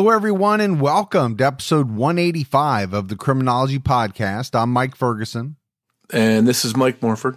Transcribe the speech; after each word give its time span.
Hello, 0.00 0.12
everyone, 0.12 0.62
and 0.62 0.80
welcome 0.80 1.36
to 1.36 1.44
episode 1.44 1.90
185 1.90 2.94
of 2.94 3.08
the 3.08 3.16
Criminology 3.16 3.78
Podcast. 3.78 4.58
I'm 4.58 4.72
Mike 4.72 4.96
Ferguson. 4.96 5.56
And 6.10 6.48
this 6.48 6.64
is 6.64 6.74
Mike 6.74 7.02
Morford. 7.02 7.36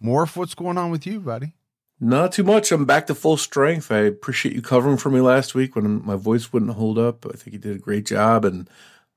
Morph, 0.00 0.36
what's 0.36 0.54
going 0.54 0.78
on 0.78 0.92
with 0.92 1.08
you, 1.08 1.18
buddy? 1.18 1.54
Not 1.98 2.30
too 2.30 2.44
much. 2.44 2.70
I'm 2.70 2.84
back 2.84 3.08
to 3.08 3.16
full 3.16 3.36
strength. 3.36 3.90
I 3.90 3.98
appreciate 3.98 4.54
you 4.54 4.62
covering 4.62 4.96
for 4.96 5.10
me 5.10 5.20
last 5.20 5.56
week 5.56 5.74
when 5.74 6.06
my 6.06 6.14
voice 6.14 6.52
wouldn't 6.52 6.76
hold 6.76 6.98
up. 6.98 7.26
I 7.26 7.36
think 7.36 7.54
you 7.54 7.58
did 7.58 7.74
a 7.74 7.80
great 7.80 8.06
job, 8.06 8.44
and 8.44 8.70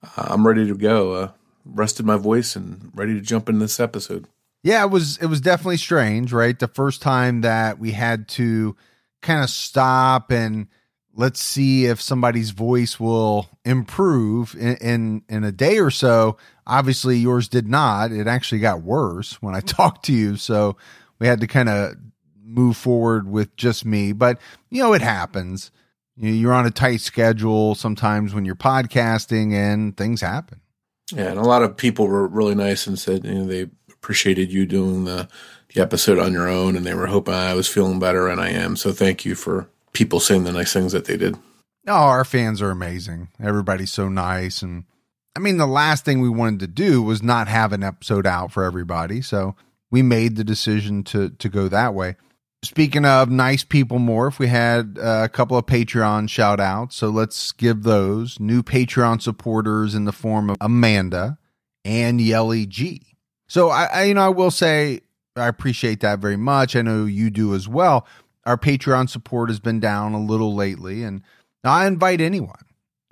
uh, 0.04 0.30
I'm 0.30 0.48
ready 0.48 0.66
to 0.66 0.76
go. 0.76 1.12
Uh, 1.14 1.32
rested 1.66 2.04
my 2.04 2.18
voice 2.18 2.56
and 2.56 2.90
ready 2.96 3.14
to 3.14 3.22
jump 3.22 3.48
in 3.48 3.60
this 3.60 3.80
episode. 3.80 4.26
Yeah, 4.64 4.84
it 4.84 4.90
was 4.90 5.20
it 5.20 5.28
was 5.28 5.40
definitely 5.40 5.78
strange, 5.78 6.34
right? 6.34 6.58
The 6.58 6.68
first 6.68 7.04
time 7.04 7.42
that 7.42 7.78
we 7.78 7.92
had 7.92 8.28
to 8.30 8.76
kind 9.22 9.44
of 9.44 9.52
stop 9.52 10.32
and 10.32 10.66
let's 11.18 11.42
see 11.42 11.86
if 11.86 12.00
somebody's 12.00 12.52
voice 12.52 13.00
will 13.00 13.50
improve 13.66 14.56
in, 14.56 14.78
in, 14.78 15.24
in 15.28 15.44
a 15.44 15.52
day 15.52 15.80
or 15.80 15.90
so. 15.90 16.38
Obviously, 16.66 17.18
yours 17.18 17.50
did 17.50 17.68
not. 17.68 18.12
It 18.12 18.28
actually 18.28 18.60
got 18.60 18.84
worse 18.84 19.42
when 19.42 19.56
I 19.56 19.60
talked 19.62 20.06
to 20.06 20.14
you. 20.14 20.38
So 20.38 20.78
we 21.20 21.28
had 21.28 21.42
to 21.42 21.48
kind 21.48 21.68
of 21.68 21.96
move 22.42 22.78
forward 22.78 23.28
with 23.28 23.56
just 23.58 23.84
me. 23.84 24.14
But 24.14 24.40
you 24.70 24.82
know, 24.82 24.94
it 24.94 25.02
happens. 25.02 25.72
You're 26.16 26.54
on 26.54 26.66
a 26.66 26.72
tight 26.72 27.02
schedule 27.02 27.76
sometimes 27.76 28.34
when 28.34 28.46
you're 28.46 28.56
podcasting, 28.56 29.54
and 29.54 29.96
things 29.96 30.22
happen. 30.22 30.62
Yeah, 31.12 31.30
and 31.30 31.40
a 31.40 31.44
lot 31.44 31.62
of 31.62 31.78
people 31.78 32.08
were 32.08 32.28
really 32.28 32.56
nice 32.56 32.88
and 32.88 32.98
said 32.98 33.24
you 33.24 33.36
know 33.36 33.46
they 33.46 33.70
appreciated 33.92 34.52
you 34.52 34.66
doing 34.66 35.06
the 35.06 35.28
the 35.74 35.82
episode 35.82 36.18
on 36.18 36.34
your 36.34 36.48
own, 36.48 36.76
and 36.76 36.86
they 36.86 36.96
were 36.96 37.08
hoping 37.08 37.36
I 37.36 37.54
was 37.54 37.68
feeling 37.68 38.00
better, 38.00 38.28
and 38.28 38.42
I 38.42 38.50
am. 38.50 38.76
So 38.76 38.92
thank 38.92 39.26
you 39.26 39.36
for 39.36 39.70
people 39.94 40.20
saying 40.20 40.44
the 40.44 40.52
nice 40.52 40.74
things 40.74 40.92
that 40.92 41.06
they 41.06 41.18
did. 41.18 41.38
Oh, 41.88 41.94
our 41.94 42.26
fans 42.26 42.62
are 42.62 42.70
amazing. 42.70 43.30
Everybody's 43.42 43.92
so 43.92 44.10
nice. 44.10 44.62
And 44.62 44.84
I 45.36 45.40
mean, 45.40 45.58
the 45.58 45.68
last 45.68 46.04
thing 46.04 46.20
we 46.20 46.30
wanted 46.30 46.60
to 46.62 46.68
do 46.68 47.02
was 47.02 47.24
not 47.24 47.48
have 47.48 47.72
an 47.72 47.84
episode 47.84 48.28
out 48.28 48.52
for 48.52 48.64
everybody. 48.64 49.22
So 49.22 49.56
we 49.90 50.02
made 50.02 50.36
the 50.36 50.44
decision 50.44 51.04
to, 51.06 51.30
to 51.30 51.50
go 51.50 51.70
that 51.70 51.94
way. 51.94 52.16
Speaking 52.64 53.06
of 53.06 53.30
nice 53.30 53.64
people 53.64 54.00
more, 54.00 54.28
if 54.28 54.40
we 54.40 54.48
had 54.48 54.98
uh, 55.02 55.22
a 55.24 55.30
couple 55.30 55.58
of 55.58 55.66
Patreon 55.66 56.30
shout 56.30 56.60
outs. 56.60 56.96
So 56.96 57.10
let's 57.10 57.52
give 57.52 57.84
those 57.84 58.40
new 58.40 58.64
Patreon 58.64 59.22
supporters 59.22 59.96
in 59.96 60.06
the 60.06 60.12
form 60.12 60.50
of 60.50 60.58
Amanda 60.60 61.38
and 61.86 62.20
Yelly 62.20 62.66
G. 62.66 63.04
So 63.48 63.70
I, 63.70 63.86
I 63.86 64.04
you 64.06 64.16
know, 64.16 64.26
I 64.26 64.30
will 64.30 64.52
say 64.52 65.02
I 65.38 65.48
appreciate 65.48 66.02
that 66.02 66.20
very 66.20 66.36
much. 66.36 66.76
I 66.76 66.82
know 66.82 67.06
you 67.06 67.30
do 67.30 67.54
as 67.56 67.68
well 67.68 68.06
our 68.48 68.58
Patreon 68.58 69.10
support 69.10 69.50
has 69.50 69.60
been 69.60 69.82
down 69.82 70.14
a 70.14 70.20
little 70.20 70.56
lately, 70.56 71.04
and 71.04 71.22
I 71.66 71.86
invite 71.86 72.22
anyone 72.22 72.64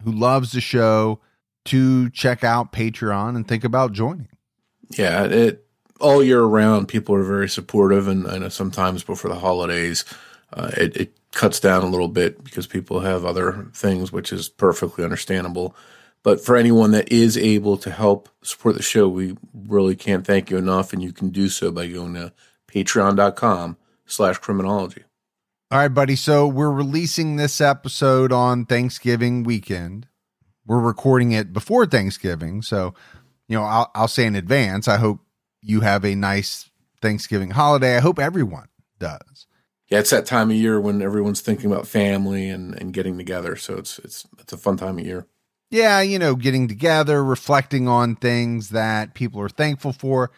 who 0.04 0.12
loves 0.12 0.54
the 0.54 0.62
show 0.62 1.20
to 1.66 2.10
check 2.12 2.44
out 2.44 2.72
Patreon 2.72 3.36
and 3.36 3.46
think 3.46 3.66
about 3.66 3.92
joining. 3.92 4.30
Yeah, 4.98 5.26
it 5.26 5.66
all 6.00 6.24
year 6.24 6.42
round, 6.44 6.88
people 6.88 7.16
are 7.16 7.24
very 7.24 7.50
supportive, 7.50 8.08
and 8.08 8.26
I 8.28 8.38
know 8.38 8.50
sometimes 8.50 9.04
before 9.04 9.30
the 9.30 9.40
holidays, 9.40 10.06
uh, 10.54 10.72
it, 10.78 10.96
it 10.96 11.18
cuts 11.32 11.60
down 11.60 11.84
a 11.84 11.90
little 11.90 12.08
bit 12.08 12.42
because 12.44 12.66
people 12.66 13.02
have 13.02 13.26
other 13.26 13.68
things, 13.74 14.14
which 14.14 14.32
is 14.32 14.48
perfectly 14.48 15.04
understandable. 15.04 15.76
But 16.24 16.44
for 16.44 16.56
anyone 16.56 16.92
that 16.92 17.12
is 17.12 17.38
able 17.38 17.78
to 17.78 17.92
help 17.92 18.30
support 18.42 18.76
the 18.76 18.84
show, 18.84 19.10
we 19.10 19.38
really 19.54 19.98
can't 19.98 20.26
thank 20.26 20.50
you 20.50 20.58
enough, 20.58 20.94
and 20.94 21.04
you 21.04 21.12
can 21.12 21.30
do 21.30 21.50
so 21.50 21.72
by 21.72 21.88
going 21.88 22.14
to 22.14 22.32
patreon.com 22.68 23.76
slash 24.06 24.38
criminology. 24.38 25.04
All 25.76 25.82
right, 25.82 25.90
buddy. 25.90 26.16
So 26.16 26.48
we're 26.48 26.72
releasing 26.72 27.36
this 27.36 27.60
episode 27.60 28.32
on 28.32 28.66
Thanksgiving 28.66 29.44
weekend. 29.44 30.08
We're 30.66 30.80
recording 30.80 31.34
it 31.34 31.52
before 31.52 31.86
Thanksgiving. 31.86 32.62
So, 32.62 32.94
you 33.50 33.58
know, 33.58 33.66
I'll, 33.66 33.92
I'll 33.94 34.08
say 34.08 34.26
in 34.26 34.38
advance, 34.38 34.88
I 34.88 34.96
hope 34.96 35.20
you 35.62 35.82
have 35.82 36.06
a 36.06 36.16
nice 36.16 36.70
Thanksgiving 37.02 37.50
holiday. 37.50 37.98
I 37.98 38.00
hope 38.00 38.20
everyone 38.20 38.70
does. 39.00 39.48
Yeah, 39.90 40.00
it's 40.00 40.12
that 40.12 40.26
time 40.26 40.50
of 40.50 40.56
year 40.56 40.80
when 40.80 41.02
everyone's 41.02 41.42
thinking 41.42 41.70
about 41.70 41.88
family 41.88 42.48
and, 42.48 42.74
and 42.80 42.94
getting 42.94 43.18
together. 43.18 43.58
So 43.58 43.74
it's 43.74 44.00
it's 44.00 44.26
it's 44.40 44.54
a 44.54 44.58
fun 44.58 44.78
time 44.78 44.98
of 44.98 45.06
year. 45.06 45.28
Yeah, 45.72 46.00
you 46.00 46.20
know, 46.20 46.36
getting 46.36 46.70
together, 46.70 47.22
reflecting 47.22 47.90
on 47.90 48.16
things 48.16 48.70
that 48.70 49.14
people 49.14 49.42
are 49.42 49.50
thankful 49.50 49.92
for. 49.92 50.32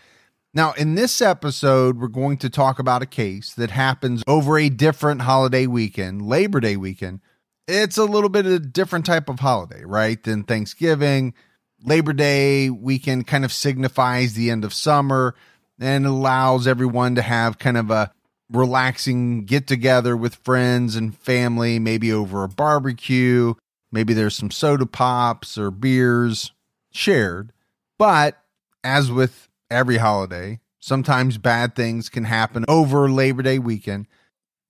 Now, 0.58 0.72
in 0.72 0.96
this 0.96 1.22
episode, 1.22 2.00
we're 2.00 2.08
going 2.08 2.38
to 2.38 2.50
talk 2.50 2.80
about 2.80 3.04
a 3.04 3.06
case 3.06 3.54
that 3.54 3.70
happens 3.70 4.24
over 4.26 4.58
a 4.58 4.70
different 4.70 5.22
holiday 5.22 5.68
weekend, 5.68 6.24
Labor 6.24 6.60
Day 6.60 6.76
weekend. 6.76 7.22
It's 7.68 8.00
a 8.00 8.06
little 8.06 8.28
bit 8.28 8.48
of 8.48 8.52
a 8.54 8.60
different 8.60 9.06
type 9.06 9.30
of 9.30 9.40
holiday, 9.40 9.84
right? 9.86 10.22
Than 10.24 10.46
Thanksgiving. 10.46 11.36
Labor 11.84 12.12
Day 12.12 12.72
weekend 12.72 13.28
kind 13.28 13.46
of 13.46 13.54
signifies 13.54 14.34
the 14.34 14.50
end 14.50 14.66
of 14.66 14.74
summer 14.74 15.36
and 15.80 16.08
allows 16.08 16.66
everyone 16.66 17.14
to 17.14 17.22
have 17.22 17.60
kind 17.60 17.78
of 17.78 17.92
a 17.92 18.12
relaxing 18.52 19.46
get 19.46 19.68
together 19.68 20.18
with 20.18 20.34
friends 20.38 20.96
and 20.96 21.16
family, 21.16 21.78
maybe 21.78 22.12
over 22.12 22.44
a 22.44 22.50
barbecue. 22.50 23.54
Maybe 23.92 24.16
there's 24.16 24.36
some 24.36 24.50
soda 24.50 24.88
pops 24.88 25.56
or 25.56 25.70
beers 25.70 26.52
shared. 26.92 27.54
But 28.00 28.42
as 28.84 29.12
with 29.12 29.47
every 29.70 29.98
holiday. 29.98 30.60
Sometimes 30.80 31.38
bad 31.38 31.76
things 31.76 32.10
can 32.10 32.24
happen 32.24 32.66
over 32.68 33.10
Labor 33.10 33.42
Day 33.42 33.60
weekend. 33.60 34.08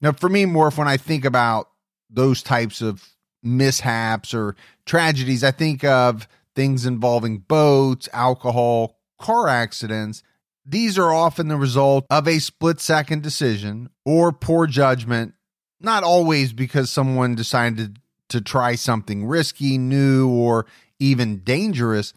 Now, 0.01 0.11
for 0.11 0.29
me, 0.29 0.45
more 0.45 0.71
when 0.71 0.87
I 0.87 0.97
think 0.97 1.25
about 1.25 1.69
those 2.09 2.41
types 2.41 2.81
of 2.81 3.07
mishaps 3.43 4.33
or 4.33 4.55
tragedies, 4.85 5.43
I 5.43 5.51
think 5.51 5.83
of 5.83 6.27
things 6.55 6.85
involving 6.85 7.39
boats, 7.39 8.07
alcohol, 8.13 8.97
car 9.19 9.47
accidents. 9.47 10.23
These 10.65 10.97
are 10.97 11.13
often 11.13 11.47
the 11.47 11.55
result 11.55 12.05
of 12.09 12.27
a 12.27 12.39
split 12.39 12.79
second 12.79 13.23
decision 13.23 13.89
or 14.05 14.31
poor 14.31 14.67
judgment, 14.67 15.33
not 15.79 16.03
always 16.03 16.53
because 16.53 16.89
someone 16.89 17.35
decided 17.35 17.99
to 18.29 18.41
try 18.41 18.75
something 18.75 19.25
risky, 19.25 19.77
new, 19.77 20.29
or 20.29 20.65
even 20.99 21.39
dangerous. 21.39 22.13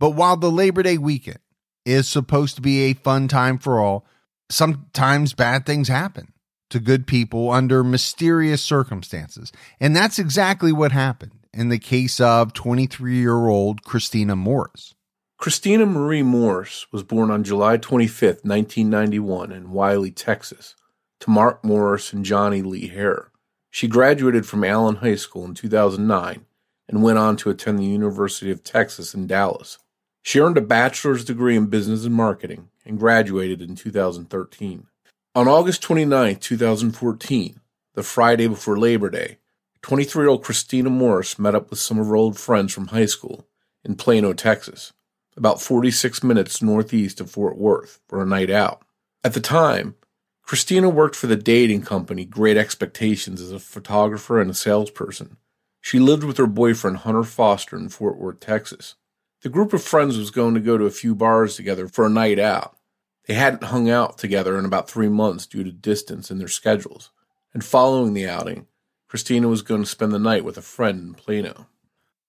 But 0.00 0.10
while 0.10 0.36
the 0.36 0.50
Labor 0.50 0.82
Day 0.82 0.98
weekend 0.98 1.38
is 1.84 2.08
supposed 2.08 2.56
to 2.56 2.62
be 2.62 2.82
a 2.82 2.94
fun 2.94 3.28
time 3.28 3.58
for 3.58 3.80
all, 3.80 4.04
sometimes 4.50 5.34
bad 5.34 5.66
things 5.66 5.88
happen 5.88 6.32
to 6.70 6.80
good 6.80 7.06
people 7.06 7.50
under 7.50 7.84
mysterious 7.84 8.62
circumstances. 8.62 9.52
And 9.80 9.94
that's 9.94 10.18
exactly 10.18 10.72
what 10.72 10.92
happened 10.92 11.32
in 11.52 11.68
the 11.68 11.78
case 11.78 12.20
of 12.20 12.52
23 12.54 13.16
year 13.16 13.46
old 13.46 13.82
Christina 13.82 14.36
Morris. 14.36 14.94
Christina 15.36 15.86
Marie 15.86 16.22
Morris 16.22 16.86
was 16.92 17.02
born 17.02 17.30
on 17.30 17.42
July 17.42 17.76
25, 17.76 18.44
1991, 18.44 19.50
in 19.50 19.72
Wylie, 19.72 20.12
Texas, 20.12 20.76
to 21.18 21.30
Mark 21.30 21.64
Morris 21.64 22.12
and 22.12 22.24
Johnny 22.24 22.62
Lee 22.62 22.86
Hare. 22.86 23.32
She 23.68 23.88
graduated 23.88 24.46
from 24.46 24.62
Allen 24.62 24.96
High 24.96 25.16
School 25.16 25.44
in 25.44 25.54
2009 25.54 26.46
and 26.88 27.02
went 27.02 27.18
on 27.18 27.36
to 27.38 27.50
attend 27.50 27.78
the 27.78 27.84
University 27.84 28.50
of 28.50 28.62
Texas 28.62 29.14
in 29.14 29.26
Dallas. 29.26 29.78
She 30.22 30.38
earned 30.38 30.56
a 30.56 30.62
bachelor's 30.62 31.24
degree 31.24 31.56
in 31.56 31.66
business 31.66 32.04
and 32.04 32.14
marketing 32.14 32.68
and 32.84 32.98
graduated 32.98 33.60
in 33.60 33.74
2013. 33.74 34.86
On 35.34 35.48
August 35.48 35.82
29, 35.82 36.36
2014, 36.36 37.60
the 37.94 38.02
Friday 38.02 38.46
before 38.46 38.78
Labor 38.78 39.10
Day, 39.10 39.38
23 39.82 40.22
year 40.22 40.30
old 40.30 40.44
Christina 40.44 40.90
Morris 40.90 41.38
met 41.38 41.56
up 41.56 41.70
with 41.70 41.80
some 41.80 41.98
of 41.98 42.06
her 42.06 42.16
old 42.16 42.38
friends 42.38 42.72
from 42.72 42.88
high 42.88 43.06
school 43.06 43.48
in 43.84 43.96
Plano, 43.96 44.32
Texas, 44.32 44.92
about 45.36 45.60
46 45.60 46.22
minutes 46.22 46.62
northeast 46.62 47.20
of 47.20 47.30
Fort 47.30 47.58
Worth, 47.58 47.98
for 48.08 48.22
a 48.22 48.26
night 48.26 48.50
out. 48.50 48.82
At 49.24 49.34
the 49.34 49.40
time, 49.40 49.96
Christina 50.44 50.88
worked 50.88 51.16
for 51.16 51.26
the 51.26 51.36
dating 51.36 51.82
company 51.82 52.24
Great 52.24 52.56
Expectations 52.56 53.40
as 53.40 53.50
a 53.50 53.58
photographer 53.58 54.40
and 54.40 54.50
a 54.50 54.54
salesperson. 54.54 55.36
She 55.80 55.98
lived 55.98 56.22
with 56.22 56.36
her 56.36 56.46
boyfriend 56.46 56.98
Hunter 56.98 57.24
Foster 57.24 57.76
in 57.76 57.88
Fort 57.88 58.18
Worth, 58.18 58.38
Texas. 58.38 58.94
The 59.42 59.48
group 59.48 59.72
of 59.72 59.82
friends 59.82 60.16
was 60.16 60.30
going 60.30 60.54
to 60.54 60.60
go 60.60 60.78
to 60.78 60.86
a 60.86 60.90
few 60.90 61.16
bars 61.16 61.56
together 61.56 61.88
for 61.88 62.06
a 62.06 62.10
night 62.10 62.38
out. 62.38 62.76
They 63.26 63.34
hadn't 63.34 63.64
hung 63.64 63.90
out 63.90 64.16
together 64.16 64.56
in 64.56 64.64
about 64.64 64.88
three 64.88 65.08
months 65.08 65.46
due 65.46 65.64
to 65.64 65.72
distance 65.72 66.30
in 66.30 66.38
their 66.38 66.48
schedules. 66.48 67.10
And 67.52 67.64
following 67.64 68.14
the 68.14 68.28
outing, 68.28 68.66
Christina 69.08 69.48
was 69.48 69.62
going 69.62 69.82
to 69.82 69.88
spend 69.88 70.12
the 70.12 70.20
night 70.20 70.44
with 70.44 70.56
a 70.58 70.62
friend 70.62 71.00
in 71.00 71.14
Plano. 71.14 71.66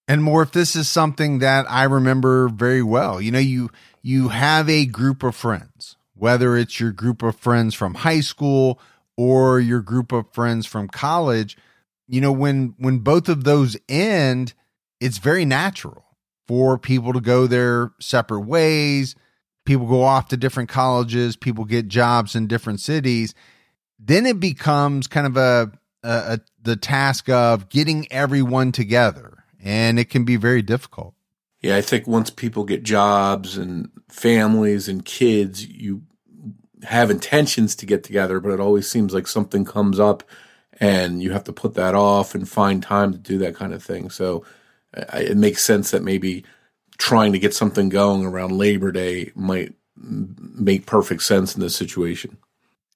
And 0.08 0.24
more 0.24 0.42
if 0.42 0.52
this 0.52 0.76
is 0.76 0.90
something 0.90 1.40
that 1.40 1.66
I 1.70 1.84
remember 1.84 2.50
very 2.50 2.84
well. 2.84 3.22
You 3.22 3.32
know, 3.32 3.40
you 3.40 3.70
you 4.02 4.30
have 4.30 4.68
a 4.68 4.86
group 4.86 5.24
of 5.24 5.36
friends, 5.36 5.96
whether 6.16 6.58
it's 6.58 6.80
your 6.80 6.92
group 6.92 7.22
of 7.22 7.38
friends 7.38 7.74
from 7.76 7.94
high 7.94 8.20
school 8.22 8.80
or 9.16 9.60
your 9.60 9.82
group 9.82 10.12
of 10.12 10.30
friends 10.34 10.66
from 10.66 10.90
college, 10.90 11.58
you 12.08 12.20
know, 12.20 12.32
when 12.32 12.74
when 12.80 13.00
both 13.00 13.30
of 13.30 13.44
those 13.44 13.78
end, 13.88 14.54
it's 15.00 15.20
very 15.20 15.46
natural 15.46 16.04
for 16.48 16.78
people 16.78 17.14
to 17.14 17.22
go 17.22 17.48
their 17.48 17.92
separate 18.00 18.42
ways. 18.42 19.16
People 19.66 19.88
go 19.88 20.04
off 20.04 20.28
to 20.30 20.38
different 20.38 20.70
colleges, 20.70 21.36
people 21.36 21.64
get 21.64 21.88
jobs 21.88 22.36
in 22.36 22.48
different 22.48 22.82
cities. 22.82 23.34
Then 23.98 24.26
it 24.26 24.40
becomes 24.40 25.08
kind 25.08 25.26
of 25.26 25.38
a, 25.38 25.72
a, 26.04 26.10
a 26.10 26.40
the 26.62 26.76
task 26.76 27.30
of 27.30 27.70
getting 27.70 28.12
everyone 28.12 28.72
together 28.72 29.44
and 29.64 29.98
it 29.98 30.10
can 30.10 30.26
be 30.26 30.36
very 30.36 30.62
difficult. 30.62 31.14
Yeah, 31.62 31.78
I 31.78 31.82
think 31.82 32.06
once 32.06 32.30
people 32.30 32.66
get 32.66 32.84
jobs 32.84 33.58
and 33.58 33.90
families 34.10 34.90
and 34.90 35.06
kids, 35.06 35.66
you 35.66 36.04
have 36.84 37.10
intentions 37.10 37.76
to 37.78 37.86
get 37.86 38.04
together, 38.04 38.42
but 38.42 38.52
it 38.52 38.60
always 38.60 38.90
seems 38.90 39.14
like 39.14 39.28
something 39.28 39.64
comes 39.64 40.00
up 40.00 40.24
and 40.80 41.24
you 41.24 41.32
have 41.32 41.46
to 41.46 41.54
put 41.54 41.76
that 41.76 41.96
off 41.96 42.36
and 42.36 42.50
find 42.50 42.84
time 42.84 43.14
to 43.14 43.18
do 43.18 43.38
that 43.38 43.56
kind 43.56 43.74
of 43.74 43.82
thing. 43.82 44.10
So 44.10 44.44
it 44.94 45.38
makes 45.38 45.64
sense 45.64 45.92
that 45.92 46.04
maybe 46.04 46.44
trying 46.98 47.34
to 47.34 47.40
get 47.40 47.54
something 47.54 47.90
going 47.90 48.26
around 48.26 48.52
Labor 48.52 48.92
Day 48.92 49.32
might 49.36 49.74
make 49.96 50.86
perfect 50.86 51.24
sense 51.24 51.56
in 51.56 51.62
this 51.62 51.76
situation. 51.76 52.38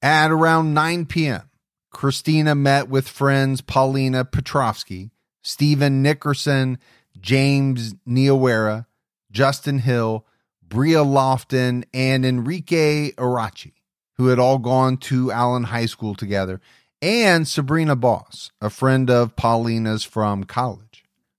At 0.01 0.31
around 0.31 0.73
9 0.73 1.05
p.m., 1.05 1.49
Christina 1.89 2.53
met 2.53 2.89
with 2.89 3.07
friends 3.07 3.61
Paulina 3.61 4.25
Petrovsky 4.25 5.11
Stephen 5.41 6.01
Nickerson, 6.01 6.77
James 7.19 7.93
Niawera, 8.07 8.85
Justin 9.31 9.79
Hill, 9.79 10.25
Bria 10.61 10.99
Lofton, 10.99 11.85
and 11.93 12.25
Enrique 12.25 13.11
Arochi, 13.13 13.73
who 14.17 14.27
had 14.27 14.39
all 14.39 14.57
gone 14.57 14.97
to 14.97 15.31
Allen 15.31 15.63
High 15.63 15.85
School 15.85 16.15
together, 16.15 16.59
and 17.01 17.47
Sabrina 17.47 17.95
Boss, 17.95 18.51
a 18.59 18.69
friend 18.69 19.09
of 19.09 19.37
Paulina's 19.37 20.03
from 20.03 20.43
college. 20.43 20.86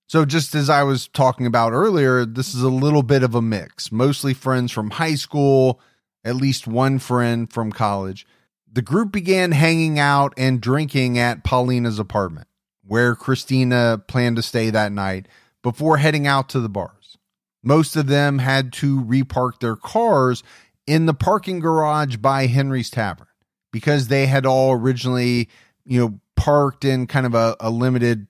So, 0.08 0.24
just 0.24 0.54
as 0.54 0.70
I 0.70 0.84
was 0.84 1.06
talking 1.06 1.44
about 1.44 1.72
earlier, 1.72 2.24
this 2.24 2.54
is 2.54 2.62
a 2.62 2.70
little 2.70 3.02
bit 3.02 3.22
of 3.22 3.34
a 3.34 3.42
mix, 3.42 3.92
mostly 3.92 4.32
friends 4.32 4.72
from 4.72 4.88
high 4.88 5.16
school, 5.16 5.80
at 6.24 6.34
least 6.34 6.66
one 6.66 6.98
friend 6.98 7.52
from 7.52 7.70
college. 7.70 8.26
The 8.72 8.80
group 8.80 9.12
began 9.12 9.52
hanging 9.52 9.98
out 9.98 10.32
and 10.38 10.62
drinking 10.62 11.18
at 11.18 11.44
Paulina's 11.44 11.98
apartment 11.98 12.48
where 12.86 13.14
Christina 13.14 14.02
planned 14.08 14.36
to 14.36 14.42
stay 14.42 14.70
that 14.70 14.92
night 14.92 15.28
before 15.62 15.98
heading 15.98 16.26
out 16.26 16.48
to 16.50 16.60
the 16.60 16.70
bars. 16.70 17.18
Most 17.62 17.94
of 17.94 18.06
them 18.06 18.38
had 18.38 18.72
to 18.74 19.02
repark 19.02 19.60
their 19.60 19.76
cars 19.76 20.42
in 20.86 21.04
the 21.04 21.12
parking 21.12 21.60
garage 21.60 22.16
by 22.16 22.46
Henry's 22.46 22.88
Tavern 22.88 23.26
because 23.72 24.08
they 24.08 24.26
had 24.26 24.46
all 24.46 24.72
originally, 24.72 25.50
you 25.84 26.00
know, 26.00 26.20
parked 26.34 26.86
in 26.86 27.06
kind 27.06 27.26
of 27.26 27.34
a, 27.34 27.56
a 27.60 27.68
limited 27.68 28.27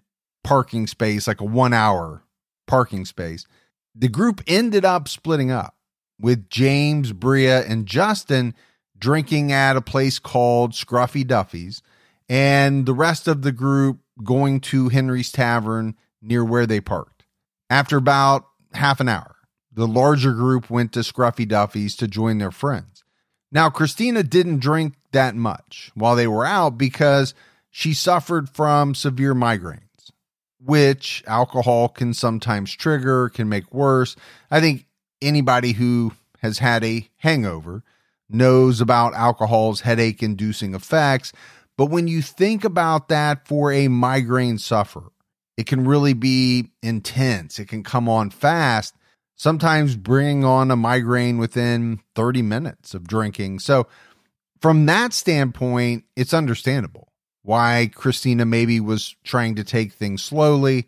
parking 0.48 0.86
space, 0.86 1.26
like 1.26 1.42
a 1.42 1.44
one 1.44 1.74
hour 1.74 2.22
parking 2.66 3.04
space. 3.04 3.46
The 3.94 4.08
group 4.08 4.40
ended 4.46 4.82
up 4.82 5.06
splitting 5.06 5.50
up 5.50 5.74
with 6.18 6.48
James, 6.48 7.12
Bria, 7.12 7.66
and 7.66 7.84
Justin 7.84 8.54
drinking 8.98 9.52
at 9.52 9.76
a 9.76 9.82
place 9.82 10.18
called 10.18 10.72
Scruffy 10.72 11.22
Duffy's, 11.22 11.82
and 12.30 12.86
the 12.86 12.94
rest 12.94 13.28
of 13.28 13.42
the 13.42 13.52
group 13.52 13.98
going 14.24 14.60
to 14.60 14.88
Henry's 14.88 15.30
Tavern 15.30 15.94
near 16.22 16.42
where 16.42 16.66
they 16.66 16.80
parked. 16.80 17.24
After 17.68 17.98
about 17.98 18.46
half 18.72 19.00
an 19.00 19.08
hour, 19.08 19.36
the 19.70 19.86
larger 19.86 20.32
group 20.32 20.70
went 20.70 20.94
to 20.94 21.00
Scruffy 21.00 21.46
Duffy's 21.46 21.94
to 21.96 22.08
join 22.08 22.38
their 22.38 22.50
friends. 22.50 23.04
Now, 23.52 23.68
Christina 23.68 24.22
didn't 24.22 24.60
drink 24.60 24.94
that 25.12 25.34
much 25.34 25.90
while 25.94 26.16
they 26.16 26.26
were 26.26 26.46
out 26.46 26.78
because 26.78 27.34
she 27.70 27.92
suffered 27.92 28.48
from 28.48 28.94
severe 28.94 29.34
migraines, 29.34 29.87
which 30.64 31.22
alcohol 31.26 31.88
can 31.88 32.14
sometimes 32.14 32.72
trigger, 32.72 33.28
can 33.28 33.48
make 33.48 33.72
worse. 33.72 34.16
I 34.50 34.60
think 34.60 34.86
anybody 35.22 35.72
who 35.72 36.12
has 36.40 36.58
had 36.58 36.84
a 36.84 37.08
hangover 37.18 37.82
knows 38.28 38.80
about 38.80 39.14
alcohol's 39.14 39.80
headache 39.80 40.22
inducing 40.22 40.74
effects. 40.74 41.32
But 41.76 41.86
when 41.86 42.08
you 42.08 42.22
think 42.22 42.64
about 42.64 43.08
that 43.08 43.46
for 43.46 43.72
a 43.72 43.88
migraine 43.88 44.58
sufferer, 44.58 45.12
it 45.56 45.66
can 45.66 45.84
really 45.84 46.12
be 46.12 46.70
intense. 46.82 47.58
It 47.58 47.66
can 47.66 47.82
come 47.82 48.08
on 48.08 48.30
fast, 48.30 48.94
sometimes 49.36 49.96
bringing 49.96 50.44
on 50.44 50.70
a 50.70 50.76
migraine 50.76 51.38
within 51.38 52.00
30 52.14 52.42
minutes 52.42 52.94
of 52.94 53.06
drinking. 53.06 53.60
So, 53.60 53.86
from 54.60 54.86
that 54.86 55.12
standpoint, 55.12 56.04
it's 56.16 56.34
understandable 56.34 57.07
why 57.48 57.90
Christina 57.94 58.44
maybe 58.44 58.78
was 58.78 59.16
trying 59.24 59.54
to 59.54 59.64
take 59.64 59.94
things 59.94 60.22
slowly. 60.22 60.86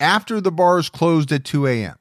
After 0.00 0.40
the 0.40 0.50
bars 0.50 0.88
closed 0.88 1.30
at 1.30 1.44
2 1.44 1.66
a.m., 1.66 1.98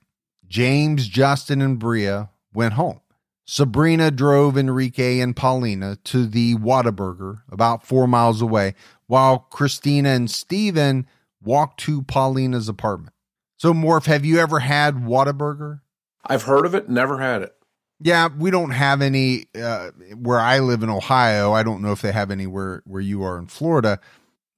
James, 0.48 1.06
Justin, 1.10 1.62
and 1.62 1.78
Bria 1.78 2.30
went 2.54 2.76
home. 2.76 3.02
Sabrina 3.46 4.10
drove 4.10 4.58
Enrique 4.58 5.20
and 5.20 5.36
Paulina 5.36 5.98
to 6.06 6.26
the 6.26 6.56
Whataburger 6.56 7.42
about 7.52 7.86
four 7.86 8.08
miles 8.08 8.42
away, 8.42 8.74
while 9.08 9.40
Christina 9.40 10.12
and 10.12 10.32
Steven 10.32 11.06
walked 11.44 11.82
to 11.82 12.02
Paulina's 12.04 12.70
apartment. 12.70 13.14
So, 13.58 13.74
Morph, 13.74 14.06
have 14.06 14.24
you 14.24 14.40
ever 14.40 14.60
had 14.60 14.96
Whataburger? 14.96 15.82
I've 16.26 16.44
heard 16.44 16.66
of 16.66 16.74
it, 16.74 16.88
never 16.88 17.20
had 17.20 17.42
it. 17.42 17.54
Yeah, 18.02 18.30
we 18.30 18.50
don't 18.50 18.72
have 18.72 19.02
any 19.02 19.48
uh, 19.60 19.92
where 20.16 20.40
I 20.40 20.60
live 20.60 20.84
in 20.84 20.90
Ohio. 20.90 21.52
I 21.52 21.64
don't 21.64 21.82
know 21.82 21.92
if 21.92 22.02
they 22.02 22.14
have 22.14 22.32
anywhere 22.32 22.82
where 22.86 23.02
you 23.02 23.24
are 23.24 23.38
in 23.38 23.48
Florida. 23.48 24.00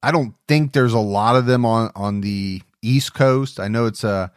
I 0.03 0.11
don't 0.11 0.35
think 0.47 0.73
there's 0.73 0.93
a 0.93 0.99
lot 0.99 1.35
of 1.35 1.45
them 1.45 1.65
on 1.65 1.91
on 1.95 2.21
the 2.21 2.61
East 2.81 3.13
Coast. 3.13 3.59
I 3.59 3.67
know 3.67 3.85
it's 3.85 4.03
a 4.03 4.31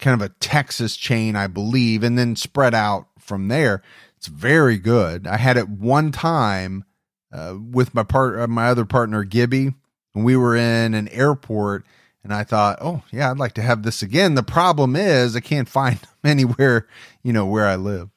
kind 0.00 0.20
of 0.20 0.24
a 0.24 0.34
Texas 0.40 0.96
chain, 0.96 1.36
I 1.36 1.46
believe, 1.46 2.02
and 2.02 2.18
then 2.18 2.36
spread 2.36 2.74
out 2.74 3.06
from 3.18 3.48
there. 3.48 3.82
It's 4.16 4.26
very 4.26 4.78
good. 4.78 5.26
I 5.26 5.36
had 5.36 5.56
it 5.56 5.68
one 5.68 6.10
time 6.12 6.84
uh, 7.32 7.56
with 7.60 7.94
my 7.94 8.02
part, 8.02 8.38
uh, 8.38 8.46
my 8.46 8.68
other 8.68 8.84
partner 8.84 9.24
Gibby, 9.24 9.74
when 10.12 10.24
we 10.24 10.36
were 10.36 10.56
in 10.56 10.94
an 10.94 11.08
airport, 11.08 11.84
and 12.24 12.32
I 12.32 12.44
thought, 12.44 12.78
oh 12.80 13.02
yeah, 13.12 13.30
I'd 13.30 13.38
like 13.38 13.54
to 13.54 13.62
have 13.62 13.82
this 13.82 14.02
again. 14.02 14.34
The 14.34 14.42
problem 14.42 14.96
is 14.96 15.36
I 15.36 15.40
can't 15.40 15.68
find 15.78 15.98
them 15.98 16.08
anywhere, 16.24 16.88
you 17.22 17.32
know, 17.32 17.46
where 17.46 17.66
I 17.66 17.76
live. 17.76 18.10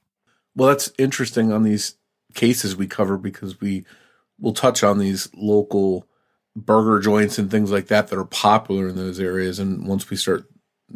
Well, 0.56 0.70
that's 0.70 0.92
interesting 0.98 1.52
on 1.52 1.64
these 1.64 1.96
cases 2.34 2.76
we 2.76 2.88
cover 2.88 3.18
because 3.18 3.60
we 3.62 3.86
will 4.40 4.54
touch 4.54 4.84
on 4.84 4.98
these 4.98 5.30
local 5.36 6.08
burger 6.56 7.00
joints 7.00 7.38
and 7.38 7.50
things 7.50 7.72
like 7.72 7.88
that 7.88 8.08
that 8.08 8.20
are 8.20 8.26
popular 8.26 8.88
in 8.88 8.96
those 8.96 9.20
areas. 9.20 9.60
And 9.60 9.88
once 9.88 10.10
we 10.10 10.18
start 10.18 10.46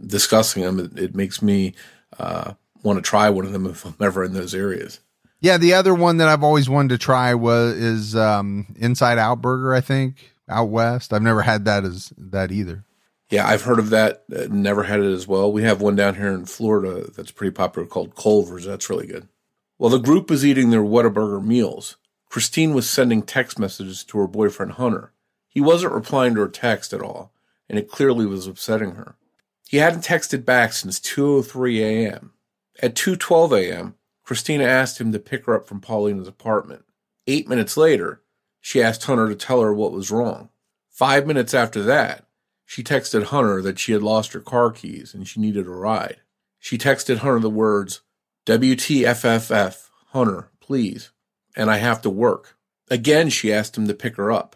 discussing 0.05 0.63
them, 0.63 0.79
it, 0.79 0.97
it 0.97 1.15
makes 1.15 1.41
me 1.41 1.73
uh, 2.19 2.53
want 2.83 2.97
to 2.97 3.01
try 3.07 3.29
one 3.29 3.45
of 3.45 3.53
them 3.53 3.65
if 3.65 3.85
I'm 3.85 3.95
ever 4.01 4.23
in 4.23 4.33
those 4.33 4.53
areas. 4.53 4.99
Yeah, 5.39 5.57
the 5.57 5.73
other 5.73 5.93
one 5.93 6.17
that 6.17 6.27
I've 6.27 6.43
always 6.43 6.69
wanted 6.69 6.89
to 6.89 6.97
try 6.97 7.33
was 7.33 7.75
is 7.75 8.15
um, 8.15 8.75
Inside 8.77 9.17
Out 9.17 9.41
Burger. 9.41 9.73
I 9.73 9.81
think 9.81 10.33
out 10.49 10.69
west. 10.69 11.13
I've 11.13 11.21
never 11.21 11.41
had 11.41 11.65
that 11.65 11.83
as 11.83 12.13
that 12.17 12.51
either. 12.51 12.83
Yeah, 13.29 13.47
I've 13.47 13.63
heard 13.63 13.79
of 13.79 13.89
that. 13.89 14.23
Uh, 14.33 14.47
never 14.49 14.83
had 14.83 14.99
it 14.99 15.11
as 15.11 15.27
well. 15.27 15.51
We 15.51 15.63
have 15.63 15.81
one 15.81 15.95
down 15.95 16.15
here 16.15 16.33
in 16.33 16.45
Florida 16.45 17.09
that's 17.11 17.31
pretty 17.31 17.51
popular 17.51 17.87
called 17.87 18.15
Culver's. 18.15 18.65
That's 18.65 18.89
really 18.89 19.07
good. 19.07 19.27
While 19.77 19.89
the 19.91 19.99
group 19.99 20.29
was 20.29 20.45
eating 20.45 20.69
their 20.69 20.81
Whataburger 20.81 21.43
meals, 21.43 21.97
Christine 22.29 22.73
was 22.73 22.89
sending 22.89 23.21
text 23.21 23.59
messages 23.59 24.03
to 24.05 24.17
her 24.19 24.27
boyfriend 24.27 24.73
Hunter. 24.73 25.11
He 25.49 25.59
wasn't 25.59 25.93
replying 25.93 26.35
to 26.35 26.41
her 26.41 26.47
text 26.47 26.93
at 26.93 27.01
all, 27.01 27.33
and 27.69 27.77
it 27.77 27.89
clearly 27.89 28.25
was 28.25 28.47
upsetting 28.47 28.95
her. 28.95 29.15
He 29.67 29.77
hadn't 29.77 30.05
texted 30.05 30.45
back 30.45 30.73
since 30.73 30.99
2:03 30.99 31.79
a.m. 31.79 32.33
At 32.81 32.95
2:12 32.95 33.57
a.m., 33.59 33.95
Christina 34.23 34.63
asked 34.63 34.99
him 34.99 35.11
to 35.11 35.19
pick 35.19 35.45
her 35.45 35.55
up 35.55 35.67
from 35.67 35.81
Paulina's 35.81 36.27
apartment. 36.27 36.85
8 37.27 37.47
minutes 37.47 37.75
later, 37.75 38.21
she 38.61 38.81
asked 38.81 39.03
Hunter 39.03 39.27
to 39.27 39.35
tell 39.35 39.61
her 39.61 39.73
what 39.73 39.91
was 39.91 40.11
wrong. 40.11 40.49
Five 40.89 41.27
minutes 41.27 41.53
after 41.53 41.83
that, 41.83 42.25
she 42.65 42.83
texted 42.83 43.25
Hunter 43.25 43.61
that 43.61 43.77
she 43.77 43.91
had 43.91 44.01
lost 44.01 44.33
her 44.33 44.39
car 44.39 44.71
keys 44.71 45.13
and 45.13 45.27
she 45.27 45.39
needed 45.39 45.67
a 45.67 45.71
ride. 45.71 46.21
She 46.59 46.77
texted 46.77 47.17
Hunter 47.17 47.39
the 47.39 47.49
words, 47.49 48.01
WTFFF, 48.45 49.89
Hunter, 50.09 50.49
please, 50.59 51.09
and 51.55 51.71
I 51.71 51.77
have 51.77 52.01
to 52.03 52.09
work. 52.09 52.57
Again, 52.89 53.29
she 53.29 53.51
asked 53.51 53.75
him 53.75 53.87
to 53.87 53.93
pick 53.93 54.17
her 54.17 54.31
up. 54.31 54.55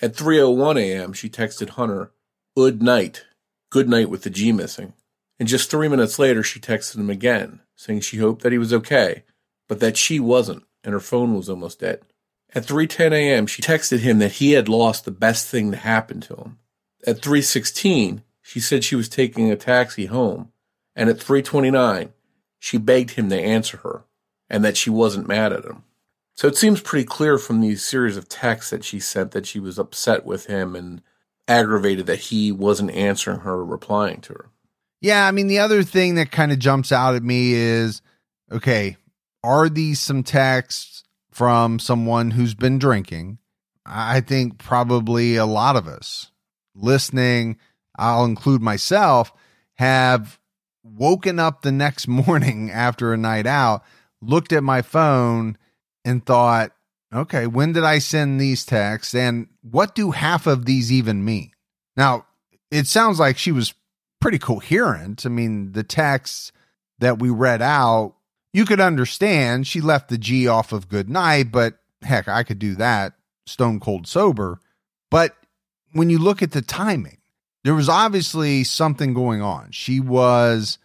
At 0.00 0.14
3.01 0.14 0.80
a.m., 0.80 1.12
she 1.12 1.28
texted 1.28 1.70
Hunter, 1.70 2.12
Good 2.56 2.82
night. 2.82 3.26
Good 3.70 3.88
night 3.90 4.08
with 4.08 4.22
the 4.22 4.30
G 4.30 4.52
missing. 4.52 4.94
And 5.38 5.46
just 5.46 5.70
three 5.70 5.88
minutes 5.88 6.18
later, 6.18 6.42
she 6.42 6.58
texted 6.58 6.96
him 6.96 7.10
again, 7.10 7.60
saying 7.74 8.00
she 8.00 8.16
hoped 8.16 8.42
that 8.42 8.52
he 8.52 8.58
was 8.58 8.72
okay, 8.72 9.24
but 9.68 9.80
that 9.80 9.98
she 9.98 10.18
wasn't, 10.18 10.64
and 10.82 10.94
her 10.94 11.00
phone 11.00 11.34
was 11.34 11.50
almost 11.50 11.80
dead. 11.80 12.00
At 12.54 12.64
3:10 12.64 13.12
a.m., 13.12 13.46
she 13.46 13.60
texted 13.60 13.98
him 13.98 14.18
that 14.20 14.32
he 14.32 14.52
had 14.52 14.68
lost 14.68 15.04
the 15.04 15.10
best 15.10 15.46
thing 15.48 15.70
to 15.72 15.76
happen 15.76 16.22
to 16.22 16.36
him. 16.36 16.58
At 17.06 17.20
3:16, 17.20 18.22
she 18.40 18.60
said 18.60 18.82
she 18.82 18.96
was 18.96 19.10
taking 19.10 19.50
a 19.50 19.56
taxi 19.56 20.06
home, 20.06 20.52
and 20.94 21.10
at 21.10 21.18
3:29, 21.18 22.12
she 22.66 22.78
begged 22.78 23.12
him 23.12 23.28
to 23.28 23.40
answer 23.40 23.76
her 23.76 24.02
and 24.50 24.64
that 24.64 24.76
she 24.76 24.90
wasn't 24.90 25.28
mad 25.28 25.52
at 25.52 25.64
him. 25.64 25.84
So 26.34 26.48
it 26.48 26.56
seems 26.56 26.80
pretty 26.80 27.04
clear 27.04 27.38
from 27.38 27.60
these 27.60 27.86
series 27.86 28.16
of 28.16 28.28
texts 28.28 28.72
that 28.72 28.82
she 28.84 28.98
sent 28.98 29.30
that 29.30 29.46
she 29.46 29.60
was 29.60 29.78
upset 29.78 30.26
with 30.26 30.46
him 30.46 30.74
and 30.74 31.00
aggravated 31.46 32.06
that 32.06 32.18
he 32.18 32.50
wasn't 32.50 32.90
answering 32.90 33.38
her 33.40 33.52
or 33.52 33.64
replying 33.64 34.20
to 34.22 34.32
her. 34.32 34.46
Yeah, 35.00 35.28
I 35.28 35.30
mean, 35.30 35.46
the 35.46 35.60
other 35.60 35.84
thing 35.84 36.16
that 36.16 36.32
kind 36.32 36.50
of 36.50 36.58
jumps 36.58 36.90
out 36.90 37.14
at 37.14 37.22
me 37.22 37.52
is 37.52 38.02
okay, 38.50 38.96
are 39.44 39.68
these 39.68 40.00
some 40.00 40.24
texts 40.24 41.04
from 41.30 41.78
someone 41.78 42.32
who's 42.32 42.56
been 42.56 42.80
drinking? 42.80 43.38
I 43.84 44.20
think 44.20 44.58
probably 44.58 45.36
a 45.36 45.46
lot 45.46 45.76
of 45.76 45.86
us 45.86 46.32
listening, 46.74 47.58
I'll 47.96 48.24
include 48.24 48.60
myself, 48.60 49.32
have 49.74 50.40
woken 50.94 51.38
up 51.38 51.62
the 51.62 51.72
next 51.72 52.08
morning 52.08 52.70
after 52.70 53.12
a 53.12 53.18
night 53.18 53.46
out, 53.46 53.82
looked 54.20 54.52
at 54.52 54.62
my 54.62 54.82
phone, 54.82 55.58
and 56.04 56.24
thought, 56.24 56.72
okay, 57.12 57.46
when 57.46 57.72
did 57.72 57.84
I 57.84 57.98
send 57.98 58.40
these 58.40 58.64
texts? 58.64 59.14
And 59.14 59.48
what 59.62 59.94
do 59.94 60.12
half 60.12 60.46
of 60.46 60.64
these 60.64 60.92
even 60.92 61.24
mean? 61.24 61.50
Now, 61.96 62.26
it 62.70 62.86
sounds 62.86 63.18
like 63.18 63.38
she 63.38 63.52
was 63.52 63.74
pretty 64.20 64.38
coherent. 64.38 65.26
I 65.26 65.28
mean, 65.28 65.72
the 65.72 65.82
texts 65.82 66.52
that 66.98 67.18
we 67.18 67.30
read 67.30 67.62
out, 67.62 68.14
you 68.52 68.64
could 68.64 68.80
understand 68.80 69.66
she 69.66 69.80
left 69.80 70.08
the 70.08 70.18
G 70.18 70.48
off 70.48 70.72
of 70.72 70.88
good 70.88 71.08
night, 71.08 71.52
but 71.52 71.78
heck, 72.02 72.28
I 72.28 72.42
could 72.42 72.58
do 72.58 72.74
that 72.76 73.14
stone 73.46 73.80
cold 73.80 74.06
sober. 74.06 74.60
But 75.10 75.36
when 75.92 76.10
you 76.10 76.18
look 76.18 76.42
at 76.42 76.52
the 76.52 76.62
timing, 76.62 77.18
there 77.66 77.74
was 77.74 77.88
obviously 77.88 78.62
something 78.62 79.12
going 79.12 79.42
on. 79.42 79.72
She 79.72 79.98
was 79.98 80.78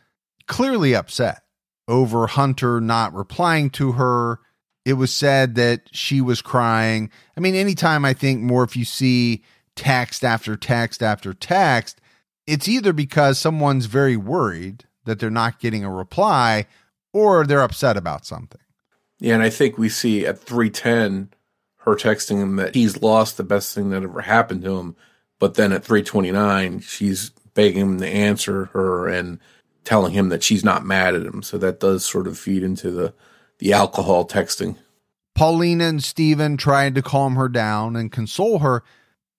clearly 0.47 0.95
upset 0.95 1.43
over 1.87 2.25
Hunter 2.25 2.81
not 2.81 3.13
replying 3.13 3.69
to 3.71 3.91
her. 3.91 4.39
It 4.83 4.93
was 4.93 5.13
said 5.13 5.53
that 5.55 5.81
she 5.91 6.21
was 6.21 6.41
crying. 6.41 7.11
I 7.37 7.39
mean, 7.39 7.53
anytime 7.53 8.03
I 8.03 8.13
think 8.13 8.41
more, 8.41 8.63
if 8.63 8.75
you 8.75 8.83
see 8.83 9.43
text 9.75 10.23
after 10.23 10.55
text 10.55 11.03
after 11.03 11.35
text, 11.35 12.01
it's 12.47 12.67
either 12.67 12.93
because 12.93 13.37
someone's 13.37 13.85
very 13.85 14.17
worried 14.17 14.85
that 15.05 15.19
they're 15.19 15.29
not 15.29 15.59
getting 15.59 15.83
a 15.83 15.91
reply 15.91 16.65
or 17.13 17.45
they're 17.45 17.61
upset 17.61 17.95
about 17.95 18.25
something. 18.25 18.59
Yeah, 19.19 19.35
and 19.35 19.43
I 19.43 19.51
think 19.51 19.77
we 19.77 19.87
see 19.87 20.25
at 20.25 20.39
310 20.39 21.29
her 21.81 21.95
texting 21.95 22.41
him 22.41 22.55
that 22.55 22.73
he's 22.73 23.03
lost 23.03 23.37
the 23.37 23.43
best 23.43 23.75
thing 23.75 23.91
that 23.91 24.01
ever 24.01 24.21
happened 24.21 24.63
to 24.63 24.79
him, 24.79 24.95
but 25.41 25.55
then 25.55 25.73
at 25.73 25.83
329 25.83 26.79
she's 26.81 27.31
begging 27.55 27.81
him 27.81 27.97
to 27.97 28.07
answer 28.07 28.65
her 28.65 29.09
and 29.09 29.39
telling 29.83 30.13
him 30.13 30.29
that 30.29 30.43
she's 30.43 30.63
not 30.63 30.85
mad 30.85 31.15
at 31.15 31.25
him. 31.25 31.41
So 31.41 31.57
that 31.57 31.79
does 31.79 32.05
sort 32.05 32.27
of 32.27 32.37
feed 32.37 32.63
into 32.63 32.91
the 32.91 33.13
the 33.57 33.73
alcohol 33.73 34.25
texting. 34.25 34.77
Paulina 35.35 35.85
and 35.85 36.03
Stephen 36.03 36.57
tried 36.57 36.95
to 36.95 37.01
calm 37.01 37.35
her 37.35 37.49
down 37.49 37.95
and 37.95 38.11
console 38.11 38.59
her, 38.59 38.83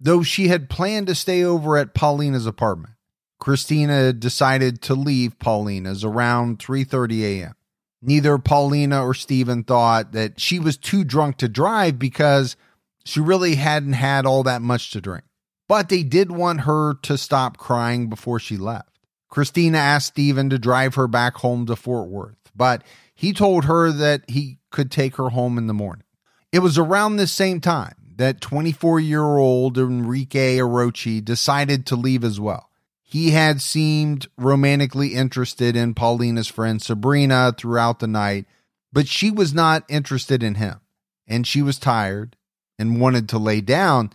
though 0.01 0.23
she 0.23 0.49
had 0.49 0.69
planned 0.69 1.07
to 1.07 1.15
stay 1.15 1.45
over 1.45 1.77
at 1.77 1.95
Paulina's 1.95 2.47
apartment. 2.47 2.95
Christina 3.39 4.13
decided 4.13 4.81
to 4.83 4.95
leave 4.95 5.39
Paulina's 5.39 6.05
around 6.05 6.59
3:30 6.59 7.23
a.m. 7.23 7.55
Neither 8.01 8.39
Paulina 8.39 9.05
or 9.05 9.15
Stephen 9.15 9.63
thought 9.63 10.11
that 10.13 10.41
she 10.41 10.59
was 10.59 10.77
too 10.77 11.05
drunk 11.05 11.37
to 11.39 11.49
drive 11.49 12.01
because 12.01 12.57
she 13.05 13.21
really 13.21 13.55
hadn't 13.55 13.93
had 13.93 14.27
all 14.27 14.43
that 14.43 14.63
much 14.63 14.91
to 14.91 15.01
drink. 15.01 15.25
But 15.73 15.89
they 15.89 16.03
did 16.03 16.31
want 16.31 16.61
her 16.61 16.97
to 17.01 17.17
stop 17.17 17.57
crying 17.57 18.11
before 18.11 18.39
she 18.39 18.59
left. 18.59 18.91
Christina 19.31 19.79
asked 19.79 20.09
Stephen 20.09 20.51
to 20.51 20.59
drive 20.59 20.97
her 20.97 21.09
back 21.09 21.37
home 21.37 21.65
to 21.65 21.77
Fort 21.77 22.11
Worth, 22.11 22.37
but 22.55 22.85
he 23.15 23.33
told 23.33 23.65
her 23.65 23.91
that 23.91 24.29
he 24.29 24.59
could 24.71 24.91
take 24.91 25.17
her 25.17 25.31
home 25.31 25.57
in 25.57 25.69
the 25.69 25.73
morning. 25.73 26.05
It 26.53 26.59
was 26.59 26.77
around 26.77 27.17
this 27.17 27.33
same 27.33 27.59
time 27.59 27.95
that 28.17 28.43
24 28.43 29.01
year 29.01 29.25
old 29.25 29.79
Enrique 29.79 30.59
Arochi 30.59 31.25
decided 31.25 31.87
to 31.87 31.97
leave 31.97 32.23
as 32.23 32.39
well. 32.39 32.69
He 33.01 33.31
had 33.31 33.63
seemed 33.63 34.27
romantically 34.37 35.15
interested 35.15 35.75
in 35.75 35.95
Paulina's 35.95 36.49
friend 36.49 36.83
Sabrina 36.83 37.55
throughout 37.57 37.99
the 37.99 38.07
night, 38.07 38.45
but 38.93 39.09
she 39.09 39.31
was 39.31 39.55
not 39.55 39.87
interested 39.89 40.43
in 40.43 40.57
him, 40.57 40.83
and 41.27 41.47
she 41.47 41.63
was 41.63 41.79
tired 41.79 42.37
and 42.79 43.01
wanted 43.01 43.27
to 43.31 43.39
lay 43.39 43.63
down. 43.63 44.11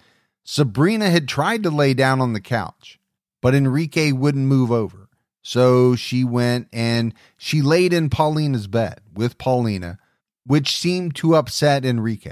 Sabrina 0.49 1.09
had 1.09 1.27
tried 1.27 1.61
to 1.63 1.69
lay 1.69 1.93
down 1.93 2.21
on 2.21 2.31
the 2.31 2.39
couch, 2.39 3.01
but 3.41 3.53
Enrique 3.53 4.13
wouldn't 4.13 4.45
move 4.45 4.71
over. 4.71 5.09
So 5.41 5.97
she 5.97 6.23
went 6.23 6.69
and 6.71 7.13
she 7.35 7.61
laid 7.61 7.91
in 7.91 8.09
Paulina's 8.09 8.67
bed 8.67 9.01
with 9.13 9.37
Paulina, 9.37 9.99
which 10.45 10.77
seemed 10.77 11.17
to 11.17 11.35
upset 11.35 11.83
Enrique. 11.83 12.31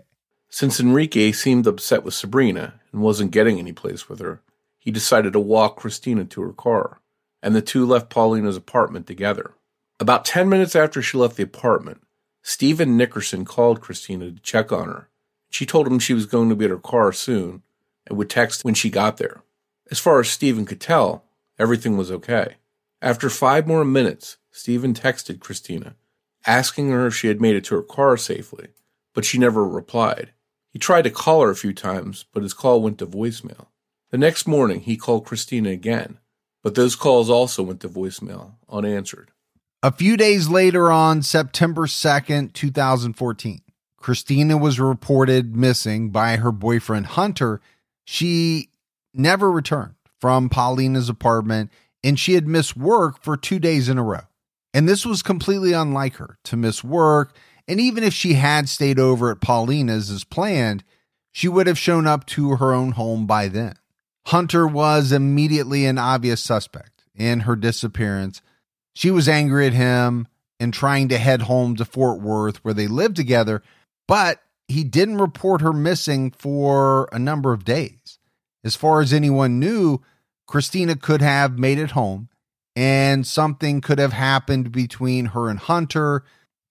Since 0.50 0.80
Enrique 0.80 1.34
seemed 1.34 1.68
upset 1.68 2.06
with 2.06 2.14
Sabrina 2.14 2.80
and 2.94 3.02
wasn't 3.02 3.32
getting 3.32 3.60
any 3.60 3.74
place 3.74 4.08
with 4.08 4.22
her, 4.22 4.42
he 4.80 4.92
decided 4.92 5.34
to 5.34 5.40
walk 5.42 5.76
Christina 5.76 6.24
to 6.24 6.42
her 6.44 6.54
car, 6.54 7.02
and 7.44 7.54
the 7.54 7.62
two 7.62 7.86
left 7.86 8.10
Paulina's 8.10 8.56
apartment 8.56 9.08
together. 9.08 9.56
About 10.00 10.24
10 10.24 10.48
minutes 10.48 10.74
after 10.74 11.02
she 11.02 11.18
left 11.18 11.36
the 11.36 11.44
apartment, 11.44 12.02
Stephen 12.42 12.96
Nickerson 12.96 13.44
called 13.44 13.82
Christina 13.82 14.32
to 14.32 14.40
check 14.40 14.72
on 14.72 14.88
her. 14.88 15.10
She 15.50 15.66
told 15.66 15.86
him 15.86 16.00
she 16.00 16.14
was 16.14 16.26
going 16.26 16.48
to 16.48 16.56
be 16.56 16.64
at 16.64 16.72
her 16.72 16.78
car 16.78 17.12
soon 17.12 17.64
and 18.08 18.18
would 18.18 18.30
text 18.30 18.64
when 18.64 18.74
she 18.74 18.90
got 18.90 19.18
there. 19.18 19.42
As 19.92 20.00
far 20.00 20.20
as 20.20 20.30
Stephen 20.30 20.66
could 20.66 20.82
tell, 20.82 21.26
everything 21.60 21.98
was 21.98 22.12
okay. 22.12 22.56
After 23.02 23.30
five 23.30 23.68
more 23.68 23.86
minutes, 23.86 24.38
Stephen 24.52 24.94
texted 24.94 25.40
Christina, 25.40 25.96
asking 26.46 26.90
her 26.90 27.08
if 27.08 27.16
she 27.16 27.28
had 27.28 27.42
made 27.42 27.56
it 27.56 27.66
to 27.66 27.76
her 27.76 27.84
car 27.84 28.18
safely, 28.18 28.70
but 29.14 29.26
she 29.26 29.38
never 29.38 29.68
replied. 29.68 30.32
He 30.72 30.80
tried 30.80 31.04
to 31.04 31.10
call 31.10 31.42
her 31.42 31.50
a 31.50 31.56
few 31.56 31.74
times, 31.74 32.26
but 32.34 32.44
his 32.44 32.54
call 32.54 32.82
went 32.82 32.98
to 33.00 33.06
voicemail. 33.06 33.68
The 34.12 34.18
next 34.18 34.48
morning, 34.48 34.82
he 34.82 34.98
called 34.98 35.26
Christina 35.26 35.70
again, 35.70 36.20
but 36.64 36.76
those 36.76 36.96
calls 36.96 37.30
also 37.30 37.64
went 37.64 37.80
to 37.82 37.90
voicemail, 37.90 38.54
unanswered. 38.70 39.32
A 39.84 39.92
few 39.92 40.18
days 40.18 40.50
later, 40.50 40.92
on 40.92 41.22
September 41.22 41.86
2nd, 41.86 42.54
2014, 42.54 43.62
Christina 43.98 44.58
was 44.58 44.80
reported 44.80 45.56
missing 45.56 46.10
by 46.10 46.38
her 46.38 46.52
boyfriend 46.52 47.06
Hunter. 47.06 47.62
She 48.06 48.70
never 49.14 49.52
returned 49.52 49.96
from 50.22 50.50
Paulina's 50.50 51.10
apartment 51.10 51.72
and 52.04 52.20
she 52.20 52.34
had 52.34 52.48
missed 52.48 52.78
work 52.78 53.22
for 53.22 53.36
two 53.36 53.60
days 53.60 53.90
in 53.90 53.98
a 53.98 54.04
row. 54.04 54.22
And 54.74 54.88
this 54.88 55.06
was 55.06 55.24
completely 55.24 55.74
unlike 55.74 56.16
her 56.18 56.38
to 56.44 56.58
miss 56.58 56.84
work. 56.84 57.36
And 57.68 57.80
even 57.80 58.04
if 58.04 58.14
she 58.14 58.34
had 58.34 58.70
stayed 58.70 59.00
over 59.00 59.32
at 59.32 59.42
Paulina's 59.42 60.12
as 60.12 60.24
planned, 60.24 60.84
she 61.32 61.48
would 61.48 61.68
have 61.68 61.80
shown 61.80 62.06
up 62.06 62.26
to 62.28 62.58
her 62.58 62.74
own 62.74 62.92
home 62.92 63.26
by 63.26 63.48
then. 63.48 63.74
Hunter 64.28 64.68
was 64.68 65.12
immediately 65.12 65.86
an 65.86 65.98
obvious 65.98 66.42
suspect 66.42 67.04
in 67.16 67.42
her 67.42 67.56
disappearance. 67.56 68.42
She 68.94 69.12
was 69.12 69.28
angry 69.28 69.68
at 69.68 69.74
him 69.74 70.28
and 70.60 70.74
trying 70.74 71.10
to 71.10 71.18
head 71.18 71.44
home 71.44 71.76
to 71.76 71.86
Fort 71.86 72.22
Worth 72.22 72.64
where 72.64 72.74
they 72.74 72.88
lived 72.88 73.16
together, 73.16 73.64
but 74.08 74.42
he 74.68 74.84
didn't 74.84 75.18
report 75.18 75.62
her 75.62 75.74
missing 75.74 76.32
for 76.32 77.08
a 77.12 77.20
number 77.20 77.54
of 77.54 77.66
days. 77.66 78.20
As 78.64 78.76
far 78.76 79.02
as 79.02 79.14
anyone 79.14 79.60
knew, 79.60 80.02
Christina 80.48 80.96
could 80.96 81.22
have 81.22 81.60
made 81.60 81.78
it 81.78 81.92
home 81.92 82.30
and 82.76 83.26
something 83.26 83.80
could 83.82 84.00
have 84.00 84.14
happened 84.14 84.72
between 84.72 85.28
her 85.28 85.50
and 85.50 85.60
Hunter. 85.60 86.24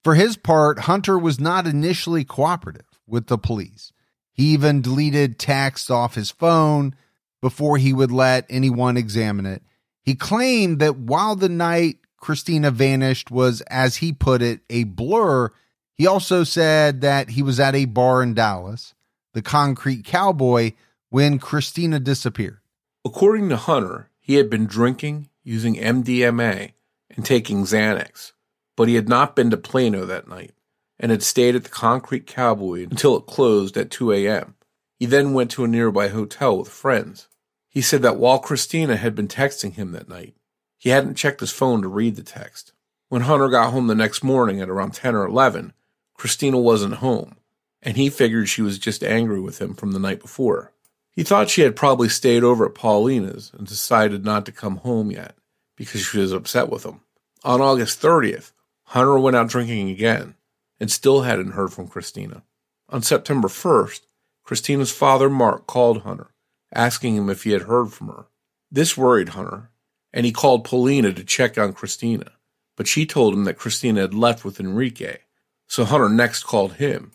For 0.03 0.15
his 0.15 0.37
part, 0.37 0.81
Hunter 0.81 1.19
was 1.19 1.41
not 1.41 1.67
initially 1.67 2.25
cooperative 2.25 2.87
with 3.07 3.29
the 3.29 3.39
police. 3.39 3.93
He 4.33 4.53
even 4.53 4.83
deleted 4.83 5.39
texts 5.39 5.91
off 5.91 6.15
his 6.17 6.31
phone 6.31 6.95
before 7.41 7.79
he 7.79 7.93
would 7.93 8.11
let 8.11 8.47
anyone 8.51 8.97
examine 8.97 9.47
it. 9.47 9.63
He 10.03 10.15
claimed 10.15 10.81
that 10.81 10.97
while 10.97 11.37
the 11.37 11.49
night 11.49 11.99
Christina 12.19 12.71
vanished 12.71 13.31
was, 13.31 13.61
as 13.63 13.97
he 13.97 14.13
put 14.13 14.43
it, 14.43 14.61
a 14.69 14.85
blur, 14.85 15.51
he 15.97 16.07
also 16.07 16.45
said 16.45 17.01
that 17.01 17.31
he 17.31 17.43
was 17.43 17.61
at 17.61 17.75
a 17.75 17.85
bar 17.85 18.23
in 18.23 18.35
Dallas, 18.35 18.95
the 19.33 19.43
concrete 19.43 20.05
cowboy, 20.05 20.73
when 21.09 21.39
Christina 21.39 22.01
disappeared. 22.01 22.59
According 23.05 23.49
to 23.51 23.57
Hunter, 23.57 24.11
he 24.19 24.35
had 24.35 24.51
been 24.51 24.67
drinking, 24.67 25.29
using 25.43 25.77
MDMA, 25.77 26.73
and 27.11 27.25
taking 27.25 27.65
Xanax, 27.65 28.33
but 28.77 28.89
he 28.89 28.95
had 28.95 29.09
not 29.09 29.37
been 29.37 29.51
to 29.51 29.57
Plano 29.57 30.05
that 30.07 30.27
night 30.27 30.53
and 30.99 31.11
had 31.11 31.23
stayed 31.23 31.55
at 31.55 31.65
the 31.65 31.71
Concrete 31.71 32.27
Cowboy 32.27 32.85
until 32.85 33.17
it 33.17 33.27
closed 33.27 33.77
at 33.77 33.91
2 33.91 34.13
a.m. 34.13 34.55
He 34.99 35.07
then 35.07 35.33
went 35.35 35.51
to 35.53 35.65
a 35.65 35.69
nearby 35.69 36.09
hotel 36.09 36.59
with 36.59 36.69
friends. 36.69 37.29
He 37.69 37.81
said 37.81 38.03
that 38.03 38.17
while 38.17 38.39
Christina 38.39 38.97
had 38.97 39.15
been 39.15 39.29
texting 39.29 39.75
him 39.75 39.93
that 39.93 40.09
night, 40.09 40.35
he 40.79 40.91
hadn't 40.91 41.17
checked 41.17 41.41
his 41.41 41.51
phone 41.53 41.83
to 41.83 41.89
read 41.89 42.17
the 42.17 42.23
text. 42.23 42.73
When 43.09 43.23
Hunter 43.23 43.49
got 43.49 43.73
home 43.73 43.87
the 43.87 43.95
next 43.95 44.25
morning 44.25 44.61
at 44.61 44.69
around 44.69 44.95
10 44.95 45.15
or 45.15 45.27
11, 45.27 45.73
Christina 46.15 46.59
wasn't 46.59 46.95
home, 46.95 47.37
and 47.83 47.97
he 47.97 48.09
figured 48.09 48.49
she 48.49 48.63
was 48.63 48.79
just 48.79 49.05
angry 49.05 49.41
with 49.41 49.61
him 49.61 49.75
from 49.75 49.93
the 49.93 49.99
night 49.99 50.21
before. 50.21 50.73
He 51.13 51.23
thought 51.23 51.51
she 51.51 51.63
had 51.63 51.77
probably 51.77 52.09
stayed 52.09 52.43
over 52.43 52.67
at 52.67 52.75
Paulina's 52.75 53.53
and 53.57 53.67
decided 53.67 54.25
not 54.25 54.47
to 54.47 54.53
come 54.53 54.77
home 54.79 55.11
yet 55.11 55.37
because 55.77 56.01
she 56.01 56.19
was 56.19 56.33
upset 56.33 56.69
with 56.69 56.85
him. 56.85 57.01
On 57.45 57.61
August 57.61 58.01
30th, 58.01 58.53
Hunter 58.87 59.19
went 59.19 59.37
out 59.37 59.49
drinking 59.49 59.91
again 59.91 60.35
and 60.81 60.91
still 60.91 61.23
hadn't 61.23 61.53
heard 61.53 61.73
from 61.73 61.89
Christina. 61.89 62.43
On 62.89 63.03
September 63.03 63.49
1st, 63.49 64.01
Christina's 64.45 64.93
father, 64.93 65.31
Mark, 65.31 65.67
called 65.67 66.03
Hunter, 66.03 66.29
asking 66.75 67.17
him 67.17 67.31
if 67.31 67.45
he 67.45 67.53
had 67.53 67.63
heard 67.63 67.93
from 67.93 68.09
her. 68.09 68.27
This 68.71 68.97
worried 68.97 69.31
Hunter, 69.31 69.71
and 70.13 70.27
he 70.27 70.33
called 70.33 70.65
Paulina 70.65 71.13
to 71.13 71.25
check 71.25 71.57
on 71.57 71.73
Christina, 71.73 72.33
but 72.77 72.87
she 72.87 73.07
told 73.07 73.35
him 73.35 73.45
that 73.45 73.59
Christina 73.59 74.03
had 74.03 74.15
left 74.15 74.45
with 74.45 74.61
Enrique, 74.61 75.19
so 75.67 75.85
Hunter 75.85 76.09
next 76.09 76.45
called 76.45 76.75
him. 76.75 77.13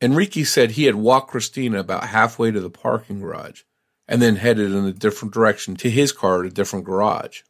Enrique 0.00 0.44
said 0.44 0.72
he 0.72 0.84
had 0.84 0.94
walked 0.94 1.30
Christina 1.30 1.80
about 1.80 2.08
halfway 2.08 2.50
to 2.50 2.60
the 2.60 2.70
parking 2.70 3.20
garage 3.20 3.62
and 4.06 4.22
then 4.22 4.36
headed 4.36 4.72
in 4.72 4.84
a 4.84 4.92
different 4.92 5.34
direction 5.34 5.76
to 5.76 5.90
his 5.90 6.12
car 6.12 6.40
at 6.40 6.46
a 6.46 6.54
different 6.54 6.84
garage. 6.84 7.42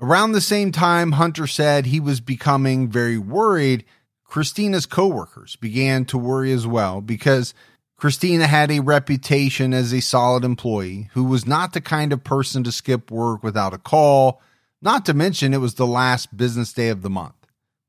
Around 0.00 0.32
the 0.32 0.40
same 0.40 0.70
time, 0.70 1.12
Hunter 1.12 1.46
said 1.46 1.86
he 1.86 1.98
was 1.98 2.20
becoming 2.20 2.88
very 2.88 3.18
worried. 3.18 3.84
Christina's 4.24 4.86
coworkers 4.86 5.56
began 5.56 6.04
to 6.06 6.18
worry 6.18 6.52
as 6.52 6.66
well 6.66 7.00
because 7.00 7.52
Christina 7.96 8.46
had 8.46 8.70
a 8.70 8.78
reputation 8.78 9.74
as 9.74 9.92
a 9.92 10.00
solid 10.00 10.44
employee 10.44 11.10
who 11.14 11.24
was 11.24 11.46
not 11.46 11.72
the 11.72 11.80
kind 11.80 12.12
of 12.12 12.22
person 12.22 12.62
to 12.62 12.70
skip 12.70 13.10
work 13.10 13.42
without 13.42 13.74
a 13.74 13.78
call, 13.78 14.40
not 14.80 15.04
to 15.06 15.14
mention 15.14 15.52
it 15.52 15.58
was 15.58 15.74
the 15.74 15.86
last 15.86 16.36
business 16.36 16.72
day 16.72 16.90
of 16.90 17.02
the 17.02 17.10
month, 17.10 17.34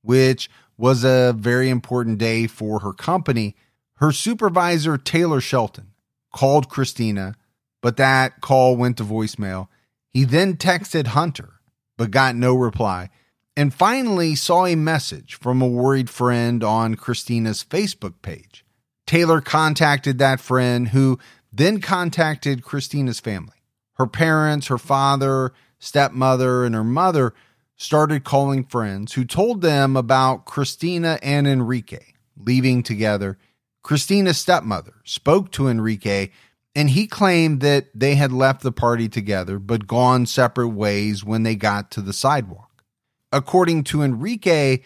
which 0.01 0.49
was 0.79 1.03
a 1.03 1.36
very 1.38 1.69
important 1.69 2.17
day 2.17 2.48
for 2.48 2.79
her 2.79 2.93
company. 2.93 3.55
Her 3.95 4.13
supervisor, 4.13 4.98
Taylor 4.98 5.41
Shelton, 5.41 5.91
called 6.33 6.69
Christina, 6.69 7.36
but 7.81 7.98
that 7.98 8.39
call 8.39 8.77
went 8.77 8.98
to 8.98 9.03
voicemail. 9.03 9.67
He 10.09 10.24
then 10.24 10.55
texted 10.55 11.07
Hunter 11.07 11.59
but 11.98 12.12
got 12.12 12.33
no 12.33 12.55
reply. 12.55 13.09
And 13.57 13.74
finally, 13.74 14.33
saw 14.33 14.65
a 14.65 14.75
message 14.75 15.36
from 15.36 15.62
a 15.62 15.67
worried 15.67 16.09
friend 16.09 16.63
on 16.63 16.95
Christina's 16.95 17.62
Facebook 17.62 18.13
page. 18.21 18.63
Taylor 19.05 19.41
contacted 19.41 20.17
that 20.17 20.39
friend, 20.39 20.88
who 20.88 21.19
then 21.51 21.81
contacted 21.81 22.63
Christina's 22.63 23.19
family. 23.19 23.57
Her 23.95 24.07
parents, 24.07 24.67
her 24.67 24.77
father, 24.77 25.51
stepmother, 25.77 26.63
and 26.63 26.74
her 26.74 26.86
mother 26.86 27.33
started 27.79 28.25
calling 28.25 28.65
friends 28.65 29.13
who 29.13 29.24
told 29.24 29.62
them 29.62 29.95
about 29.95 30.45
Christina 30.45 31.17
and 31.24 31.48
Enrique 31.48 32.13
leaving 32.38 32.83
together. 32.83 33.38
Christina's 33.83 34.38
stepmother 34.38 34.95
spoke 35.05 35.51
to 35.53 35.69
Enrique 35.69 36.29
and 36.75 36.89
he 36.89 37.07
claimed 37.07 37.62
that 37.62 37.88
they 37.95 38.15
had 38.15 38.33
left 38.33 38.62
the 38.62 38.74
party 38.74 39.07
together 39.07 39.57
but 39.57 39.88
gone 39.88 40.25
separate 40.25 40.69
ways 40.69 41.23
when 41.23 41.43
they 41.43 41.56
got 41.56 41.89
to 41.91 42.01
the 42.01 42.13
sidewalk. 42.13 42.84
According 43.32 43.86
to 43.86 44.03
Enrique, 44.03 44.80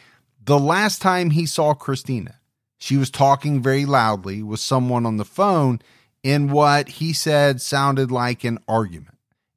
the 0.43 0.59
last 0.59 1.01
time 1.01 1.31
he 1.31 1.47
saw 1.47 1.73
Christina, 1.73 2.35
she 2.77 2.95
was 2.95 3.09
talking 3.09 3.61
very 3.61 3.85
loudly 3.85 4.43
with 4.43 4.59
someone 4.59 5.05
on 5.05 5.17
the 5.17 5.25
phone 5.25 5.81
in 6.21 6.51
what 6.51 6.89
he 6.89 7.11
said 7.11 7.59
sounded 7.59 8.11
like 8.11 8.43
an 8.43 8.59
argument. 8.67 9.12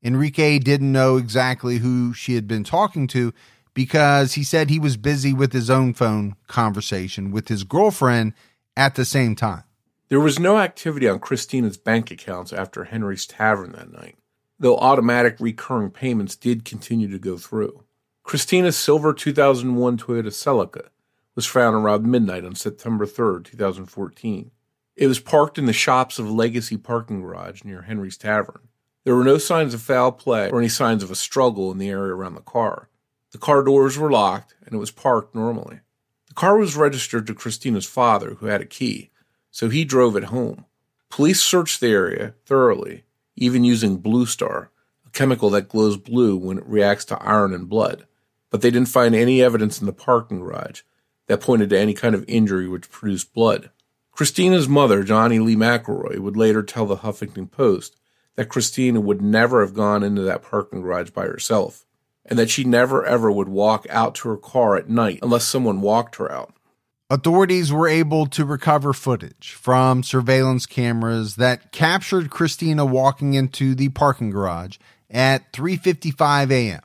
Enrique 0.07 0.61
didn't 0.61 0.93
know 0.93 1.17
exactly 1.17 1.79
who 1.79 2.15
she 2.15 2.37
had 2.37 2.47
been 2.47 2.63
talking 2.63 3.09
to 3.09 3.35
because 3.75 4.35
he 4.35 4.45
said 4.45 4.71
he 4.71 4.79
was 4.79 4.97
busy 4.97 5.35
with 5.35 5.53
his 5.53 5.69
own 5.69 5.93
phone 5.93 6.37
conversation 6.47 7.33
with 7.33 7.49
his 7.49 7.65
girlfriend 7.65 8.33
at 8.77 8.95
the 8.95 9.05
same 9.05 9.35
time. 9.35 9.65
There 10.09 10.21
was 10.21 10.39
no 10.39 10.59
activity 10.59 11.09
on 11.09 11.19
Christina's 11.19 11.77
bank 11.77 12.13
accounts 12.13 12.53
after 12.53 12.85
Henry's 12.85 13.27
Tavern 13.27 13.73
that 13.73 13.93
night, 13.93 14.15
though 14.61 14.79
automatic 14.79 15.39
recurring 15.41 15.91
payments 15.91 16.37
did 16.37 16.65
continue 16.65 17.11
to 17.11 17.19
go 17.19 17.37
through. 17.37 17.83
Christina's 18.23 18.79
silver 18.79 19.13
2001 19.13 19.99
Toyota 19.99 20.27
Celica 20.27 20.91
was 21.35 21.47
found 21.47 21.75
around 21.75 22.05
midnight 22.05 22.45
on 22.45 22.55
September 22.55 23.07
3, 23.07 23.43
2014. 23.43 24.53
It 24.95 25.09
was 25.09 25.19
parked 25.19 25.59
in 25.59 25.67
the 25.67 25.73
shops 25.73 26.21
of 26.21 26.31
Legacy 26.31 26.77
Parking 26.77 27.23
Garage 27.23 27.65
near 27.65 27.83
Henry's 27.83 28.17
Tavern. 28.17 28.69
There 29.07 29.15
were 29.15 29.23
no 29.23 29.39
signs 29.39 29.73
of 29.73 29.83
foul 29.83 30.11
play 30.11 30.51
or 30.51 30.59
any 30.59 30.69
signs 30.69 31.05
of 31.05 31.13
a 31.13 31.15
struggle 31.15 31.71
in 31.71 31.79
the 31.79 31.91
area 31.91 32.13
around 32.13 32.35
the 32.35 32.41
car. 32.41 32.89
The 33.31 33.39
car 33.39 33.63
doors 33.63 33.97
were 33.97 34.11
locked 34.11 34.57
and 34.65 34.75
it 34.75 34.79
was 34.79 34.91
parked 34.91 35.33
normally. 35.33 35.79
The 36.27 36.35
car 36.35 36.59
was 36.59 36.75
registered 36.75 37.25
to 37.29 37.35
Christina's 37.35 37.87
father, 37.87 38.35
who 38.35 38.47
had 38.47 38.61
a 38.61 38.67
key, 38.67 39.11
so 39.53 39.69
he 39.69 39.85
drove 39.85 40.17
it 40.17 40.25
home. 40.25 40.65
Police 41.09 41.41
searched 41.41 41.81
the 41.81 41.87
area 41.87 42.35
thoroughly, 42.47 43.05
even 43.37 43.63
using 43.63 43.99
Blue 43.99 44.27
Star, 44.27 44.73
a 45.07 45.11
chemical 45.11 45.51
that 45.51 45.69
glows 45.69 45.97
blue 45.97 46.37
when 46.37 46.59
it 46.59 46.67
reacts 46.67 47.05
to 47.05 47.23
iron 47.23 47.55
and 47.55 47.69
blood, 47.69 48.09
but 48.51 48.61
they 48.61 48.73
didn't 48.73 48.89
find 48.89 49.15
any 49.15 49.41
evidence 49.41 49.79
in 49.79 49.87
the 49.87 49.93
parking 49.93 50.41
garage 50.41 50.81
that 51.29 51.41
pointed 51.41 51.71
to 51.71 51.79
any 51.79 51.95
kind 51.95 52.17
of 52.17 52.25
injury 52.27 52.67
which 52.67 52.91
produced 52.91 53.33
blood. 53.33 53.71
Christina's 54.11 54.69
mother, 54.69 55.05
Johnny 55.05 55.39
Lee 55.39 55.55
McElroy, 55.55 56.19
would 56.19 56.37
later 56.37 56.65
tell 56.65 56.87
the 56.87 56.97
Huffington 56.97 57.49
Post 57.49 57.95
that 58.37 58.49
Christina 58.49 59.01
would 59.01 59.21
never 59.21 59.61
have 59.61 59.75
gone 59.75 60.03
into 60.03 60.23
that 60.23 60.43
parking 60.43 60.83
garage 60.83 61.11
by 61.11 61.25
herself, 61.25 61.85
and 62.25 62.39
that 62.39 62.51
she 62.51 62.65
never 62.65 63.05
ever 63.05 63.31
would 63.31 63.49
walk 63.49 63.87
out 63.91 64.15
to 64.17 64.29
her 64.29 64.37
car 64.37 64.77
at 64.77 64.89
night 64.89 65.19
unless 65.23 65.45
someone 65.45 65.81
walked 65.81 66.17
her 66.17 66.31
out. 66.31 66.55
Authorities 67.09 67.73
were 67.73 67.87
able 67.87 68.27
to 68.27 68.45
recover 68.45 68.93
footage 68.93 69.53
from 69.53 70.03
surveillance 70.03 70.67
cameras 70.67 71.37
that 71.37 71.71
captured 71.71 72.31
Christina 72.31 72.85
walking 72.85 73.35
into 73.35 73.77
the 73.77 73.91
parking 73.91 74.31
garage 74.31 74.77
at 75.09 75.53
3:55 75.53 76.51
a.m. 76.51 76.81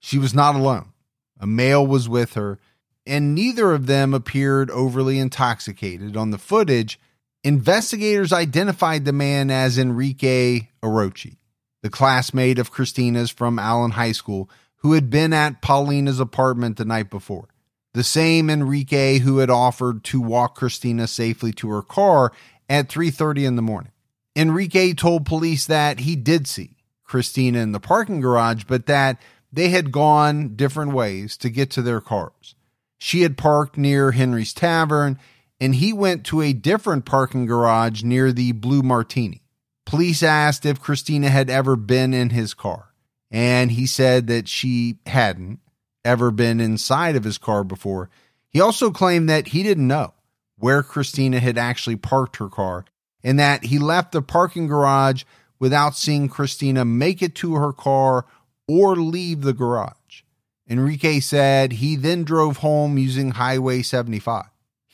She 0.00 0.18
was 0.18 0.34
not 0.34 0.54
alone. 0.54 0.92
A 1.38 1.46
male 1.46 1.86
was 1.86 2.08
with 2.08 2.34
her, 2.34 2.58
and 3.06 3.34
neither 3.34 3.72
of 3.72 3.86
them 3.86 4.14
appeared 4.14 4.70
overly 4.70 5.18
intoxicated. 5.18 6.16
On 6.16 6.30
the 6.30 6.38
footage, 6.38 6.98
investigators 7.46 8.32
identified 8.32 9.04
the 9.04 9.12
man 9.12 9.52
as 9.52 9.78
Enrique 9.78 10.68
Arochi, 10.82 11.36
the 11.80 11.88
classmate 11.88 12.58
of 12.58 12.72
Christina's 12.72 13.30
from 13.30 13.60
Allen 13.60 13.92
High 13.92 14.12
School 14.12 14.50
who 14.78 14.94
had 14.94 15.10
been 15.10 15.32
at 15.32 15.62
Paulina's 15.62 16.18
apartment 16.18 16.76
the 16.76 16.84
night 16.84 17.08
before 17.08 17.48
the 17.94 18.02
same 18.02 18.50
Enrique 18.50 19.20
who 19.20 19.38
had 19.38 19.48
offered 19.48 20.04
to 20.04 20.20
walk 20.20 20.56
Christina 20.56 21.06
safely 21.06 21.52
to 21.52 21.70
her 21.70 21.82
car 21.82 22.32
at 22.68 22.88
3:30 22.90 23.46
in 23.46 23.56
the 23.56 23.62
morning. 23.62 23.92
Enrique 24.34 24.92
told 24.92 25.24
police 25.24 25.66
that 25.66 26.00
he 26.00 26.14
did 26.16 26.48
see 26.48 26.76
Christina 27.04 27.60
in 27.60 27.72
the 27.72 27.80
parking 27.80 28.20
garage, 28.20 28.64
but 28.64 28.86
that 28.86 29.22
they 29.50 29.70
had 29.70 29.92
gone 29.92 30.56
different 30.56 30.92
ways 30.92 31.36
to 31.38 31.48
get 31.48 31.70
to 31.70 31.80
their 31.80 32.00
cars. 32.00 32.54
She 32.98 33.22
had 33.22 33.38
parked 33.38 33.78
near 33.78 34.10
Henry's 34.10 34.52
Tavern, 34.52 35.18
and 35.60 35.74
he 35.74 35.92
went 35.92 36.24
to 36.26 36.42
a 36.42 36.52
different 36.52 37.04
parking 37.04 37.46
garage 37.46 38.02
near 38.02 38.32
the 38.32 38.52
Blue 38.52 38.82
Martini. 38.82 39.42
Police 39.84 40.22
asked 40.22 40.66
if 40.66 40.80
Christina 40.80 41.30
had 41.30 41.48
ever 41.48 41.76
been 41.76 42.12
in 42.12 42.30
his 42.30 42.54
car, 42.54 42.92
and 43.30 43.70
he 43.70 43.86
said 43.86 44.26
that 44.26 44.48
she 44.48 44.98
hadn't 45.06 45.60
ever 46.04 46.30
been 46.30 46.60
inside 46.60 47.16
of 47.16 47.24
his 47.24 47.38
car 47.38 47.64
before. 47.64 48.10
He 48.50 48.60
also 48.60 48.90
claimed 48.90 49.28
that 49.28 49.48
he 49.48 49.62
didn't 49.62 49.86
know 49.86 50.14
where 50.58 50.82
Christina 50.82 51.40
had 51.40 51.58
actually 51.58 51.96
parked 51.96 52.36
her 52.36 52.48
car 52.48 52.84
and 53.22 53.38
that 53.38 53.64
he 53.64 53.78
left 53.78 54.12
the 54.12 54.22
parking 54.22 54.66
garage 54.66 55.24
without 55.58 55.96
seeing 55.96 56.28
Christina 56.28 56.84
make 56.84 57.22
it 57.22 57.34
to 57.36 57.54
her 57.54 57.72
car 57.72 58.26
or 58.68 58.96
leave 58.96 59.42
the 59.42 59.52
garage. 59.52 60.22
Enrique 60.68 61.20
said 61.20 61.72
he 61.72 61.96
then 61.96 62.24
drove 62.24 62.58
home 62.58 62.98
using 62.98 63.32
Highway 63.32 63.82
75. 63.82 64.44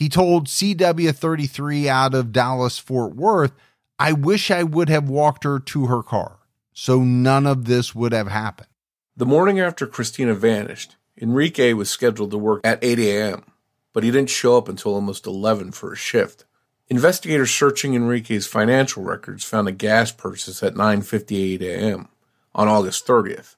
He 0.03 0.09
told 0.09 0.49
CW33 0.49 1.87
out 1.87 2.13
of 2.13 2.33
Dallas 2.33 2.77
Fort 2.77 3.15
Worth, 3.15 3.53
I 4.01 4.13
wish 4.13 4.51
I 4.51 4.65
would 4.65 4.89
have 4.89 5.09
walked 5.09 5.45
her 5.45 5.61
to 5.61 5.87
her 5.87 6.03
car, 6.03 6.41
so 6.73 7.05
none 7.05 7.47
of 7.47 7.67
this 7.67 7.95
would 7.95 8.11
have 8.11 8.27
happened. 8.27 8.67
The 9.17 9.27
morning 9.27 9.61
after 9.61 9.87
Christina 9.87 10.35
vanished, 10.35 10.97
Enrique 11.17 11.73
was 11.75 11.89
scheduled 11.89 12.33
to 12.33 12.37
work 12.37 12.63
at 12.65 12.83
8 12.83 12.99
a.m., 12.99 13.45
but 13.93 14.03
he 14.03 14.11
didn't 14.11 14.31
show 14.31 14.59
up 14.59 14.69
until 14.69 14.93
almost 14.93 15.25
11 15.25 15.71
for 15.71 15.93
a 15.93 15.97
shift. 15.97 16.47
Investigators 16.89 17.53
searching 17.53 17.95
Enrique's 17.95 18.49
financial 18.49 19.05
records 19.05 19.45
found 19.45 19.69
a 19.69 19.73
gas 19.73 20.11
purchase 20.11 20.65
at 20.65 20.75
9:58 20.75 21.61
a.m. 21.61 22.09
on 22.57 22.67
August 22.67 23.07
30th, 23.07 23.55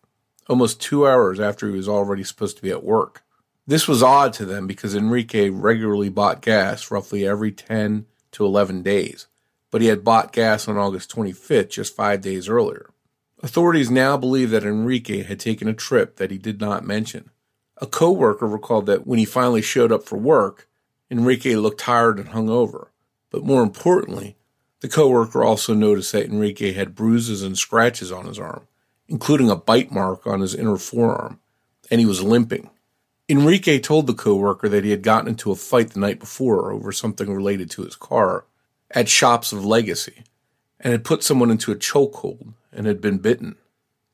almost 0.46 0.78
2 0.82 1.06
hours 1.08 1.40
after 1.40 1.70
he 1.70 1.74
was 1.74 1.88
already 1.88 2.22
supposed 2.22 2.56
to 2.58 2.62
be 2.62 2.70
at 2.70 2.84
work. 2.84 3.23
This 3.66 3.88
was 3.88 4.02
odd 4.02 4.34
to 4.34 4.44
them 4.44 4.66
because 4.66 4.94
Enrique 4.94 5.48
regularly 5.48 6.10
bought 6.10 6.42
gas 6.42 6.90
roughly 6.90 7.26
every 7.26 7.50
10 7.50 8.04
to 8.32 8.44
11 8.44 8.82
days, 8.82 9.26
but 9.70 9.80
he 9.80 9.86
had 9.86 10.04
bought 10.04 10.32
gas 10.32 10.68
on 10.68 10.76
August 10.76 11.14
25th, 11.14 11.70
just 11.70 11.96
5 11.96 12.20
days 12.20 12.48
earlier. 12.48 12.90
Authorities 13.42 13.90
now 13.90 14.16
believe 14.16 14.50
that 14.50 14.64
Enrique 14.64 15.22
had 15.22 15.40
taken 15.40 15.66
a 15.68 15.74
trip 15.74 16.16
that 16.16 16.30
he 16.30 16.38
did 16.38 16.60
not 16.60 16.86
mention. 16.86 17.30
A 17.78 17.86
co-worker 17.86 18.46
recalled 18.46 18.86
that 18.86 19.06
when 19.06 19.18
he 19.18 19.24
finally 19.24 19.62
showed 19.62 19.92
up 19.92 20.04
for 20.04 20.16
work, 20.16 20.68
Enrique 21.10 21.56
looked 21.56 21.80
tired 21.80 22.18
and 22.18 22.30
hungover. 22.30 22.88
But 23.30 23.44
more 23.44 23.62
importantly, 23.62 24.36
the 24.80 24.88
coworker 24.88 25.42
also 25.42 25.74
noticed 25.74 26.12
that 26.12 26.26
Enrique 26.26 26.72
had 26.72 26.94
bruises 26.94 27.42
and 27.42 27.58
scratches 27.58 28.12
on 28.12 28.26
his 28.26 28.38
arm, 28.38 28.68
including 29.08 29.50
a 29.50 29.56
bite 29.56 29.90
mark 29.90 30.26
on 30.26 30.40
his 30.40 30.54
inner 30.54 30.76
forearm, 30.76 31.40
and 31.90 32.00
he 32.00 32.06
was 32.06 32.22
limping. 32.22 32.70
Enrique 33.26 33.78
told 33.78 34.06
the 34.06 34.12
coworker 34.12 34.68
that 34.68 34.84
he 34.84 34.90
had 34.90 35.02
gotten 35.02 35.28
into 35.28 35.50
a 35.50 35.56
fight 35.56 35.90
the 35.90 36.00
night 36.00 36.20
before 36.20 36.70
over 36.70 36.92
something 36.92 37.32
related 37.32 37.70
to 37.70 37.82
his 37.82 37.96
car 37.96 38.44
at 38.90 39.08
Shops 39.08 39.50
of 39.50 39.64
Legacy 39.64 40.24
and 40.78 40.92
had 40.92 41.04
put 41.04 41.22
someone 41.22 41.50
into 41.50 41.72
a 41.72 41.76
chokehold 41.76 42.52
and 42.70 42.86
had 42.86 43.00
been 43.00 43.16
bitten. 43.16 43.56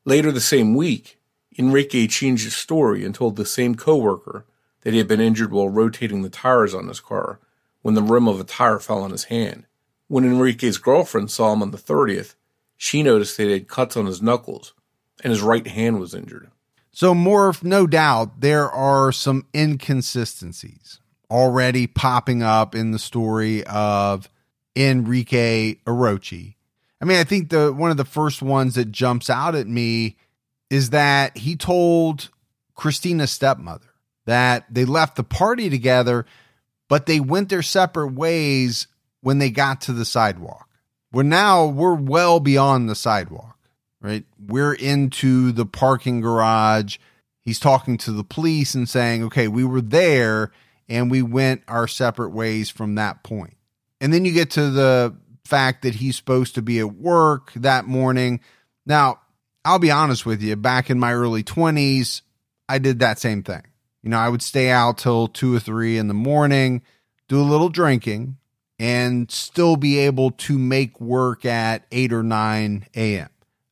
Later 0.05 0.31
the 0.31 0.41
same 0.41 0.77
week, 0.77 1.19
Enrique 1.59 2.07
changed 2.07 2.45
his 2.45 2.55
story 2.55 3.05
and 3.05 3.13
told 3.13 3.35
the 3.35 3.45
same 3.45 3.75
coworker 3.75 4.45
that 4.83 4.93
he 4.93 4.99
had 4.99 5.09
been 5.09 5.21
injured 5.21 5.51
while 5.51 5.69
rotating 5.69 6.23
the 6.23 6.31
tires 6.31 6.73
on 6.73 6.87
his 6.87 7.01
car 7.01 7.41
when 7.83 7.95
the 7.95 8.03
rim 8.03 8.29
of 8.29 8.39
a 8.39 8.45
tire 8.45 8.79
fell 8.79 9.03
on 9.03 9.11
his 9.11 9.25
hand. 9.25 9.67
When 10.07 10.25
Enrique's 10.25 10.79
girlfriend 10.79 11.33
saw 11.33 11.53
him 11.53 11.63
on 11.63 11.73
the 11.73 11.79
30th, 11.79 12.37
she 12.77 13.03
noticed 13.03 13.37
that 13.37 13.47
he 13.47 13.53
had 13.53 13.67
cuts 13.67 13.97
on 13.97 14.07
his 14.07 14.23
knuckles 14.23 14.73
and 15.25 15.33
his 15.33 15.43
right 15.43 15.67
hand 15.67 15.99
was 15.99 16.15
injured. 16.15 16.53
So, 17.01 17.15
Morph, 17.15 17.65
no 17.65 17.87
doubt 17.87 18.43
there 18.43 18.71
are 18.71 19.11
some 19.11 19.47
inconsistencies 19.57 21.01
already 21.31 21.87
popping 21.87 22.43
up 22.43 22.75
in 22.75 22.91
the 22.91 22.99
story 22.99 23.65
of 23.65 24.29
Enrique 24.77 25.77
Arochi. 25.87 26.57
I 27.01 27.07
mean, 27.07 27.17
I 27.17 27.25
think 27.25 27.49
the 27.49 27.73
one 27.73 27.91
of 27.91 27.97
the 27.97 28.05
first 28.05 28.43
ones 28.43 28.75
that 28.75 28.93
jumps 28.93 29.31
out 29.31 29.55
at 29.55 29.67
me 29.67 30.19
is 30.69 30.91
that 30.91 31.39
he 31.39 31.57
told 31.57 32.29
Christina's 32.75 33.31
stepmother 33.31 33.95
that 34.27 34.67
they 34.71 34.85
left 34.85 35.17
the 35.17 35.25
party 35.25 35.71
together 35.71 36.27
but 36.91 37.07
they 37.07 37.19
went 37.19 37.49
their 37.49 37.63
separate 37.63 38.13
ways 38.13 38.89
when 39.23 39.39
they 39.39 39.49
got 39.49 39.81
to 39.81 39.95
the 39.95 40.05
sidewalk. 40.05 40.69
Well, 41.13 41.25
now 41.25 41.65
we're 41.65 41.95
well 41.95 42.41
beyond 42.41 42.91
the 42.91 42.95
sidewalk, 42.95 43.57
right? 44.01 44.25
We're 44.39 44.75
into 44.75 45.53
the 45.53 45.67
parking 45.67 46.21
garage. 46.21 46.99
He's 47.43 47.59
talking 47.61 47.97
to 47.99 48.13
the 48.13 48.25
police 48.25 48.75
and 48.75 48.89
saying, 48.89 49.25
okay, 49.25 49.49
we 49.49 49.65
were 49.65 49.81
there 49.81 50.53
and 50.89 51.11
we 51.11 51.23
went 51.23 51.63
our 51.69 51.87
separate 51.87 52.31
ways 52.31 52.71
from 52.71 52.97
that 52.97 53.23
point. 53.23 53.57
And 54.01 54.13
then 54.13 54.25
you 54.25 54.33
get 54.33 54.51
to 54.53 54.71
the 54.71 55.17
fact 55.45 55.83
that 55.83 55.97
he's 55.97 56.17
supposed 56.17 56.55
to 56.55 56.63
be 56.63 56.79
at 56.79 56.95
work 56.95 57.53
that 57.55 57.85
morning. 57.85 58.41
Now, 58.87 59.21
I'll 59.65 59.79
be 59.79 59.91
honest 59.91 60.25
with 60.25 60.43
you, 60.43 60.57
back 60.57 60.91
in 60.91 60.99
my 60.99 61.13
early 61.13 61.43
20s, 61.43 62.23
I 62.69 62.79
did 62.79 63.01
that 63.01 63.19
same 63.19 63.43
thing. 63.43 63.63
You 64.03 64.11
know, 64.11 64.19
I 64.19 64.29
would 64.29 64.43
stay 64.43 64.71
out 64.71 64.99
till 64.99 65.29
two 65.29 65.55
or 65.55 65.61
three 65.61 65.99
in 65.99 66.09
the 66.09 66.15
morning, 66.15 66.83
do 67.29 67.41
a 67.41 67.43
little 67.43 67.69
drinking, 67.69 68.37
and 68.79 69.31
still 69.31 69.77
be 69.77 69.99
able 69.99 70.31
to 70.31 70.59
make 70.59 71.01
work 71.01 71.45
at 71.45 71.85
8 71.93 72.13
or 72.15 72.23
9 72.23 72.87
a.m. 72.97 73.29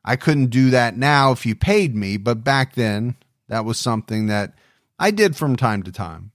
I 0.08 0.16
couldn't 0.16 0.46
do 0.46 0.70
that 0.70 0.96
now 0.96 1.32
if 1.32 1.44
you 1.44 1.54
paid 1.54 1.94
me, 1.94 2.16
but 2.16 2.42
back 2.42 2.74
then 2.74 3.16
that 3.48 3.64
was 3.64 3.78
something 3.78 4.26
that 4.26 4.54
I 4.98 5.10
did 5.10 5.36
from 5.36 5.56
time 5.56 5.82
to 5.84 5.92
time. 5.92 6.32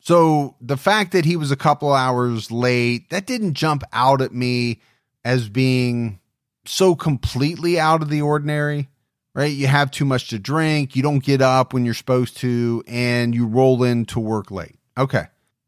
So 0.00 0.54
the 0.60 0.76
fact 0.76 1.12
that 1.12 1.24
he 1.24 1.36
was 1.36 1.50
a 1.50 1.56
couple 1.56 1.92
hours 1.92 2.50
late, 2.52 3.10
that 3.10 3.26
didn't 3.26 3.54
jump 3.54 3.82
out 3.92 4.22
at 4.22 4.32
me 4.32 4.80
as 5.24 5.48
being 5.48 6.20
so 6.64 6.94
completely 6.94 7.78
out 7.80 8.02
of 8.02 8.08
the 8.08 8.22
ordinary 8.22 8.88
right? 9.36 9.52
You 9.52 9.66
have 9.66 9.90
too 9.90 10.06
much 10.06 10.28
to 10.28 10.38
drink, 10.38 10.96
you 10.96 11.02
don't 11.02 11.22
get 11.22 11.42
up 11.42 11.74
when 11.74 11.84
you're 11.84 11.92
supposed 11.92 12.38
to, 12.38 12.82
and 12.88 13.34
you 13.34 13.46
roll 13.46 13.84
in 13.84 14.06
to 14.06 14.18
work 14.18 14.50
late. 14.50 14.78
Okay, 14.96 15.24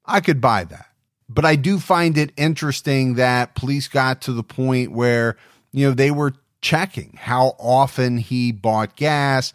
I 0.07 0.21
could 0.21 0.41
buy 0.41 0.65
that. 0.65 0.87
But 1.29 1.45
I 1.45 1.57
do 1.57 1.79
find 1.79 2.17
it 2.17 2.33
interesting 2.39 3.17
that 3.17 3.55
police 3.55 3.87
got 3.87 4.23
to 4.23 4.33
the 4.33 4.43
point 4.43 4.93
where, 4.93 5.37
you 5.73 5.87
know, 5.87 5.93
they 5.93 6.11
were 6.11 6.33
checking 6.61 7.19
how 7.21 7.57
often 7.59 8.19
he 8.19 8.53
bought 8.53 8.97
gas 8.97 9.53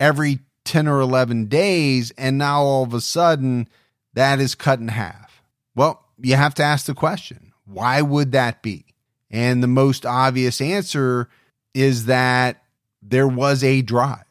every 0.00 0.40
10 0.64 0.88
or 0.88 1.00
11 1.00 1.46
days. 1.46 2.12
And 2.12 2.38
now 2.38 2.62
all 2.62 2.82
of 2.84 2.94
a 2.94 3.00
sudden 3.00 3.68
that 4.14 4.40
is 4.40 4.54
cut 4.54 4.80
in 4.80 4.88
half. 4.88 5.42
Well, 5.74 6.02
you 6.18 6.36
have 6.36 6.54
to 6.54 6.62
ask 6.62 6.86
the 6.86 6.94
question 6.94 7.52
why 7.66 8.00
would 8.00 8.32
that 8.32 8.62
be? 8.62 8.84
And 9.30 9.62
the 9.62 9.68
most 9.68 10.06
obvious 10.06 10.60
answer 10.60 11.28
is 11.74 12.06
that 12.06 12.62
there 13.02 13.28
was 13.28 13.62
a 13.62 13.82
drive 13.82 14.22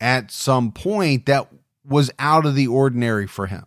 at 0.00 0.30
some 0.30 0.72
point 0.72 1.26
that 1.26 1.48
was 1.84 2.10
out 2.18 2.46
of 2.46 2.54
the 2.54 2.68
ordinary 2.68 3.26
for 3.26 3.46
him. 3.46 3.66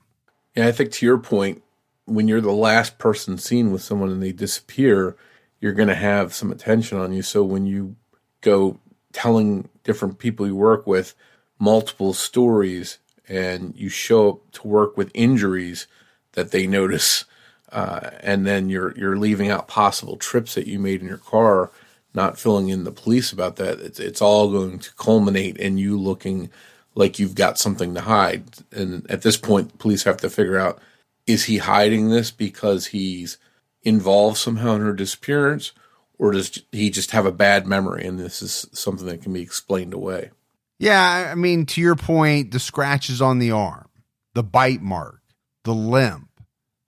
Yeah, 0.56 0.68
I 0.68 0.72
think 0.72 0.92
to 0.94 1.06
your 1.06 1.18
point, 1.18 1.62
when 2.06 2.28
you're 2.28 2.42
the 2.42 2.52
last 2.52 2.98
person 2.98 3.38
seen 3.38 3.72
with 3.72 3.84
someone 3.84 4.10
and 4.10 4.24
they 4.24 4.32
disappear, 4.32 5.16
you're 5.60 5.74
going 5.74 5.90
to 5.90 5.96
have 5.96 6.34
some 6.34 6.52
attention 6.52 6.98
on 6.98 7.14
you. 7.14 7.22
So 7.22 7.44
when 7.44 7.66
you 7.66 7.96
go 8.42 8.80
telling 9.14 9.70
different 9.84 10.20
people 10.20 10.46
you 10.46 10.56
work 10.56 10.86
with 10.86 11.14
multiple 11.60 12.14
stories 12.14 13.00
and 13.28 13.74
you 13.76 13.90
show 13.90 14.30
up 14.30 14.52
to 14.52 14.68
work 14.68 14.96
with 14.98 15.12
injuries 15.14 15.88
that 16.34 16.52
they 16.52 16.68
notice, 16.68 17.26
uh, 17.72 18.12
and 18.22 18.46
then 18.46 18.70
you're 18.70 18.98
you're 18.98 19.18
leaving 19.18 19.50
out 19.50 19.68
possible 19.68 20.16
trips 20.18 20.56
that 20.56 20.68
you 20.68 20.80
made 20.80 21.02
in 21.02 21.08
your 21.08 21.18
car 21.18 21.72
not 22.18 22.40
filling 22.40 22.70
in 22.70 22.84
the 22.84 22.92
police 22.92 23.32
about 23.32 23.58
that, 23.58 23.80
it's, 23.80 24.00
it's 24.00 24.22
all 24.22 24.52
going 24.52 24.80
to 24.80 24.94
culminate 24.96 25.56
in 25.58 25.78
you 25.78 25.98
looking 25.98 26.50
like 26.96 27.20
you've 27.20 27.36
got 27.36 27.60
something 27.60 27.94
to 27.94 28.02
hide. 28.02 28.44
And 28.72 29.10
at 29.10 29.22
this 29.22 29.38
point, 29.38 29.78
police 29.78 30.04
have 30.04 30.18
to 30.18 30.30
figure 30.30 30.58
out 30.58 30.80
is 31.28 31.46
he 31.46 31.60
hiding 31.60 32.10
this 32.10 32.32
because 32.32 32.88
he's 32.88 33.38
involved 33.84 34.38
somehow 34.38 34.76
in 34.76 34.82
her 34.82 34.94
disappearance, 34.94 35.74
or 36.20 36.32
does 36.32 36.62
he 36.72 36.90
just 36.90 37.12
have 37.12 37.26
a 37.26 37.32
bad 37.32 37.68
memory 37.68 38.06
and 38.06 38.20
this 38.20 38.42
is 38.42 38.68
something 38.74 39.08
that 39.08 39.22
can 39.22 39.34
be 39.34 39.42
explained 39.42 39.94
away? 39.94 40.32
Yeah, 40.80 41.30
I 41.32 41.36
mean, 41.36 41.66
to 41.68 41.82
your 41.82 41.96
point, 41.96 42.52
the 42.52 42.60
scratches 42.60 43.22
on 43.22 43.40
the 43.40 43.52
arm, 43.52 43.90
the 44.34 44.44
bite 44.44 44.82
mark, 44.82 45.22
the 45.64 45.74
limp. 45.74 46.30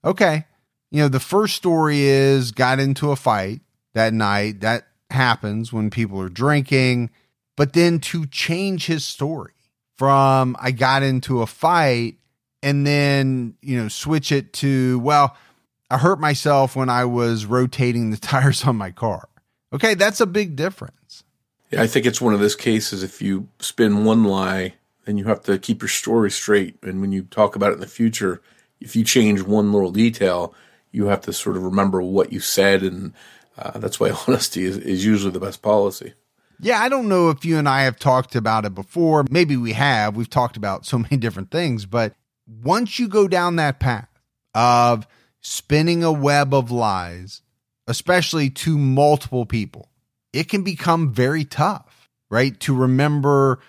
Okay. 0.05 0.45
You 0.91 1.03
know, 1.03 1.07
the 1.07 1.19
first 1.19 1.55
story 1.55 2.01
is 2.01 2.51
got 2.51 2.79
into 2.79 3.11
a 3.11 3.15
fight 3.15 3.61
that 3.93 4.13
night. 4.13 4.61
That 4.61 4.87
happens 5.09 5.73
when 5.73 5.89
people 5.89 6.21
are 6.21 6.29
drinking, 6.29 7.09
but 7.57 7.73
then 7.73 7.99
to 7.99 8.25
change 8.27 8.85
his 8.85 9.03
story 9.05 9.53
from 9.97 10.55
I 10.59 10.71
got 10.71 11.03
into 11.03 11.41
a 11.41 11.47
fight 11.47 12.15
and 12.61 12.85
then, 12.85 13.55
you 13.61 13.77
know, 13.81 13.87
switch 13.87 14.31
it 14.31 14.53
to, 14.53 14.99
well, 14.99 15.35
I 15.89 15.97
hurt 15.97 16.19
myself 16.19 16.75
when 16.75 16.89
I 16.89 17.05
was 17.05 17.45
rotating 17.45 18.11
the 18.11 18.17
tires 18.31 18.63
on 18.65 18.75
my 18.75 18.91
car. 18.91 19.29
Okay, 19.73 19.93
that's 19.93 20.21
a 20.21 20.25
big 20.25 20.55
difference. 20.55 21.23
Yeah, 21.71 21.83
I 21.83 21.87
think 21.87 22.05
it's 22.05 22.21
one 22.21 22.33
of 22.33 22.39
those 22.39 22.55
cases 22.55 23.03
if 23.03 23.21
you 23.21 23.47
spin 23.59 24.03
one 24.03 24.23
lie, 24.23 24.73
then 25.05 25.17
you 25.17 25.25
have 25.25 25.43
to 25.43 25.57
keep 25.59 25.81
your 25.81 25.89
story 25.89 26.31
straight. 26.31 26.77
And 26.81 27.01
when 27.01 27.11
you 27.11 27.23
talk 27.23 27.55
about 27.55 27.71
it 27.71 27.75
in 27.75 27.79
the 27.79 27.87
future, 27.87 28.41
if 28.81 28.95
you 28.95 29.03
change 29.03 29.41
one 29.41 29.71
little 29.71 29.91
detail, 29.91 30.53
you 30.91 31.05
have 31.07 31.21
to 31.21 31.33
sort 31.33 31.57
of 31.57 31.63
remember 31.63 32.01
what 32.01 32.33
you 32.33 32.39
said 32.39 32.81
and 32.81 33.13
uh, 33.57 33.77
that's 33.77 33.99
why 33.99 34.09
honesty 34.27 34.63
is, 34.63 34.77
is 34.77 35.05
usually 35.05 35.31
the 35.31 35.39
best 35.39 35.61
policy. 35.61 36.13
Yeah, 36.61 36.81
I 36.81 36.89
don't 36.89 37.07
know 37.07 37.29
if 37.29 37.45
you 37.45 37.57
and 37.57 37.69
I 37.69 37.83
have 37.83 37.97
talked 37.97 38.35
about 38.35 38.65
it 38.65 38.75
before. 38.75 39.25
Maybe 39.29 39.55
we 39.55 39.73
have. 39.73 40.15
We've 40.15 40.29
talked 40.29 40.57
about 40.57 40.85
so 40.85 40.97
many 40.99 41.17
different 41.17 41.51
things, 41.51 41.85
but 41.85 42.13
once 42.47 42.99
you 42.99 43.07
go 43.07 43.27
down 43.27 43.57
that 43.57 43.79
path 43.79 44.09
of 44.53 45.07
spinning 45.41 46.03
a 46.03 46.11
web 46.11 46.53
of 46.53 46.71
lies, 46.71 47.41
especially 47.87 48.49
to 48.49 48.77
multiple 48.77 49.45
people, 49.45 49.89
it 50.33 50.49
can 50.49 50.63
become 50.63 51.13
very 51.13 51.45
tough, 51.45 52.09
right? 52.29 52.59
To 52.61 52.75
remember 52.75 53.59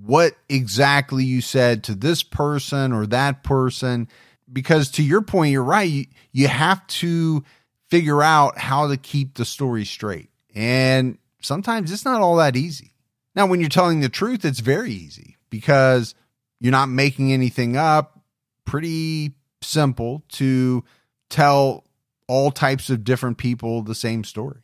what 0.00 0.34
exactly 0.48 1.24
you 1.24 1.40
said 1.40 1.84
to 1.84 1.94
this 1.94 2.22
person 2.22 2.92
or 2.92 3.06
that 3.06 3.42
person. 3.42 4.08
Because 4.52 4.90
to 4.92 5.02
your 5.02 5.22
point, 5.22 5.52
you're 5.52 5.62
right. 5.62 5.88
You, 5.88 6.06
you 6.32 6.48
have 6.48 6.86
to 6.86 7.44
figure 7.88 8.22
out 8.22 8.58
how 8.58 8.88
to 8.88 8.96
keep 8.96 9.34
the 9.34 9.44
story 9.44 9.84
straight. 9.84 10.30
And 10.54 11.18
sometimes 11.40 11.92
it's 11.92 12.04
not 12.04 12.20
all 12.20 12.36
that 12.36 12.56
easy. 12.56 12.94
Now, 13.34 13.46
when 13.46 13.60
you're 13.60 13.68
telling 13.68 14.00
the 14.00 14.08
truth, 14.08 14.44
it's 14.44 14.60
very 14.60 14.92
easy 14.92 15.36
because 15.50 16.14
you're 16.60 16.72
not 16.72 16.88
making 16.88 17.32
anything 17.32 17.76
up. 17.76 18.20
Pretty 18.64 19.32
simple 19.62 20.24
to 20.30 20.84
tell 21.28 21.84
all 22.26 22.50
types 22.50 22.90
of 22.90 23.04
different 23.04 23.38
people 23.38 23.82
the 23.82 23.94
same 23.94 24.24
story. 24.24 24.62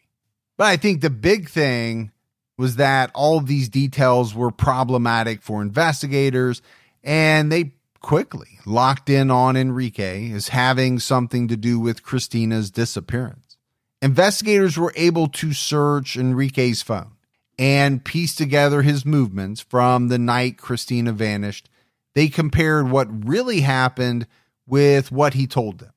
But 0.57 0.66
I 0.66 0.77
think 0.77 1.00
the 1.00 1.11
big 1.11 1.48
thing 1.48 2.12
was 2.57 2.77
that 2.77 3.11
all 3.14 3.38
of 3.38 3.46
these 3.46 3.68
details 3.68 4.35
were 4.35 4.50
problematic 4.50 5.42
for 5.42 5.62
investigators 5.62 6.62
and 7.03 7.50
they 7.50 7.72
quickly 8.00 8.59
locked 8.66 9.09
in 9.09 9.31
on 9.31 9.57
Enrique 9.57 10.31
as 10.31 10.48
having 10.48 10.98
something 10.98 11.48
to 11.48 11.57
do 11.57 11.81
with 11.81 12.03
Christina's 12.03 12.70
disappearance. 12.70 13.57
Investigators 14.03 14.77
were 14.77 14.92
able 14.96 15.29
to 15.29 15.55
search 15.55 16.16
Enrique's 16.16 16.83
phone 16.83 17.12
and 17.59 18.05
piece 18.05 18.35
together 18.35 18.83
his 18.83 19.07
movements 19.07 19.62
from 19.62 20.09
the 20.09 20.18
night 20.18 20.59
Christina 20.59 21.12
vanished. 21.12 21.70
They 22.14 22.29
compared 22.29 22.90
what 22.90 23.27
really 23.27 23.62
happened 23.62 24.27
with 24.66 25.11
what 25.11 25.33
he 25.33 25.46
told 25.46 25.79
them. 25.79 25.94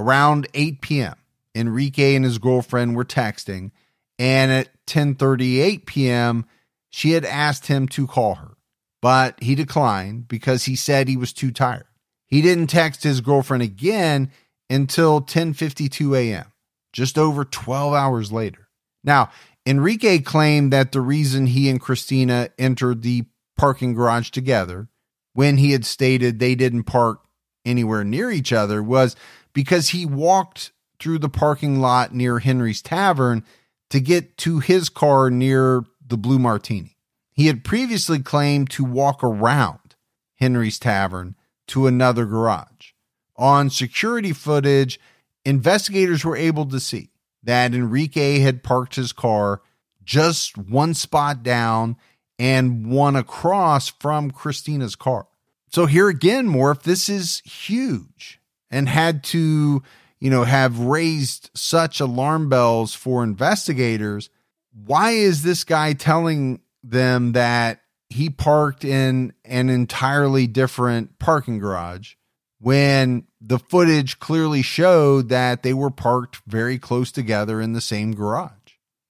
Around 0.00 0.48
8 0.54 0.80
p.m., 0.80 1.14
Enrique 1.54 2.14
and 2.14 2.24
his 2.24 2.38
girlfriend 2.38 2.96
were 2.96 3.04
texting, 3.04 3.70
and 4.18 4.50
at 4.50 4.70
10:38 4.86 5.84
p.m., 5.84 6.46
she 6.88 7.10
had 7.10 7.26
asked 7.26 7.66
him 7.66 7.86
to 7.88 8.06
call 8.06 8.36
her, 8.36 8.56
but 9.02 9.40
he 9.42 9.54
declined 9.54 10.26
because 10.26 10.64
he 10.64 10.74
said 10.74 11.06
he 11.06 11.18
was 11.18 11.34
too 11.34 11.50
tired. 11.50 11.84
He 12.26 12.40
didn't 12.40 12.68
text 12.68 13.02
his 13.02 13.20
girlfriend 13.20 13.62
again 13.62 14.30
until 14.70 15.20
10:52 15.20 16.16
a.m., 16.16 16.50
just 16.94 17.18
over 17.18 17.44
12 17.44 17.92
hours 17.92 18.32
later. 18.32 18.68
Now, 19.04 19.28
Enrique 19.66 20.20
claimed 20.20 20.72
that 20.72 20.92
the 20.92 21.02
reason 21.02 21.46
he 21.46 21.68
and 21.68 21.78
Christina 21.78 22.48
entered 22.58 23.02
the 23.02 23.24
parking 23.58 23.92
garage 23.92 24.30
together 24.30 24.88
when 25.34 25.58
he 25.58 25.72
had 25.72 25.84
stated 25.84 26.38
they 26.38 26.54
didn't 26.54 26.84
park 26.84 27.20
anywhere 27.64 28.04
near 28.04 28.30
each 28.30 28.52
other 28.52 28.82
was 28.82 29.16
because 29.52 29.90
he 29.90 30.06
walked 30.06 30.72
through 30.98 31.18
the 31.18 31.28
parking 31.28 31.80
lot 31.80 32.14
near 32.14 32.38
Henry's 32.38 32.82
Tavern 32.82 33.44
to 33.88 34.00
get 34.00 34.36
to 34.38 34.60
his 34.60 34.88
car 34.88 35.30
near 35.30 35.84
the 36.06 36.16
Blue 36.16 36.38
Martini. 36.38 36.96
He 37.32 37.46
had 37.46 37.64
previously 37.64 38.20
claimed 38.20 38.70
to 38.70 38.84
walk 38.84 39.24
around 39.24 39.96
Henry's 40.36 40.78
Tavern 40.78 41.36
to 41.68 41.86
another 41.86 42.26
garage. 42.26 42.92
On 43.36 43.70
security 43.70 44.32
footage, 44.32 45.00
investigators 45.44 46.24
were 46.24 46.36
able 46.36 46.66
to 46.66 46.80
see 46.80 47.10
that 47.42 47.74
Enrique 47.74 48.40
had 48.40 48.62
parked 48.62 48.96
his 48.96 49.12
car 49.12 49.62
just 50.04 50.58
one 50.58 50.92
spot 50.92 51.42
down 51.42 51.96
and 52.38 52.90
one 52.90 53.16
across 53.16 53.88
from 53.88 54.30
Christina's 54.30 54.96
car. 54.96 55.26
So 55.72 55.86
here 55.86 56.08
again, 56.08 56.48
Morph, 56.48 56.82
this 56.82 57.08
is 57.08 57.40
huge 57.44 58.39
and 58.70 58.88
had 58.88 59.24
to, 59.24 59.82
you 60.18 60.30
know, 60.30 60.44
have 60.44 60.78
raised 60.78 61.50
such 61.54 62.00
alarm 62.00 62.48
bells 62.48 62.94
for 62.94 63.24
investigators. 63.24 64.30
Why 64.72 65.12
is 65.12 65.42
this 65.42 65.64
guy 65.64 65.92
telling 65.92 66.60
them 66.82 67.32
that 67.32 67.82
he 68.08 68.30
parked 68.30 68.84
in 68.84 69.32
an 69.44 69.68
entirely 69.68 70.46
different 70.46 71.18
parking 71.18 71.58
garage 71.58 72.14
when 72.58 73.26
the 73.40 73.58
footage 73.58 74.18
clearly 74.18 74.62
showed 74.62 75.28
that 75.28 75.62
they 75.62 75.72
were 75.72 75.90
parked 75.90 76.40
very 76.46 76.78
close 76.78 77.12
together 77.12 77.60
in 77.60 77.72
the 77.72 77.80
same 77.80 78.14
garage? 78.14 78.52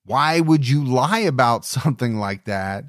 Why 0.05 0.41
would 0.41 0.69
you 0.69 0.85
lie 0.85 1.21
about 1.21 1.65
something 1.65 2.17
like 2.17 2.45
that 2.45 2.85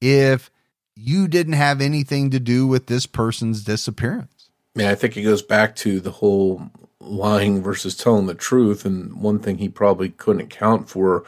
if 0.00 0.50
you 0.96 1.28
didn't 1.28 1.54
have 1.54 1.80
anything 1.80 2.30
to 2.30 2.40
do 2.40 2.66
with 2.66 2.86
this 2.86 3.06
person's 3.06 3.64
disappearance. 3.64 4.33
Mean, 4.74 4.88
I 4.88 4.94
think 4.94 5.16
it 5.16 5.22
goes 5.22 5.42
back 5.42 5.76
to 5.76 6.00
the 6.00 6.10
whole 6.10 6.70
lying 7.00 7.62
versus 7.62 7.96
telling 7.96 8.26
the 8.26 8.34
truth. 8.34 8.84
And 8.84 9.20
one 9.20 9.38
thing 9.38 9.58
he 9.58 9.68
probably 9.68 10.10
couldn't 10.10 10.42
account 10.42 10.88
for 10.88 11.24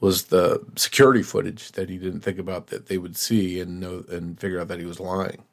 was 0.00 0.24
the 0.24 0.64
security 0.76 1.22
footage 1.22 1.72
that 1.72 1.88
he 1.88 1.98
didn't 1.98 2.20
think 2.20 2.38
about 2.38 2.68
that 2.68 2.86
they 2.86 2.98
would 2.98 3.16
see 3.16 3.60
and 3.60 3.80
know 3.80 4.04
and 4.08 4.40
figure 4.40 4.60
out 4.60 4.68
that 4.68 4.78
he 4.78 4.84
was 4.84 5.00
lying. 5.00 5.44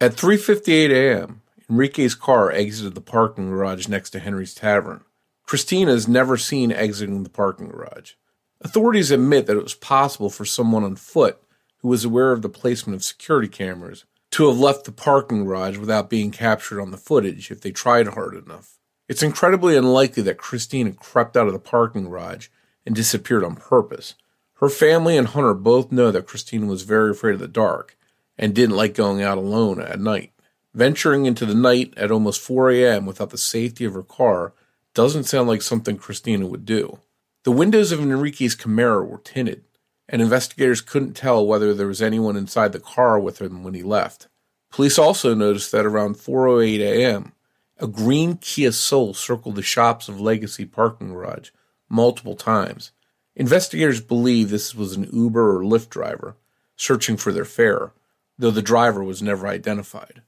At 0.00 0.16
3:58 0.16 0.90
a.m., 0.90 1.42
Enrique's 1.70 2.14
car 2.14 2.50
exited 2.50 2.94
the 2.94 3.00
parking 3.00 3.50
garage 3.50 3.88
next 3.88 4.10
to 4.10 4.18
Henry's 4.18 4.54
Tavern. 4.54 5.04
Christina 5.46 5.92
is 5.92 6.08
never 6.08 6.36
seen 6.36 6.72
exiting 6.72 7.22
the 7.22 7.30
parking 7.30 7.68
garage. 7.68 8.12
Authorities 8.60 9.10
admit 9.10 9.46
that 9.46 9.56
it 9.56 9.62
was 9.62 9.74
possible 9.74 10.30
for 10.30 10.44
someone 10.44 10.84
on 10.84 10.96
foot 10.96 11.42
who 11.78 11.88
was 11.88 12.04
aware 12.04 12.32
of 12.32 12.42
the 12.42 12.48
placement 12.48 12.96
of 12.96 13.04
security 13.04 13.48
cameras, 13.48 14.04
to 14.34 14.48
have 14.48 14.58
left 14.58 14.84
the 14.84 14.90
parking 14.90 15.44
garage 15.44 15.78
without 15.78 16.10
being 16.10 16.32
captured 16.32 16.80
on 16.80 16.90
the 16.90 16.96
footage 16.96 17.52
if 17.52 17.60
they 17.60 17.70
tried 17.70 18.08
hard 18.08 18.34
enough. 18.34 18.80
It's 19.08 19.22
incredibly 19.22 19.76
unlikely 19.76 20.24
that 20.24 20.38
Christina 20.38 20.90
crept 20.90 21.36
out 21.36 21.46
of 21.46 21.52
the 21.52 21.60
parking 21.60 22.06
garage 22.06 22.48
and 22.84 22.96
disappeared 22.96 23.44
on 23.44 23.54
purpose. 23.54 24.16
Her 24.54 24.68
family 24.68 25.16
and 25.16 25.28
Hunter 25.28 25.54
both 25.54 25.92
know 25.92 26.10
that 26.10 26.26
Christina 26.26 26.66
was 26.66 26.82
very 26.82 27.12
afraid 27.12 27.34
of 27.34 27.38
the 27.38 27.46
dark 27.46 27.96
and 28.36 28.52
didn't 28.52 28.74
like 28.74 28.94
going 28.94 29.22
out 29.22 29.38
alone 29.38 29.80
at 29.80 30.00
night. 30.00 30.32
Venturing 30.74 31.26
into 31.26 31.46
the 31.46 31.54
night 31.54 31.94
at 31.96 32.10
almost 32.10 32.40
4 32.40 32.72
a.m. 32.72 33.06
without 33.06 33.30
the 33.30 33.38
safety 33.38 33.84
of 33.84 33.94
her 33.94 34.02
car 34.02 34.52
doesn't 34.94 35.24
sound 35.24 35.46
like 35.46 35.62
something 35.62 35.96
Christina 35.96 36.48
would 36.48 36.64
do. 36.64 36.98
The 37.44 37.52
windows 37.52 37.92
of 37.92 38.00
Enrique's 38.00 38.56
Camaro 38.56 39.06
were 39.06 39.18
tinted, 39.18 39.62
and 40.08 40.20
investigators 40.20 40.80
couldn't 40.80 41.14
tell 41.14 41.46
whether 41.46 41.72
there 41.72 41.86
was 41.86 42.02
anyone 42.02 42.36
inside 42.36 42.72
the 42.72 42.80
car 42.80 43.18
with 43.18 43.40
him 43.40 43.62
when 43.62 43.74
he 43.74 43.82
left. 43.82 44.28
Police 44.70 44.98
also 44.98 45.34
noticed 45.34 45.72
that 45.72 45.86
around 45.86 46.16
4:08 46.16 46.80
a.m., 46.80 47.32
a 47.78 47.86
green 47.86 48.36
Kia 48.36 48.72
Soul 48.72 49.14
circled 49.14 49.56
the 49.56 49.62
shops 49.62 50.08
of 50.08 50.20
Legacy 50.20 50.64
parking 50.64 51.12
garage 51.12 51.50
multiple 51.88 52.36
times. 52.36 52.92
Investigators 53.36 54.00
believe 54.00 54.50
this 54.50 54.74
was 54.74 54.96
an 54.96 55.08
Uber 55.12 55.56
or 55.56 55.62
Lyft 55.62 55.90
driver 55.90 56.36
searching 56.76 57.16
for 57.16 57.32
their 57.32 57.44
fare, 57.44 57.92
though 58.38 58.50
the 58.50 58.62
driver 58.62 59.02
was 59.02 59.22
never 59.22 59.46
identified. 59.46 60.22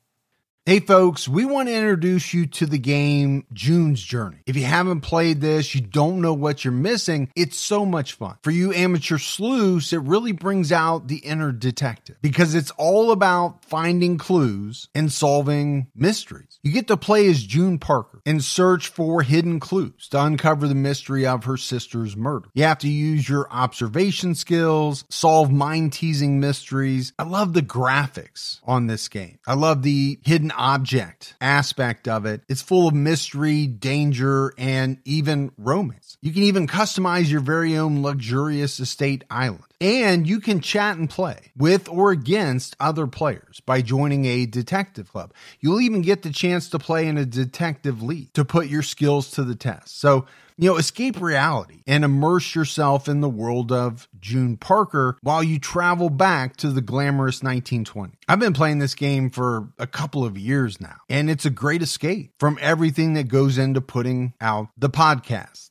Hey 0.68 0.80
folks, 0.80 1.28
we 1.28 1.44
want 1.44 1.68
to 1.68 1.74
introduce 1.76 2.34
you 2.34 2.46
to 2.46 2.66
the 2.66 2.76
game 2.76 3.46
June's 3.52 4.02
Journey. 4.02 4.38
If 4.46 4.56
you 4.56 4.64
haven't 4.64 5.02
played 5.02 5.40
this, 5.40 5.76
you 5.76 5.80
don't 5.80 6.20
know 6.20 6.34
what 6.34 6.64
you're 6.64 6.72
missing. 6.72 7.30
It's 7.36 7.56
so 7.56 7.86
much 7.86 8.14
fun. 8.14 8.38
For 8.42 8.50
you 8.50 8.74
amateur 8.74 9.18
sleuths, 9.18 9.92
it 9.92 10.00
really 10.00 10.32
brings 10.32 10.72
out 10.72 11.06
the 11.06 11.18
inner 11.18 11.52
detective 11.52 12.16
because 12.20 12.56
it's 12.56 12.72
all 12.72 13.12
about 13.12 13.64
finding 13.64 14.18
clues 14.18 14.88
and 14.92 15.12
solving 15.12 15.86
mysteries. 15.94 16.58
You 16.64 16.72
get 16.72 16.88
to 16.88 16.96
play 16.96 17.28
as 17.28 17.44
June 17.44 17.78
Parker 17.78 18.20
and 18.26 18.42
search 18.42 18.88
for 18.88 19.22
hidden 19.22 19.60
clues 19.60 20.08
to 20.08 20.20
uncover 20.20 20.66
the 20.66 20.74
mystery 20.74 21.28
of 21.28 21.44
her 21.44 21.56
sister's 21.56 22.16
murder. 22.16 22.48
You 22.54 22.64
have 22.64 22.78
to 22.78 22.88
use 22.88 23.28
your 23.28 23.46
observation 23.52 24.34
skills, 24.34 25.04
solve 25.10 25.52
mind 25.52 25.92
teasing 25.92 26.40
mysteries. 26.40 27.12
I 27.20 27.22
love 27.22 27.52
the 27.52 27.62
graphics 27.62 28.58
on 28.64 28.88
this 28.88 29.06
game. 29.06 29.38
I 29.46 29.54
love 29.54 29.84
the 29.84 30.18
hidden 30.24 30.50
object 30.56 31.34
aspect 31.40 32.08
of 32.08 32.26
it. 32.26 32.42
It's 32.48 32.62
full 32.62 32.88
of 32.88 32.94
mystery, 32.94 33.66
danger, 33.66 34.52
and 34.58 34.98
even 35.04 35.52
romance. 35.56 36.16
You 36.20 36.32
can 36.32 36.42
even 36.44 36.66
customize 36.66 37.30
your 37.30 37.40
very 37.40 37.76
own 37.76 38.02
luxurious 38.02 38.80
estate 38.80 39.24
island. 39.30 39.62
And 39.80 40.26
you 40.26 40.40
can 40.40 40.60
chat 40.60 40.96
and 40.96 41.08
play 41.08 41.52
with 41.56 41.88
or 41.88 42.10
against 42.10 42.76
other 42.80 43.06
players 43.06 43.60
by 43.60 43.82
joining 43.82 44.24
a 44.24 44.46
detective 44.46 45.12
club. 45.12 45.34
You'll 45.60 45.82
even 45.82 46.00
get 46.00 46.22
the 46.22 46.30
chance 46.30 46.70
to 46.70 46.78
play 46.78 47.06
in 47.06 47.18
a 47.18 47.26
detective 47.26 48.02
league 48.02 48.32
to 48.32 48.44
put 48.44 48.68
your 48.68 48.82
skills 48.82 49.30
to 49.32 49.44
the 49.44 49.54
test. 49.54 50.00
So, 50.00 50.26
you 50.56 50.70
know, 50.70 50.76
escape 50.78 51.20
reality 51.20 51.82
and 51.86 52.04
immerse 52.04 52.54
yourself 52.54 53.08
in 53.08 53.20
the 53.20 53.28
world 53.28 53.70
of 53.70 54.08
June 54.18 54.56
Parker 54.56 55.18
while 55.20 55.42
you 55.42 55.58
travel 55.58 56.08
back 56.08 56.56
to 56.56 56.70
the 56.70 56.80
glamorous 56.80 57.40
1920s. 57.40 58.14
I've 58.26 58.40
been 58.40 58.54
playing 58.54 58.78
this 58.78 58.94
game 58.94 59.28
for 59.28 59.68
a 59.78 59.86
couple 59.86 60.24
of 60.24 60.38
years 60.38 60.80
now, 60.80 60.96
and 61.10 61.28
it's 61.28 61.44
a 61.44 61.50
great 61.50 61.82
escape 61.82 62.32
from 62.38 62.58
everything 62.62 63.12
that 63.14 63.28
goes 63.28 63.58
into 63.58 63.82
putting 63.82 64.32
out 64.40 64.68
the 64.78 64.88
podcast. 64.88 65.70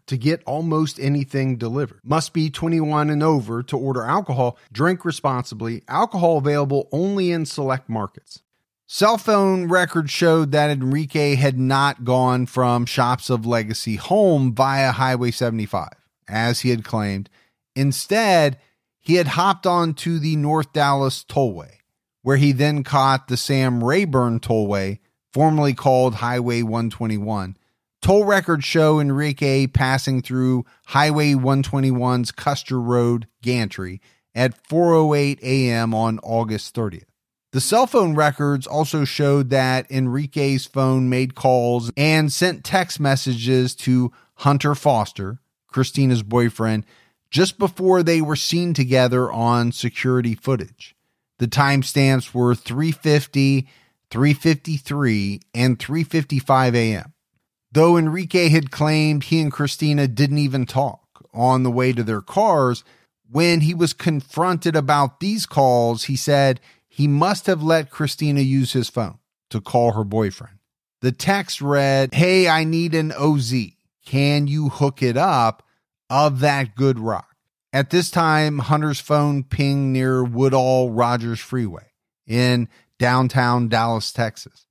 to 0.11 0.17
get 0.17 0.43
almost 0.45 0.99
anything 0.99 1.55
delivered. 1.55 2.01
Must 2.03 2.33
be 2.33 2.49
21 2.49 3.09
and 3.09 3.23
over 3.23 3.63
to 3.63 3.77
order 3.77 4.03
alcohol. 4.03 4.57
Drink 4.69 5.05
responsibly. 5.05 5.83
Alcohol 5.87 6.37
available 6.37 6.89
only 6.91 7.31
in 7.31 7.45
select 7.45 7.87
markets. 7.87 8.41
Cell 8.87 9.17
phone 9.17 9.69
records 9.69 10.11
showed 10.11 10.51
that 10.51 10.69
Enrique 10.69 11.35
had 11.35 11.57
not 11.57 12.03
gone 12.03 12.45
from 12.45 12.85
Shops 12.85 13.29
of 13.29 13.45
Legacy 13.45 13.95
home 13.95 14.53
via 14.53 14.91
Highway 14.91 15.31
75, 15.31 15.87
as 16.27 16.59
he 16.59 16.71
had 16.71 16.83
claimed. 16.83 17.29
Instead, 17.73 18.59
he 18.99 19.15
had 19.15 19.27
hopped 19.27 19.65
onto 19.65 20.19
the 20.19 20.35
North 20.35 20.73
Dallas 20.73 21.23
Tollway, 21.23 21.75
where 22.21 22.35
he 22.35 22.51
then 22.51 22.83
caught 22.83 23.29
the 23.29 23.37
Sam 23.37 23.81
Rayburn 23.81 24.41
Tollway, 24.41 24.99
formerly 25.31 25.73
called 25.73 26.15
Highway 26.15 26.63
121, 26.63 27.55
Toll 28.01 28.25
records 28.25 28.65
show 28.65 28.99
Enrique 28.99 29.67
passing 29.67 30.23
through 30.23 30.65
Highway 30.87 31.33
121's 31.33 32.31
Custer 32.31 32.81
Road 32.81 33.27
gantry 33.43 34.01
at 34.33 34.67
4:08 34.67 35.39
a.m. 35.43 35.93
on 35.93 36.19
August 36.23 36.73
30th. 36.73 37.03
The 37.51 37.61
cell 37.61 37.85
phone 37.85 38.15
records 38.15 38.65
also 38.65 39.05
showed 39.05 39.51
that 39.51 39.91
Enrique's 39.91 40.65
phone 40.65 41.09
made 41.09 41.35
calls 41.35 41.91
and 41.95 42.31
sent 42.31 42.63
text 42.63 42.99
messages 42.99 43.75
to 43.75 44.11
Hunter 44.35 44.73
Foster, 44.73 45.39
Christina's 45.67 46.23
boyfriend, 46.23 46.85
just 47.29 47.59
before 47.59 48.01
they 48.01 48.19
were 48.19 48.35
seen 48.35 48.73
together 48.73 49.31
on 49.31 49.71
security 49.71 50.33
footage. 50.33 50.95
The 51.37 51.47
timestamps 51.47 52.33
were 52.33 52.55
350, 52.55 53.67
353, 54.09 55.39
and 55.53 55.77
355 55.77 56.75
a.m. 56.75 57.13
Though 57.71 57.97
Enrique 57.97 58.49
had 58.49 58.71
claimed 58.71 59.25
he 59.25 59.39
and 59.39 59.51
Christina 59.51 60.07
didn't 60.07 60.39
even 60.39 60.65
talk 60.65 61.25
on 61.33 61.63
the 61.63 61.71
way 61.71 61.93
to 61.93 62.03
their 62.03 62.21
cars, 62.21 62.83
when 63.29 63.61
he 63.61 63.73
was 63.73 63.93
confronted 63.93 64.75
about 64.75 65.21
these 65.21 65.45
calls, 65.45 66.05
he 66.05 66.17
said 66.17 66.59
he 66.89 67.07
must 67.07 67.45
have 67.45 67.63
let 67.63 67.89
Christina 67.89 68.41
use 68.41 68.73
his 68.73 68.89
phone 68.89 69.19
to 69.49 69.61
call 69.61 69.93
her 69.93 70.03
boyfriend. 70.03 70.57
The 70.99 71.13
text 71.13 71.61
read, 71.61 72.13
Hey, 72.13 72.49
I 72.49 72.65
need 72.65 72.93
an 72.93 73.13
OZ. 73.13 73.53
Can 74.05 74.47
you 74.47 74.69
hook 74.69 75.01
it 75.01 75.15
up 75.15 75.63
of 76.09 76.41
that 76.41 76.75
good 76.75 76.99
rock? 76.99 77.35
At 77.71 77.89
this 77.89 78.11
time, 78.11 78.59
Hunter's 78.59 78.99
phone 78.99 79.43
pinged 79.43 79.93
near 79.93 80.23
Woodall 80.23 80.91
Rodgers 80.91 81.39
Freeway 81.39 81.91
in 82.27 82.67
downtown 82.99 83.69
Dallas, 83.69 84.11
Texas. 84.11 84.65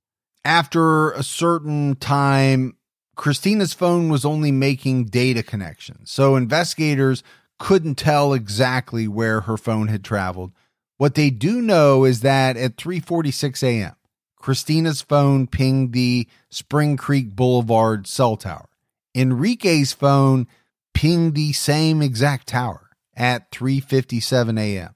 After 0.44 1.12
a 1.12 1.22
certain 1.22 1.96
time, 1.96 2.76
Christina's 3.20 3.74
phone 3.74 4.08
was 4.08 4.24
only 4.24 4.50
making 4.50 5.04
data 5.04 5.42
connections, 5.42 6.10
so 6.10 6.36
investigators 6.36 7.22
couldn't 7.58 7.96
tell 7.96 8.32
exactly 8.32 9.06
where 9.06 9.42
her 9.42 9.58
phone 9.58 9.88
had 9.88 10.02
traveled. 10.02 10.52
What 10.96 11.16
they 11.16 11.28
do 11.28 11.60
know 11.60 12.06
is 12.06 12.20
that 12.22 12.56
at 12.56 12.78
3:46 12.78 13.62
a.m., 13.62 13.94
Christina's 14.36 15.02
phone 15.02 15.46
pinged 15.46 15.92
the 15.92 16.28
Spring 16.48 16.96
Creek 16.96 17.36
Boulevard 17.36 18.06
cell 18.06 18.38
tower. 18.38 18.70
Enrique's 19.14 19.92
phone 19.92 20.46
pinged 20.94 21.34
the 21.34 21.52
same 21.52 22.00
exact 22.00 22.46
tower 22.46 22.88
at 23.14 23.50
3:57 23.50 24.58
a.m. 24.58 24.94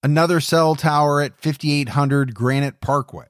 Another 0.00 0.38
cell 0.38 0.76
tower 0.76 1.20
at 1.20 1.36
5800 1.40 2.36
Granite 2.36 2.80
Parkway 2.80 3.26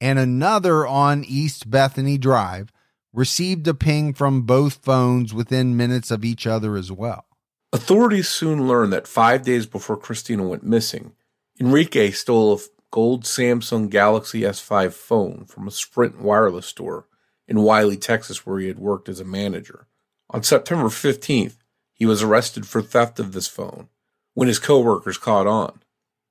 and 0.00 0.20
another 0.20 0.86
on 0.86 1.24
East 1.24 1.68
Bethany 1.68 2.16
Drive 2.16 2.70
received 3.12 3.66
a 3.66 3.74
ping 3.74 4.14
from 4.14 4.42
both 4.42 4.84
phones 4.84 5.32
within 5.32 5.76
minutes 5.76 6.10
of 6.10 6.24
each 6.24 6.46
other 6.46 6.76
as 6.76 6.92
well. 6.92 7.26
Authorities 7.72 8.28
soon 8.28 8.66
learned 8.66 8.92
that 8.92 9.06
five 9.06 9.42
days 9.42 9.66
before 9.66 9.96
Christina 9.96 10.46
went 10.46 10.62
missing, 10.62 11.12
Enrique 11.60 12.10
stole 12.10 12.54
a 12.54 12.58
gold 12.90 13.24
Samsung 13.24 13.90
Galaxy 13.90 14.42
S5 14.42 14.92
phone 14.92 15.44
from 15.44 15.68
a 15.68 15.70
Sprint 15.70 16.20
wireless 16.20 16.66
store 16.66 17.06
in 17.46 17.62
Wylie, 17.62 17.96
Texas, 17.96 18.46
where 18.46 18.58
he 18.58 18.68
had 18.68 18.78
worked 18.78 19.08
as 19.08 19.20
a 19.20 19.24
manager. 19.24 19.86
On 20.30 20.42
September 20.42 20.88
15th, 20.88 21.56
he 21.92 22.06
was 22.06 22.22
arrested 22.22 22.66
for 22.66 22.80
theft 22.80 23.18
of 23.18 23.32
this 23.32 23.48
phone 23.48 23.88
when 24.34 24.48
his 24.48 24.58
coworkers 24.58 25.18
caught 25.18 25.46
on. 25.46 25.80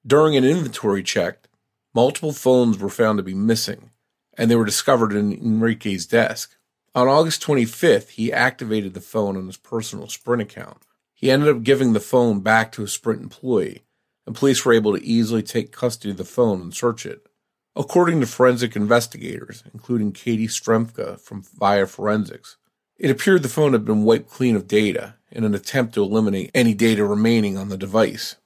During 0.06 0.38
an 0.38 0.46
inventory 0.46 1.04
check, 1.04 1.50
multiple 1.94 2.32
phones 2.32 2.78
were 2.78 2.90
found 2.90 3.18
to 3.18 3.24
be 3.24 3.34
missing, 3.34 3.92
and 4.38 4.50
they 4.50 4.56
were 4.56 4.66
discovered 4.66 5.12
in 5.12 5.34
Enrique's 5.34 6.06
desk. 6.06 6.56
On 6.98 7.08
August 7.08 7.44
25th, 7.44 8.10
he 8.10 8.34
activated 8.34 8.96
the 8.96 9.02
phone 9.02 9.38
on 9.38 9.46
his 9.46 9.58
personal 9.58 10.08
Sprint 10.08 10.42
account. 10.42 10.82
He 11.14 11.30
ended 11.30 11.48
up 11.48 11.62
giving 11.62 11.94
the 11.94 12.00
phone 12.00 12.40
back 12.40 12.72
to 12.72 12.82
a 12.82 12.88
Sprint 12.88 13.22
employee, 13.22 13.84
and 14.26 14.36
police 14.36 14.66
were 14.66 14.74
able 14.74 14.98
to 14.98 15.06
easily 15.06 15.44
take 15.44 15.72
custody 15.72 16.10
of 16.10 16.18
the 16.18 16.26
phone 16.26 16.60
and 16.60 16.74
search 16.74 17.06
it. 17.06 17.28
According 17.76 18.22
to 18.22 18.26
forensic 18.26 18.76
investigators, 18.76 19.64
including 19.72 20.12
Katie 20.12 20.48
Stremka 20.48 21.20
from 21.20 21.44
Via 21.44 21.86
Forensics, 21.86 22.58
it 22.98 23.12
appeared 23.12 23.44
the 23.44 23.48
phone 23.48 23.74
had 23.74 23.86
been 23.86 24.04
wiped 24.04 24.32
clean 24.32 24.56
of 24.56 24.68
data 24.68 25.18
in 25.32 25.44
an 25.44 25.54
attempt 25.54 25.94
to 25.94 26.02
eliminate 26.02 26.50
any 26.56 26.74
data 26.74 27.06
remaining 27.06 27.60
on 27.60 27.70
the 27.70 27.78
device. 27.78 28.38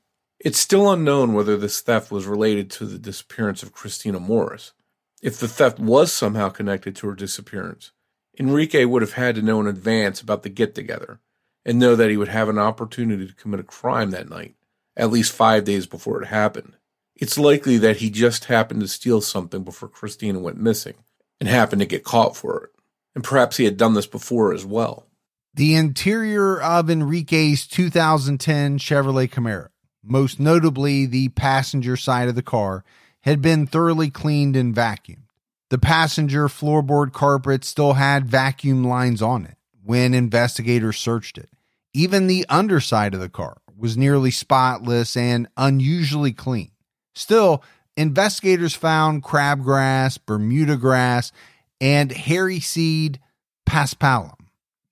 It's 0.42 0.60
still 0.60 0.92
unknown 0.92 1.32
whether 1.32 1.56
this 1.56 1.80
theft 1.80 2.12
was 2.12 2.26
related 2.26 2.70
to 2.72 2.86
the 2.86 3.00
disappearance 3.00 3.64
of 3.64 3.72
Christina 3.72 4.20
Morris. 4.20 4.74
If 5.22 5.40
the 5.40 5.48
theft 5.48 5.80
was 5.80 6.12
somehow 6.12 6.50
connected 6.50 6.98
to 6.98 7.08
her 7.08 7.16
disappearance, 7.16 7.94
Enrique 8.42 8.86
would 8.86 9.04
have 9.04 9.14
had 9.14 9.36
to 9.36 9.42
know 9.44 9.60
in 9.60 9.68
advance 9.68 10.20
about 10.20 10.42
the 10.42 10.50
get 10.50 10.74
together 10.74 11.20
and 11.64 11.78
know 11.78 11.96
that 11.96 12.10
he 12.10 12.18
would 12.18 12.28
have 12.28 12.50
an 12.50 12.58
opportunity 12.58 13.28
to 13.28 13.36
commit 13.36 13.60
a 13.60 13.64
crime 13.64 14.10
that 14.10 14.32
night, 14.32 14.56
at 14.98 15.12
least 15.12 15.32
five 15.32 15.64
days 15.64 15.86
before 15.86 16.20
it 16.24 16.26
happened. 16.26 16.76
It's 17.16 17.38
likely 17.38 17.78
that 17.78 17.98
he 17.98 18.10
just 18.10 18.46
happened 18.46 18.82
to 18.82 18.88
steal 18.88 19.22
something 19.22 19.64
before 19.64 19.90
Christina 19.90 20.40
went 20.40 20.58
missing 20.58 20.96
and 21.40 21.48
happened 21.48 21.82
to 21.82 21.86
get 21.86 22.04
caught 22.04 22.36
for 22.36 22.64
it. 22.64 22.72
And 23.14 23.24
perhaps 23.24 23.58
he 23.58 23.66
had 23.66 23.78
done 23.78 23.94
this 23.94 24.08
before 24.08 24.56
as 24.56 24.66
well. 24.66 25.06
The 25.54 25.76
interior 25.76 26.60
of 26.60 26.90
Enrique's 26.90 27.68
2010 27.68 28.80
Chevrolet 28.80 29.30
Camaro, 29.30 29.68
most 30.04 30.40
notably 30.40 31.06
the 31.06 31.30
passenger 31.30 31.96
side 31.96 32.28
of 32.28 32.34
the 32.34 32.42
car, 32.42 32.84
had 33.22 33.40
been 33.40 33.68
thoroughly 33.68 34.10
cleaned 34.10 34.56
and 34.56 34.74
vacuumed. 34.74 35.21
The 35.72 35.78
passenger 35.78 36.50
floorboard 36.50 37.14
carpet 37.14 37.64
still 37.64 37.94
had 37.94 38.28
vacuum 38.28 38.84
lines 38.84 39.22
on 39.22 39.46
it 39.46 39.56
when 39.82 40.14
investigators 40.14 40.98
searched 40.98 41.38
it. 41.38 41.48
Even 41.94 42.28
the 42.28 42.46
underside 42.50 43.14
of 43.14 43.22
the 43.22 43.30
car 43.30 43.56
was 43.78 43.96
nearly 43.96 44.32
spotless 44.32 45.16
and 45.16 45.48
unusually 45.56 46.34
clean. 46.34 46.72
Still, 47.16 47.64
investigators 47.96 48.76
found 48.76 49.24
crabgrass, 49.24 50.20
Bermuda 50.26 50.76
grass, 50.76 51.32
and 51.80 52.12
hairy 52.12 52.60
seed 52.60 53.22
paspalum 53.66 54.36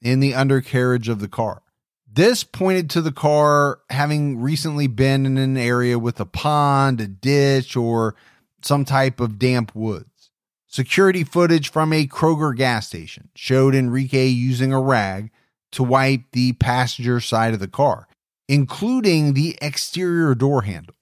in 0.02 0.22
the 0.22 0.34
undercarriage 0.34 1.10
of 1.10 1.20
the 1.20 1.28
car. 1.28 1.62
This 2.10 2.46
pointed 2.46 2.90
to 2.92 3.02
the 3.02 3.12
car 3.12 3.82
having 3.90 4.40
recently 4.40 4.88
been 4.88 5.26
in 5.26 5.38
an 5.38 5.58
area 5.58 6.00
with 6.00 6.22
a 6.22 6.26
pond, 6.26 7.02
a 7.02 7.08
ditch, 7.08 7.76
or 7.76 8.16
some 8.64 8.86
type 8.86 9.20
of 9.20 9.38
damp 9.38 9.76
wood. 9.76 10.06
Security 10.72 11.24
footage 11.24 11.72
from 11.72 11.92
a 11.92 12.06
Kroger 12.06 12.56
gas 12.56 12.86
station 12.86 13.30
showed 13.34 13.74
Enrique 13.74 14.28
using 14.28 14.72
a 14.72 14.80
rag 14.80 15.32
to 15.72 15.82
wipe 15.82 16.22
the 16.32 16.54
passenger 16.54 17.20
side 17.20 17.56
of 17.56 17.60
the 17.60 17.68
car, 17.68 18.08
including 18.48 19.34
the 19.34 19.58
exterior 19.64 20.36
door 20.36 20.62
handle. 20.62 20.94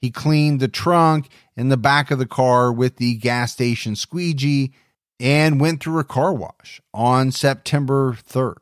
He 0.00 0.10
cleaned 0.10 0.58
the 0.58 0.68
trunk 0.68 1.28
and 1.54 1.70
the 1.70 1.76
back 1.76 2.10
of 2.10 2.18
the 2.18 2.24
car 2.24 2.72
with 2.72 2.96
the 2.96 3.16
gas 3.16 3.52
station 3.52 3.94
squeegee 3.94 4.72
and 5.20 5.60
went 5.60 5.82
through 5.82 5.98
a 5.98 6.04
car 6.04 6.32
wash 6.32 6.80
on 6.94 7.30
September 7.30 8.14
3rd. 8.14 8.56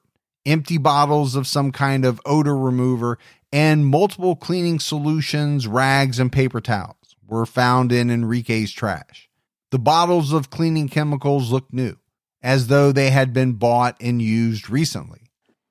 Empty 0.44 0.78
bottles 0.78 1.36
of 1.36 1.46
some 1.46 1.70
kind 1.70 2.04
of 2.04 2.20
odor 2.26 2.56
remover 2.56 3.16
and 3.52 3.86
multiple 3.86 4.34
cleaning 4.34 4.80
solutions, 4.80 5.68
rags, 5.68 6.18
and 6.18 6.32
paper 6.32 6.61
towels 6.61 7.14
were 7.24 7.46
found 7.46 7.92
in 7.92 8.11
Enrique's 8.11 8.72
trash. 8.72 9.28
The 9.71 9.79
bottles 9.79 10.33
of 10.33 10.49
cleaning 10.49 10.89
chemicals 10.89 11.53
looked 11.53 11.75
new, 11.75 11.97
as 12.43 12.69
though 12.69 12.91
they 12.91 13.11
had 13.11 13.35
been 13.35 13.53
bought 13.53 13.97
and 14.01 14.23
used 14.23 14.71
recently. 14.71 15.31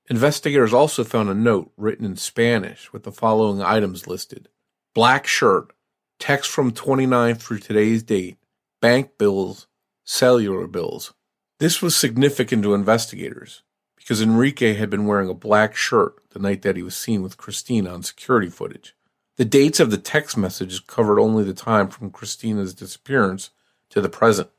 Investigators 0.10 0.72
also 0.72 1.04
found 1.04 1.30
a 1.30 1.34
note 1.34 1.72
written 1.78 2.06
in 2.06 2.16
Spanish 2.16 2.93
with 2.93 3.04
the 3.04 3.12
following 3.12 3.62
items 3.62 4.08
listed 4.08 4.50
black 4.93 5.28
shirt, 5.28 5.74
text 6.20 6.50
from 6.50 6.72
29th 6.72 7.39
through 7.39 7.60
today's 7.60 8.02
date, 8.04 8.38
bank 8.82 9.18
bills, 9.18 9.68
cellular 10.04 10.68
bills. 10.68 11.14
This 11.60 11.82
was 11.82 11.95
significant 11.95 12.64
to 12.64 12.74
investigators 12.74 13.64
because 13.95 14.22
Enrique 14.22 14.76
had 14.76 14.89
been 14.89 15.06
wearing 15.06 15.30
a 15.30 15.34
black 15.34 15.76
shirt 15.76 16.16
the 16.30 16.39
night 16.39 16.62
that 16.62 16.76
he 16.76 16.84
was 16.84 16.95
seen 16.95 17.22
with 17.24 17.38
Christina 17.38 17.93
on 17.93 18.04
security 18.04 18.50
footage. 18.50 18.95
The 19.38 19.45
dates 19.45 19.80
of 19.80 19.91
the 19.91 19.98
text 19.98 20.38
messages 20.38 20.80
covered 20.80 21.20
only 21.20 21.43
the 21.43 21.54
time 21.54 21.89
from 21.89 22.12
Christina's 22.12 22.74
disappearance 22.74 23.50
to 23.89 24.01
the 24.01 24.09
present. 24.09 24.49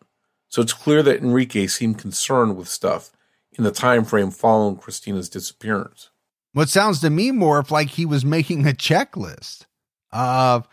So 0.48 0.62
it's 0.62 0.72
clear 0.72 1.02
that 1.02 1.20
Enrique 1.20 1.66
seemed 1.66 1.98
concerned 1.98 2.56
with 2.56 2.68
stuff 2.68 3.10
in 3.52 3.64
the 3.64 3.70
time 3.70 4.04
frame 4.04 4.30
following 4.30 4.76
Christina's 4.76 5.28
disappearance. 5.28 6.10
What 6.52 6.68
sounds 6.68 7.00
to 7.00 7.10
me 7.10 7.30
more 7.30 7.62
like 7.70 7.90
he 7.90 8.06
was 8.06 8.24
making 8.24 8.66
a 8.66 8.72
checklist 8.72 9.66
of 10.10 10.66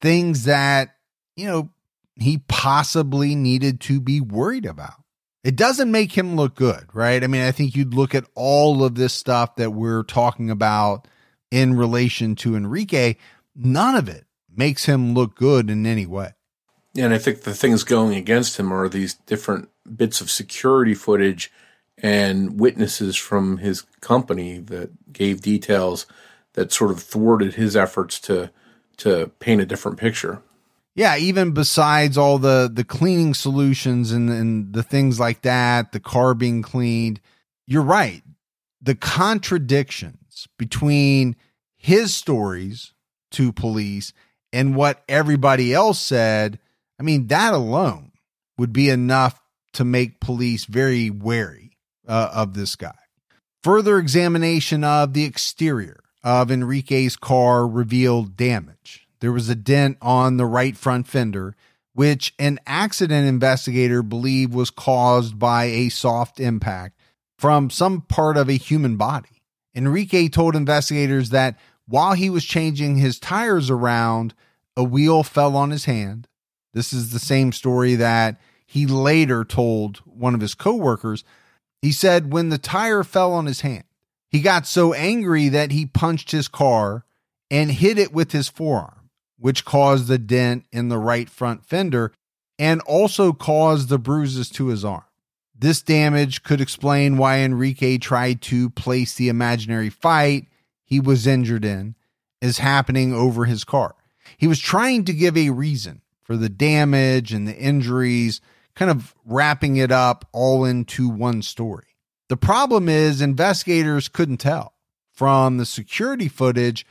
things 0.00 0.44
that, 0.44 0.96
you 1.36 1.46
know, 1.46 1.70
he 2.16 2.38
possibly 2.46 3.34
needed 3.34 3.80
to 3.80 4.00
be 4.00 4.20
worried 4.20 4.66
about. 4.66 5.02
It 5.42 5.56
doesn't 5.56 5.90
make 5.90 6.12
him 6.12 6.36
look 6.36 6.54
good, 6.54 6.86
right? 6.92 7.22
I 7.22 7.26
mean, 7.26 7.42
I 7.42 7.52
think 7.52 7.74
you'd 7.74 7.94
look 7.94 8.14
at 8.14 8.24
all 8.34 8.84
of 8.84 8.94
this 8.94 9.12
stuff 9.12 9.56
that 9.56 9.72
we're 9.72 10.02
talking 10.02 10.50
about 10.50 11.08
in 11.50 11.74
relation 11.76 12.34
to 12.34 12.56
Enrique, 12.56 13.14
none 13.54 13.94
of 13.94 14.08
it 14.08 14.24
makes 14.54 14.86
him 14.86 15.14
look 15.14 15.36
good 15.36 15.70
in 15.70 15.86
any 15.86 16.06
way. 16.06 16.32
And 16.96 17.12
I 17.12 17.18
think 17.18 17.42
the 17.42 17.54
things 17.54 17.82
going 17.84 18.14
against 18.14 18.58
him 18.58 18.72
are 18.72 18.88
these 18.88 19.14
different 19.14 19.68
bits 19.96 20.20
of 20.20 20.30
security 20.30 20.94
footage 20.94 21.50
and 21.98 22.58
witnesses 22.58 23.16
from 23.16 23.58
his 23.58 23.82
company 24.00 24.58
that 24.58 25.12
gave 25.12 25.40
details 25.40 26.06
that 26.54 26.72
sort 26.72 26.90
of 26.90 27.02
thwarted 27.02 27.54
his 27.54 27.76
efforts 27.76 28.18
to 28.20 28.50
to 28.96 29.30
paint 29.40 29.60
a 29.60 29.66
different 29.66 29.98
picture. 29.98 30.40
Yeah, 30.94 31.16
even 31.16 31.52
besides 31.52 32.16
all 32.16 32.38
the 32.38 32.70
the 32.72 32.84
cleaning 32.84 33.34
solutions 33.34 34.12
and, 34.12 34.30
and 34.30 34.72
the 34.72 34.82
things 34.82 35.18
like 35.18 35.42
that, 35.42 35.92
the 35.92 36.00
car 36.00 36.34
being 36.34 36.62
cleaned, 36.62 37.20
you're 37.66 37.82
right. 37.82 38.22
The 38.80 38.94
contradictions 38.94 40.46
between 40.58 41.36
his 41.76 42.14
stories 42.14 42.92
to 43.32 43.52
police 43.52 44.12
and 44.52 44.76
what 44.76 45.02
everybody 45.08 45.74
else 45.74 45.98
said, 45.98 46.60
I 46.98 47.02
mean, 47.02 47.26
that 47.28 47.54
alone 47.54 48.12
would 48.58 48.72
be 48.72 48.88
enough 48.88 49.40
to 49.74 49.84
make 49.84 50.20
police 50.20 50.64
very 50.64 51.10
wary 51.10 51.76
uh, 52.06 52.30
of 52.32 52.54
this 52.54 52.76
guy. 52.76 52.94
Further 53.62 53.98
examination 53.98 54.84
of 54.84 55.12
the 55.12 55.24
exterior 55.24 56.00
of 56.22 56.50
Enrique's 56.50 57.16
car 57.16 57.66
revealed 57.66 58.36
damage. 58.36 59.06
There 59.20 59.32
was 59.32 59.48
a 59.48 59.54
dent 59.54 59.98
on 60.02 60.36
the 60.36 60.46
right 60.46 60.76
front 60.76 61.06
fender, 61.08 61.56
which 61.94 62.34
an 62.38 62.60
accident 62.66 63.26
investigator 63.26 64.02
believed 64.02 64.52
was 64.52 64.70
caused 64.70 65.38
by 65.38 65.64
a 65.64 65.88
soft 65.88 66.40
impact 66.40 66.98
from 67.38 67.70
some 67.70 68.02
part 68.02 68.36
of 68.36 68.48
a 68.48 68.54
human 68.54 68.96
body. 68.96 69.42
Enrique 69.74 70.28
told 70.28 70.54
investigators 70.54 71.30
that 71.30 71.58
while 71.86 72.12
he 72.12 72.30
was 72.30 72.44
changing 72.44 72.96
his 72.96 73.18
tires 73.18 73.70
around, 73.70 74.34
a 74.76 74.84
wheel 74.84 75.22
fell 75.22 75.56
on 75.56 75.70
his 75.70 75.84
hand. 75.84 76.28
This 76.74 76.92
is 76.92 77.12
the 77.12 77.18
same 77.18 77.52
story 77.52 77.94
that 77.94 78.38
he 78.66 78.86
later 78.86 79.44
told 79.44 79.98
one 79.98 80.34
of 80.34 80.40
his 80.40 80.54
coworkers 80.54 81.24
he 81.84 81.92
said 81.92 82.32
when 82.32 82.48
the 82.48 82.56
tire 82.56 83.04
fell 83.04 83.34
on 83.34 83.44
his 83.44 83.60
hand, 83.60 83.84
he 84.30 84.40
got 84.40 84.66
so 84.66 84.94
angry 84.94 85.50
that 85.50 85.70
he 85.70 85.84
punched 85.84 86.30
his 86.30 86.48
car 86.48 87.04
and 87.50 87.70
hit 87.70 87.98
it 87.98 88.10
with 88.10 88.32
his 88.32 88.48
forearm, 88.48 89.10
which 89.38 89.66
caused 89.66 90.06
the 90.06 90.16
dent 90.16 90.64
in 90.72 90.88
the 90.88 90.96
right 90.96 91.28
front 91.28 91.66
fender 91.66 92.10
and 92.58 92.80
also 92.86 93.34
caused 93.34 93.90
the 93.90 93.98
bruises 93.98 94.48
to 94.48 94.68
his 94.68 94.82
arm. 94.82 95.04
This 95.54 95.82
damage 95.82 96.42
could 96.42 96.62
explain 96.62 97.18
why 97.18 97.40
Enrique 97.40 97.98
tried 97.98 98.40
to 98.42 98.70
place 98.70 99.14
the 99.14 99.28
imaginary 99.28 99.90
fight 99.90 100.46
he 100.86 101.00
was 101.00 101.26
injured 101.26 101.66
in 101.66 101.96
as 102.40 102.56
happening 102.56 103.12
over 103.12 103.44
his 103.44 103.62
car. 103.62 103.94
He 104.38 104.46
was 104.46 104.58
trying 104.58 105.04
to 105.04 105.12
give 105.12 105.36
a 105.36 105.50
reason 105.50 106.00
for 106.24 106.36
the 106.36 106.48
damage 106.48 107.32
and 107.32 107.46
the 107.46 107.56
injuries 107.56 108.40
kind 108.74 108.90
of 108.90 109.14
wrapping 109.24 109.76
it 109.76 109.92
up 109.92 110.28
all 110.32 110.64
into 110.64 111.08
one 111.08 111.42
story. 111.42 111.86
The 112.28 112.36
problem 112.36 112.88
is 112.88 113.20
investigators 113.20 114.08
couldn't 114.08 114.38
tell 114.38 114.74
from 115.12 115.58
the 115.58 115.66
security 115.66 116.28
footage 116.28 116.84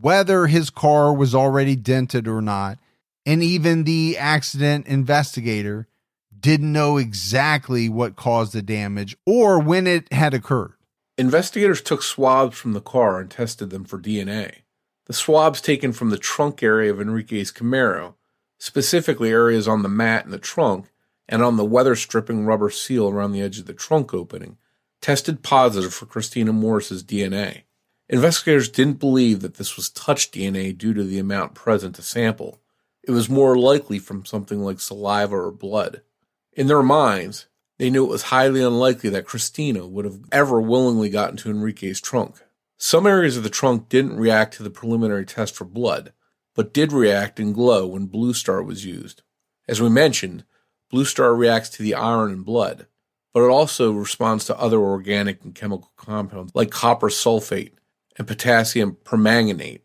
whether 0.00 0.46
his 0.46 0.70
car 0.70 1.12
was 1.12 1.34
already 1.34 1.74
dented 1.74 2.28
or 2.28 2.40
not. 2.40 2.78
And 3.26 3.42
even 3.42 3.84
the 3.84 4.18
accident 4.18 4.86
investigator 4.86 5.88
didn't 6.38 6.72
know 6.72 6.98
exactly 6.98 7.88
what 7.88 8.16
caused 8.16 8.52
the 8.52 8.62
damage 8.62 9.16
or 9.24 9.58
when 9.58 9.86
it 9.86 10.12
had 10.12 10.34
occurred. 10.34 10.74
Investigators 11.16 11.80
took 11.80 12.02
swabs 12.02 12.58
from 12.58 12.74
the 12.74 12.80
car 12.80 13.20
and 13.20 13.30
tested 13.30 13.70
them 13.70 13.84
for 13.84 13.98
DNA. 13.98 14.56
The 15.06 15.12
swabs 15.12 15.60
taken 15.60 15.92
from 15.92 16.10
the 16.10 16.18
trunk 16.18 16.62
area 16.62 16.90
of 16.90 17.00
Enrique's 17.00 17.52
Camaro, 17.52 18.14
specifically 18.64 19.28
areas 19.28 19.68
on 19.68 19.82
the 19.82 19.88
mat 19.90 20.24
in 20.24 20.30
the 20.30 20.38
trunk, 20.38 20.90
and 21.28 21.42
on 21.42 21.58
the 21.58 21.64
weather 21.66 21.94
stripping 21.94 22.46
rubber 22.46 22.70
seal 22.70 23.10
around 23.10 23.32
the 23.32 23.42
edge 23.42 23.58
of 23.58 23.66
the 23.66 23.74
trunk 23.74 24.14
opening, 24.14 24.56
tested 25.02 25.42
positive 25.42 25.92
for 25.92 26.06
Christina 26.06 26.50
Morris's 26.50 27.04
DNA. 27.04 27.64
Investigators 28.08 28.70
didn't 28.70 28.98
believe 28.98 29.40
that 29.40 29.56
this 29.56 29.76
was 29.76 29.90
touch 29.90 30.30
DNA 30.30 30.76
due 30.76 30.94
to 30.94 31.04
the 31.04 31.18
amount 31.18 31.52
present 31.52 31.94
to 31.96 32.02
sample. 32.02 32.58
It 33.02 33.10
was 33.10 33.28
more 33.28 33.54
likely 33.58 33.98
from 33.98 34.24
something 34.24 34.62
like 34.62 34.80
saliva 34.80 35.36
or 35.36 35.52
blood. 35.52 36.00
In 36.54 36.66
their 36.66 36.82
minds, 36.82 37.48
they 37.76 37.90
knew 37.90 38.06
it 38.06 38.10
was 38.10 38.24
highly 38.24 38.62
unlikely 38.62 39.10
that 39.10 39.26
Christina 39.26 39.86
would 39.86 40.06
have 40.06 40.20
ever 40.32 40.58
willingly 40.58 41.10
gotten 41.10 41.36
to 41.36 41.50
Enrique's 41.50 42.00
trunk. 42.00 42.36
Some 42.78 43.06
areas 43.06 43.36
of 43.36 43.42
the 43.42 43.50
trunk 43.50 43.90
didn't 43.90 44.16
react 44.16 44.54
to 44.54 44.62
the 44.62 44.70
preliminary 44.70 45.26
test 45.26 45.54
for 45.54 45.66
blood, 45.66 46.14
but 46.54 46.72
did 46.72 46.92
react 46.92 47.40
and 47.40 47.54
glow 47.54 47.86
when 47.86 48.06
Blue 48.06 48.32
Star 48.32 48.62
was 48.62 48.84
used. 48.84 49.22
As 49.68 49.80
we 49.80 49.88
mentioned, 49.88 50.44
Blue 50.90 51.04
Star 51.04 51.34
reacts 51.34 51.70
to 51.70 51.82
the 51.82 51.94
iron 51.94 52.30
in 52.30 52.42
blood, 52.42 52.86
but 53.32 53.42
it 53.42 53.50
also 53.50 53.92
responds 53.92 54.44
to 54.44 54.58
other 54.58 54.78
organic 54.78 55.42
and 55.44 55.54
chemical 55.54 55.90
compounds 55.96 56.52
like 56.54 56.70
copper 56.70 57.08
sulfate 57.08 57.72
and 58.16 58.28
potassium 58.28 58.96
permanganate, 59.04 59.82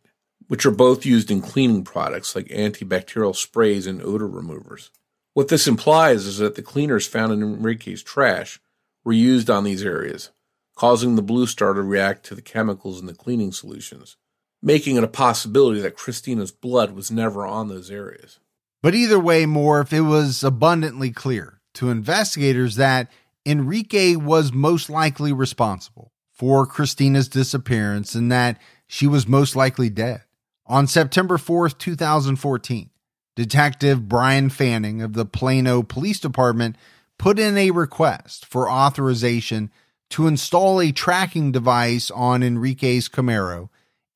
which 0.47 0.65
are 0.65 0.71
both 0.71 1.05
used 1.05 1.31
in 1.31 1.41
cleaning 1.41 1.83
products 1.83 2.35
like 2.35 2.47
antibacterial 2.47 3.35
sprays 3.35 3.87
and 3.87 4.01
odor 4.03 4.27
removers. 4.27 4.91
What 5.33 5.47
this 5.47 5.67
implies 5.67 6.25
is 6.25 6.37
that 6.37 6.55
the 6.55 6.61
cleaners 6.61 7.07
found 7.07 7.31
in 7.31 7.41
Enrique's 7.41 8.03
trash 8.03 8.59
were 9.03 9.13
used 9.13 9.49
on 9.49 9.63
these 9.63 9.83
areas, 9.83 10.31
causing 10.75 11.15
the 11.15 11.21
blue 11.21 11.47
star 11.47 11.73
to 11.73 11.81
react 11.81 12.25
to 12.25 12.35
the 12.35 12.41
chemicals 12.41 12.99
in 12.99 13.05
the 13.05 13.13
cleaning 13.13 13.51
solutions, 13.51 14.17
making 14.61 14.95
it 14.95 15.03
a 15.03 15.07
possibility 15.07 15.79
that 15.81 15.95
Christina's 15.95 16.51
blood 16.51 16.91
was 16.91 17.11
never 17.11 17.45
on 17.45 17.69
those 17.69 17.89
areas. 17.89 18.39
But 18.81 18.95
either 18.95 19.19
way, 19.19 19.45
Morph, 19.45 19.93
it 19.93 20.01
was 20.01 20.43
abundantly 20.43 21.11
clear 21.11 21.59
to 21.75 21.89
investigators 21.89 22.75
that 22.75 23.11
Enrique 23.45 24.15
was 24.15 24.51
most 24.51 24.89
likely 24.89 25.33
responsible 25.33 26.11
for 26.31 26.65
Christina's 26.65 27.27
disappearance 27.27 28.15
and 28.15 28.31
that 28.31 28.59
she 28.87 29.07
was 29.07 29.27
most 29.27 29.55
likely 29.55 29.89
dead. 29.89 30.23
On 30.65 30.87
September 30.87 31.37
4th, 31.37 31.77
2014, 31.77 32.89
Detective 33.35 34.07
Brian 34.07 34.49
Fanning 34.49 35.01
of 35.01 35.13
the 35.13 35.25
Plano 35.25 35.83
Police 35.83 36.19
Department 36.19 36.75
put 37.17 37.39
in 37.39 37.57
a 37.57 37.71
request 37.71 38.45
for 38.45 38.69
authorization 38.69 39.71
to 40.09 40.27
install 40.27 40.81
a 40.81 40.91
tracking 40.91 41.51
device 41.51 42.09
on 42.11 42.43
Enrique's 42.43 43.09
Camaro 43.09 43.69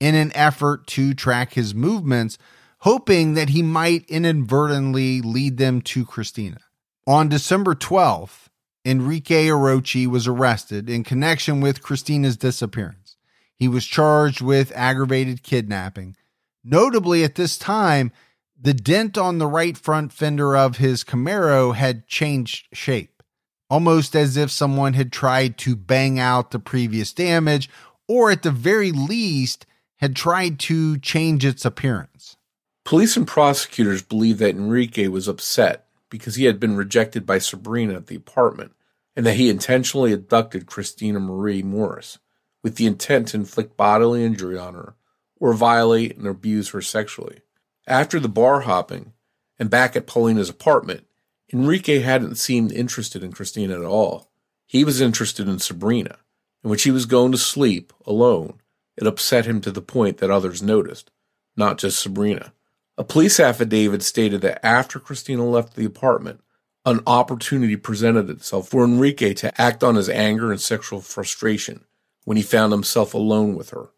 in 0.04 0.16
an 0.16 0.36
effort 0.36 0.86
to 0.86 1.14
track 1.14 1.54
his 1.54 1.74
movements 1.74 2.38
hoping 2.80 3.36
that 3.36 3.47
he 3.47 3.64
might 3.64 4.04
inadvertently 4.10 5.22
lead 5.22 5.56
them 5.56 5.80
to 5.82 6.06
Christina. 6.06 6.58
On 7.08 7.30
December 7.30 7.74
12th, 7.74 8.49
Enrique 8.84 9.47
Arochi 9.47 10.06
was 10.06 10.28
arrested 10.28 10.89
in 10.89 11.06
connection 11.06 11.62
with 11.62 11.82
Christina's 11.82 12.36
disappearance. 12.36 13.16
He 13.56 13.70
was 13.70 13.86
charged 13.86 14.41
with 14.41 14.74
aggravated 14.76 15.41
kidnapping. 15.41 16.18
Notably, 16.66 17.24
at 17.24 17.36
this 17.36 17.58
time, 17.58 18.12
the 18.60 18.74
dent 18.74 19.18
on 19.18 19.38
the 19.38 19.47
right 19.47 19.78
front 19.78 20.12
fender 20.12 20.58
of 20.58 20.76
his 20.76 21.06
Camaro 21.06 21.74
had 21.74 22.08
changed 22.08 22.68
shape, 22.74 23.24
almost 23.70 24.18
as 24.18 24.36
if 24.36 24.51
someone 24.51 24.95
had 24.95 25.14
tried 25.14 25.58
to 25.60 25.78
bang 25.78 26.20
out 26.20 26.51
the 26.51 26.60
previous 26.60 27.14
damage, 27.14 27.70
or 28.06 28.32
at 28.32 28.43
the 28.43 28.51
very 28.51 28.91
least, 28.91 29.66
had 30.04 30.18
tried 30.18 30.60
to 30.60 30.97
change 30.97 31.45
its 31.45 31.64
appearance. 31.64 32.36
Police 32.84 33.16
and 33.16 33.26
prosecutors 33.26 34.01
believe 34.01 34.38
that 34.39 34.49
Enrique 34.49 35.08
was 35.08 35.30
upset 35.30 35.86
because 36.10 36.36
he 36.36 36.43
had 36.43 36.60
been 36.60 36.76
rejected 36.76 37.26
by 37.26 37.38
Sabrina 37.38 37.93
at 37.93 38.08
the 38.08 38.16
apartment 38.18 38.74
and 39.16 39.26
that 39.26 39.38
he 39.38 39.49
intentionally 39.49 40.12
abducted 40.12 40.66
Christina 40.66 41.22
Marie 41.22 41.64
Morris, 41.64 42.20
with 42.62 42.76
the 42.76 42.86
intent 42.86 43.30
to 43.30 43.38
inflict 43.38 43.78
bodily 43.78 44.26
injury 44.26 44.58
on 44.58 44.74
her 44.74 44.95
or 45.39 45.54
violate 45.54 46.18
and 46.18 46.28
abuse 46.28 46.72
her 46.72 46.82
sexually. 46.82 47.39
After 47.88 48.20
the 48.20 48.28
bar 48.28 48.60
hopping 48.60 49.14
and 49.58 49.70
back 49.70 49.95
at 49.95 50.06
Paulina's 50.06 50.49
apartment, 50.49 51.06
Enrique 51.54 51.99
hadn't 51.99 52.36
seemed 52.36 52.74
interested 52.74 53.24
in 53.24 53.32
Christina 53.32 53.76
at 53.76 53.86
all. 53.86 54.34
He 54.66 54.84
was 54.84 54.99
interested 54.99 55.47
in 55.47 55.60
Sabrina, 55.60 56.18
and 56.62 56.70
when 56.70 56.78
she 56.78 56.91
was 56.91 57.06
going 57.06 57.32
to 57.32 57.38
sleep 57.38 57.93
alone, 58.06 58.60
it 58.98 59.08
upset 59.08 59.46
him 59.46 59.62
to 59.62 59.72
the 59.72 59.82
point 59.82 60.18
that 60.18 60.32
others 60.32 60.62
noticed, 60.62 61.12
not 61.56 61.78
just 61.78 62.02
Sabrina. 62.02 62.54
A 62.98 63.04
police 63.04 63.39
affidavit 63.39 64.04
stated 64.04 64.41
that 64.41 64.64
after 64.66 65.00
Christina 65.00 65.46
left 65.46 65.76
the 65.76 65.86
apartment, 65.86 66.41
an 66.86 67.02
opportunity 67.08 67.76
presented 67.76 68.30
itself 68.30 68.70
for 68.70 68.84
Enrique 68.84 69.34
to 69.36 69.62
act 69.62 69.84
on 69.84 69.96
his 69.96 70.10
anger 70.10 70.52
and 70.52 70.62
sexual 70.62 71.00
frustration 71.00 71.86
when 72.26 72.38
he 72.38 72.44
found 72.44 72.72
himself 72.72 73.14
alone 73.14 73.56
with 73.56 73.72
her. 73.72 73.89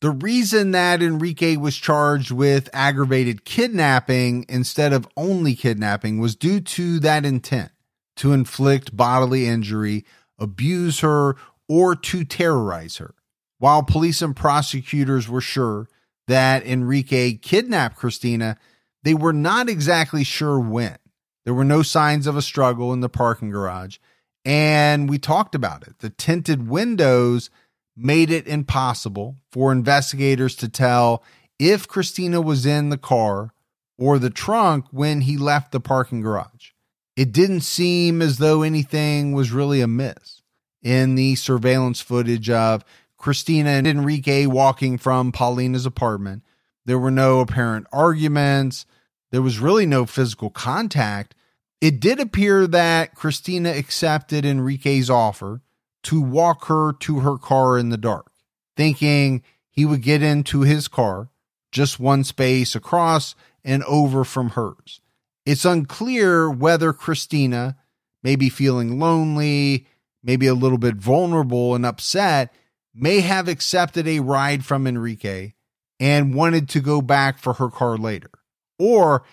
The 0.00 0.10
reason 0.10 0.70
that 0.70 1.02
Enrique 1.02 1.56
was 1.56 1.76
charged 1.76 2.30
with 2.30 2.70
aggravated 2.72 3.44
kidnapping 3.44 4.46
instead 4.48 4.92
of 4.92 5.08
only 5.16 5.56
kidnapping 5.56 6.18
was 6.18 6.36
due 6.36 6.60
to 6.60 7.00
that 7.00 7.24
intent 7.24 7.72
to 8.16 8.32
inflict 8.32 8.96
bodily 8.96 9.46
injury, 9.46 10.04
abuse 10.38 11.00
her, 11.00 11.34
or 11.68 11.96
to 11.96 12.24
terrorize 12.24 12.98
her. 12.98 13.14
While 13.58 13.82
police 13.82 14.22
and 14.22 14.34
prosecutors 14.34 15.28
were 15.28 15.40
sure 15.40 15.88
that 16.26 16.64
Enrique 16.66 17.34
kidnapped 17.34 17.96
Christina, 17.96 18.56
they 19.02 19.14
were 19.14 19.32
not 19.32 19.68
exactly 19.68 20.24
sure 20.24 20.60
when. 20.60 20.98
There 21.44 21.54
were 21.54 21.64
no 21.64 21.82
signs 21.82 22.26
of 22.26 22.36
a 22.36 22.42
struggle 22.42 22.92
in 22.92 23.00
the 23.00 23.08
parking 23.08 23.50
garage, 23.50 23.98
and 24.44 25.08
we 25.08 25.18
talked 25.18 25.54
about 25.54 25.86
it. 25.86 25.98
The 25.98 26.10
tinted 26.10 26.68
windows 26.68 27.50
made 27.96 28.30
it 28.30 28.46
impossible 28.46 29.36
for 29.50 29.72
investigators 29.72 30.54
to 30.56 30.68
tell 30.68 31.24
if 31.58 31.88
Christina 31.88 32.40
was 32.40 32.64
in 32.64 32.90
the 32.90 32.98
car 32.98 33.52
or 33.98 34.18
the 34.18 34.30
trunk 34.30 34.84
when 34.90 35.22
he 35.22 35.36
left 35.36 35.72
the 35.72 35.80
parking 35.80 36.20
garage. 36.20 36.70
It 37.16 37.32
didn't 37.32 37.62
seem 37.62 38.22
as 38.22 38.38
though 38.38 38.62
anything 38.62 39.32
was 39.32 39.50
really 39.50 39.80
amiss 39.80 40.42
in 40.82 41.16
the 41.16 41.34
surveillance 41.34 42.00
footage 42.00 42.48
of 42.48 42.84
Christina 43.18 43.70
and 43.70 43.86
Enrique 43.86 44.46
walking 44.46 44.96
from 44.96 45.32
Paulina's 45.32 45.84
apartment. 45.84 46.44
There 46.86 46.98
were 46.98 47.10
no 47.10 47.40
apparent 47.40 47.86
arguments. 47.92 48.86
There 49.30 49.42
was 49.42 49.58
really 49.58 49.84
no 49.84 50.06
physical 50.06 50.48
contact. 50.48 51.34
It 51.80 52.00
did 52.00 52.18
appear 52.20 52.66
that 52.68 53.14
Christina 53.14 53.70
accepted 53.70 54.46
Enrique's 54.46 55.10
offer 55.10 55.60
to 56.04 56.20
walk 56.20 56.66
her 56.66 56.92
to 56.92 57.20
her 57.20 57.36
car 57.36 57.76
in 57.76 57.90
the 57.90 57.98
dark, 57.98 58.32
thinking 58.76 59.42
he 59.68 59.84
would 59.84 60.02
get 60.02 60.22
into 60.22 60.62
his 60.62 60.88
car, 60.88 61.28
just 61.70 62.00
one 62.00 62.24
space 62.24 62.74
across 62.74 63.34
and 63.64 63.84
over 63.84 64.24
from 64.24 64.50
hers. 64.50 65.00
It's 65.44 65.64
unclear 65.64 66.50
whether 66.50 66.92
Christina, 66.92 67.76
maybe 68.22 68.48
feeling 68.48 68.98
lonely, 68.98 69.86
maybe 70.22 70.46
a 70.46 70.54
little 70.54 70.78
bit 70.78 70.96
vulnerable 70.96 71.74
and 71.74 71.84
upset, 71.84 72.54
may 72.98 73.20
have 73.20 73.48
accepted 73.48 74.06
a 74.06 74.20
ride 74.20 74.64
from 74.64 74.86
Enrique 74.86 75.52
and 76.00 76.34
wanted 76.34 76.68
to 76.70 76.80
go 76.80 77.00
back 77.00 77.38
for 77.38 77.54
her 77.54 77.68
car 77.68 77.96
later, 77.96 78.30
or 78.78 79.24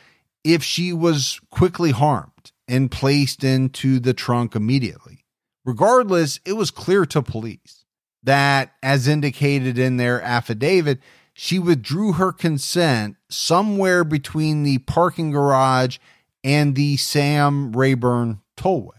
if 0.43 0.63
she 0.63 0.93
was 0.93 1.39
quickly 1.51 1.91
harmed 1.91 2.51
and 2.67 2.91
placed 2.91 3.43
into 3.43 3.99
the 3.99 4.13
trunk 4.13 4.55
immediately. 4.55 5.25
Regardless, 5.65 6.39
it 6.45 6.53
was 6.53 6.71
clear 6.71 7.05
to 7.07 7.21
police 7.21 7.85
that, 8.23 8.73
as 8.83 9.07
indicated 9.07 9.79
in 9.79 9.97
their 9.97 10.21
affidavit, 10.21 10.99
she 11.33 11.59
withdrew 11.59 12.13
her 12.13 12.31
consent 12.31 13.17
somewhere 13.29 14.03
between 14.03 14.63
the 14.63 14.77
parking 14.79 15.31
garage 15.31 15.97
and 16.43 16.75
the 16.75 16.97
Sam 16.97 17.73
Rayburn 17.73 18.41
tollway. 18.57 18.91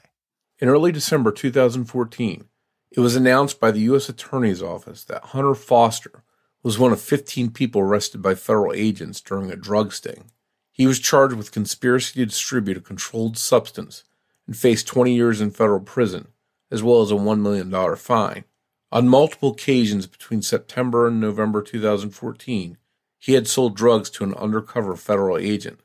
In 0.59 0.69
early 0.69 0.93
December 0.93 1.33
2014, 1.33 2.49
it 2.97 3.01
was 3.01 3.15
announced 3.15 3.61
by 3.61 3.71
the 3.71 3.81
U.S. 3.81 4.09
Attorney's 4.09 4.63
Office 4.63 5.05
that 5.05 5.27
Hunter 5.27 5.55
Foster 5.55 6.25
was 6.63 6.79
one 6.79 6.93
of 6.93 7.01
15 7.01 7.51
people 7.51 7.83
arrested 7.83 8.23
by 8.23 8.35
federal 8.35 8.73
agents 8.73 9.21
during 9.21 9.51
a 9.51 9.57
drug 9.57 9.93
sting. 9.93 10.31
He 10.73 10.87
was 10.87 10.99
charged 10.99 11.37
with 11.37 11.53
conspiracy 11.53 12.21
to 12.21 12.27
distribute 12.27 12.77
a 12.77 12.81
controlled 12.81 13.39
substance 13.39 14.05
and 14.47 14.57
faced 14.57 14.87
20 14.89 15.15
years 15.15 15.41
in 15.41 15.51
federal 15.51 15.81
prison 15.81 16.29
as 16.71 16.83
well 16.83 17.03
as 17.03 17.11
a 17.11 17.15
$1 17.15 17.41
million 17.41 17.97
fine. 17.97 18.45
On 18.91 19.09
multiple 19.09 19.51
occasions 19.51 20.07
between 20.07 20.43
September 20.43 21.07
and 21.07 21.21
November 21.21 21.63
2014, 21.63 22.79
he 23.19 23.33
had 23.35 23.47
sold 23.47 23.77
drugs 23.77 24.11
to 24.11 24.25
an 24.25 24.35
undercover 24.35 24.97
federal 24.97 25.39
agent. 25.39 25.81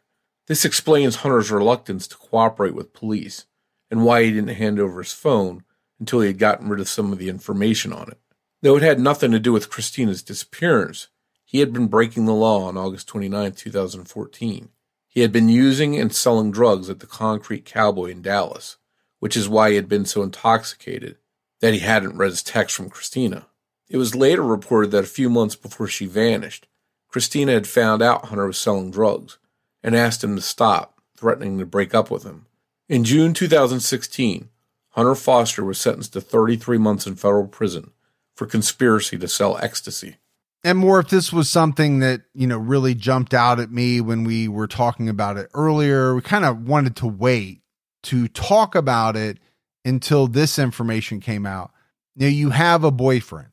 This 0.48 0.66
explains 0.66 1.18
Hunter's 1.18 1.52
reluctance 1.52 2.08
to 2.08 2.18
cooperate 2.18 2.74
with 2.74 2.94
police 2.94 3.46
and 3.90 4.06
why 4.06 4.24
he 4.24 4.32
didn't 4.32 4.56
hand 4.56 4.80
over 4.80 5.02
his 5.02 5.14
phone 5.14 5.64
until 6.02 6.20
he 6.20 6.28
had 6.28 6.38
gotten 6.38 6.68
rid 6.68 6.82
of 6.82 6.90
some 6.90 7.14
of 7.14 7.20
the 7.20 7.30
information 7.30 7.94
on 7.94 8.10
it. 8.10 8.18
Though 8.62 8.76
it 8.76 8.84
had 8.84 9.00
nothing 9.00 9.32
to 9.32 9.40
do 9.40 9.54
with 9.54 9.70
Christina's 9.70 10.22
disappearance, 10.22 11.08
he 11.46 11.60
had 11.60 11.72
been 11.72 11.88
breaking 11.88 12.26
the 12.26 12.34
law 12.34 12.66
on 12.66 12.76
August 12.76 13.08
29, 13.08 13.54
2014. 13.54 14.70
He 15.08 15.22
had 15.22 15.32
been 15.32 15.48
using 15.48 15.98
and 15.98 16.14
selling 16.14 16.52
drugs 16.52 16.90
at 16.90 17.00
the 17.00 17.08
Concrete 17.08 17.64
Cowboy 17.64 18.08
in 18.12 18.22
Dallas 18.22 18.76
which 19.22 19.38
is 19.38 19.48
why 19.48 19.70
he 19.70 19.76
had 19.76 19.88
been 19.88 20.04
so 20.04 20.24
intoxicated 20.24 21.16
that 21.62 21.74
he 21.74 21.80
hadn't 21.80 22.18
read 22.18 22.32
his 22.32 22.42
text 22.42 22.76
from 22.76 22.90
Christina. 22.90 23.46
It 23.88 23.98
was 23.98 24.16
later 24.16 24.42
reported 24.42 24.90
that 24.92 25.04
a 25.04 25.08
few 25.08 25.30
months 25.30 25.56
before 25.56 25.88
she 25.88 26.08
vanished, 26.08 26.68
Christina 27.08 27.52
had 27.52 27.68
found 27.68 28.02
out 28.02 28.26
Hunter 28.26 28.48
was 28.48 28.58
selling 28.58 28.90
drugs 28.90 29.38
and 29.84 29.96
asked 29.96 30.24
him 30.24 30.36
to 30.36 30.42
stop, 30.42 31.00
threatening 31.16 31.60
to 31.60 31.68
break 31.68 31.94
up 31.94 32.10
with 32.10 32.24
him. 32.24 32.48
In 32.90 33.04
June 33.04 33.36
2016, 33.36 34.50
Hunter 34.92 35.16
Foster 35.16 35.64
was 35.64 35.80
sentenced 35.80 36.14
to 36.14 36.22
33 36.22 36.78
months 36.78 37.08
in 37.08 37.16
federal 37.16 37.48
prison 37.48 37.92
for 38.36 38.46
conspiracy 38.46 39.18
to 39.18 39.28
sell 39.28 39.58
ecstasy. 39.58 40.18
And 40.64 40.78
more 40.78 41.00
if 41.00 41.10
this 41.10 41.34
was 41.34 41.50
something 41.50 42.00
that, 42.00 42.22
you 42.34 42.46
know, 42.46 42.58
really 42.58 42.94
jumped 42.94 43.34
out 43.34 43.60
at 43.60 43.72
me 43.72 44.00
when 44.00 44.24
we 44.24 44.48
were 44.48 44.68
talking 44.68 45.10
about 45.10 45.38
it 45.38 45.50
earlier, 45.54 46.14
we 46.14 46.22
kind 46.22 46.46
of 46.46 46.68
wanted 46.68 46.96
to 46.98 47.08
wait 47.08 47.62
to 48.04 48.28
talk 48.28 48.76
about 48.76 49.16
it 49.16 49.40
until 49.84 50.28
this 50.28 50.60
information 50.60 51.20
came 51.20 51.46
out. 51.46 51.72
Now 52.16 52.28
you 52.28 52.52
have 52.52 52.84
a 52.84 52.92
boyfriend 52.92 53.48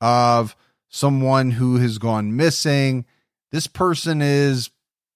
of 0.00 0.56
someone 0.88 1.52
who 1.52 1.76
has 1.76 1.98
gone 1.98 2.34
missing. 2.36 3.04
This 3.52 3.66
person 3.66 4.20
is, 4.20 4.70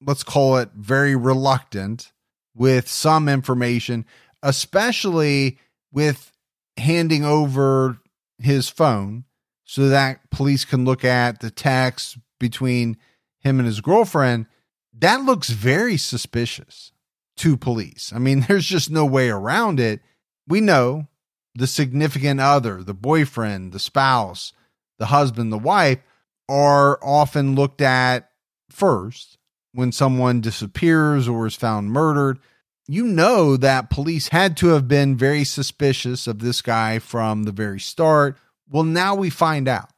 let's 0.04 0.22
call 0.22 0.58
it, 0.58 0.70
very 0.76 1.16
reluctant 1.16 2.12
with 2.54 2.88
some 2.88 3.28
information, 3.28 4.04
especially 4.44 5.58
with 5.90 6.30
handing 6.76 7.24
over 7.24 7.98
his 8.38 8.68
phone 8.68 9.24
so 9.64 9.88
that 9.88 10.30
police 10.30 10.64
can 10.64 10.84
look 10.84 11.04
at 11.04 11.40
the 11.40 11.50
text 11.50 12.18
between 12.38 12.98
him 13.40 13.58
and 13.58 13.66
his 13.66 13.80
girlfriend. 13.80 14.46
That 14.92 15.22
looks 15.22 15.48
very 15.48 15.96
suspicious 15.96 16.92
to 17.38 17.56
police. 17.56 18.12
I 18.14 18.18
mean, 18.18 18.40
there's 18.48 18.66
just 18.66 18.90
no 18.90 19.06
way 19.06 19.30
around 19.30 19.80
it. 19.80 20.00
We 20.46 20.60
know 20.60 21.08
the 21.54 21.66
significant 21.66 22.40
other, 22.40 22.82
the 22.82 22.94
boyfriend, 22.94 23.72
the 23.72 23.78
spouse, 23.78 24.52
the 24.98 25.06
husband, 25.06 25.52
the 25.52 25.58
wife 25.58 26.00
are 26.48 27.02
often 27.02 27.54
looked 27.54 27.80
at 27.80 28.30
first 28.70 29.38
when 29.72 29.90
someone 29.90 30.42
disappears 30.42 31.26
or 31.28 31.46
is 31.46 31.54
found 31.54 31.90
murdered. 31.90 32.38
You 32.86 33.06
know 33.06 33.56
that 33.56 33.88
police 33.88 34.28
had 34.28 34.58
to 34.58 34.68
have 34.68 34.86
been 34.86 35.16
very 35.16 35.44
suspicious 35.44 36.26
of 36.26 36.40
this 36.40 36.60
guy 36.60 36.98
from 36.98 37.44
the 37.44 37.52
very 37.52 37.80
start. 37.80 38.36
Well, 38.68 38.82
now 38.82 39.14
we 39.14 39.30
find 39.30 39.68
out 39.68 39.88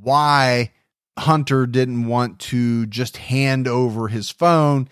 why 0.00 0.72
Hunter 1.18 1.66
didn't 1.66 2.06
want 2.06 2.38
to 2.40 2.86
just 2.86 3.16
hand 3.16 3.66
over 3.66 4.08
his 4.08 4.30
phone 4.30 4.88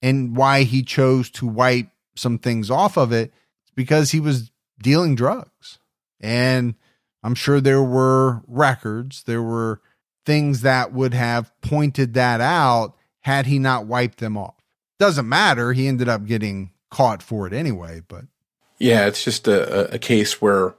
and 0.00 0.34
why 0.34 0.62
he 0.62 0.82
chose 0.82 1.28
to 1.32 1.46
wipe 1.46 1.88
some 2.16 2.38
things 2.38 2.70
off 2.70 2.96
of 2.96 3.12
it 3.12 3.32
because 3.74 4.12
he 4.12 4.20
was 4.20 4.50
dealing 4.80 5.14
drugs. 5.14 5.78
And 6.20 6.74
I'm 7.22 7.34
sure 7.34 7.60
there 7.60 7.82
were 7.82 8.42
records, 8.46 9.24
there 9.24 9.42
were 9.42 9.82
things 10.24 10.62
that 10.62 10.92
would 10.92 11.12
have 11.14 11.52
pointed 11.60 12.14
that 12.14 12.40
out 12.40 12.94
had 13.20 13.46
he 13.46 13.58
not 13.58 13.86
wiped 13.86 14.18
them 14.18 14.38
off. 14.38 14.54
Doesn't 14.98 15.28
matter. 15.28 15.72
He 15.74 15.86
ended 15.86 16.08
up 16.08 16.24
getting 16.24 16.70
caught 16.90 17.22
for 17.22 17.46
it 17.46 17.52
anyway, 17.52 18.02
but. 18.06 18.24
Yeah, 18.78 19.06
it's 19.06 19.24
just 19.24 19.48
a, 19.48 19.92
a 19.92 19.98
case 19.98 20.40
where 20.40 20.74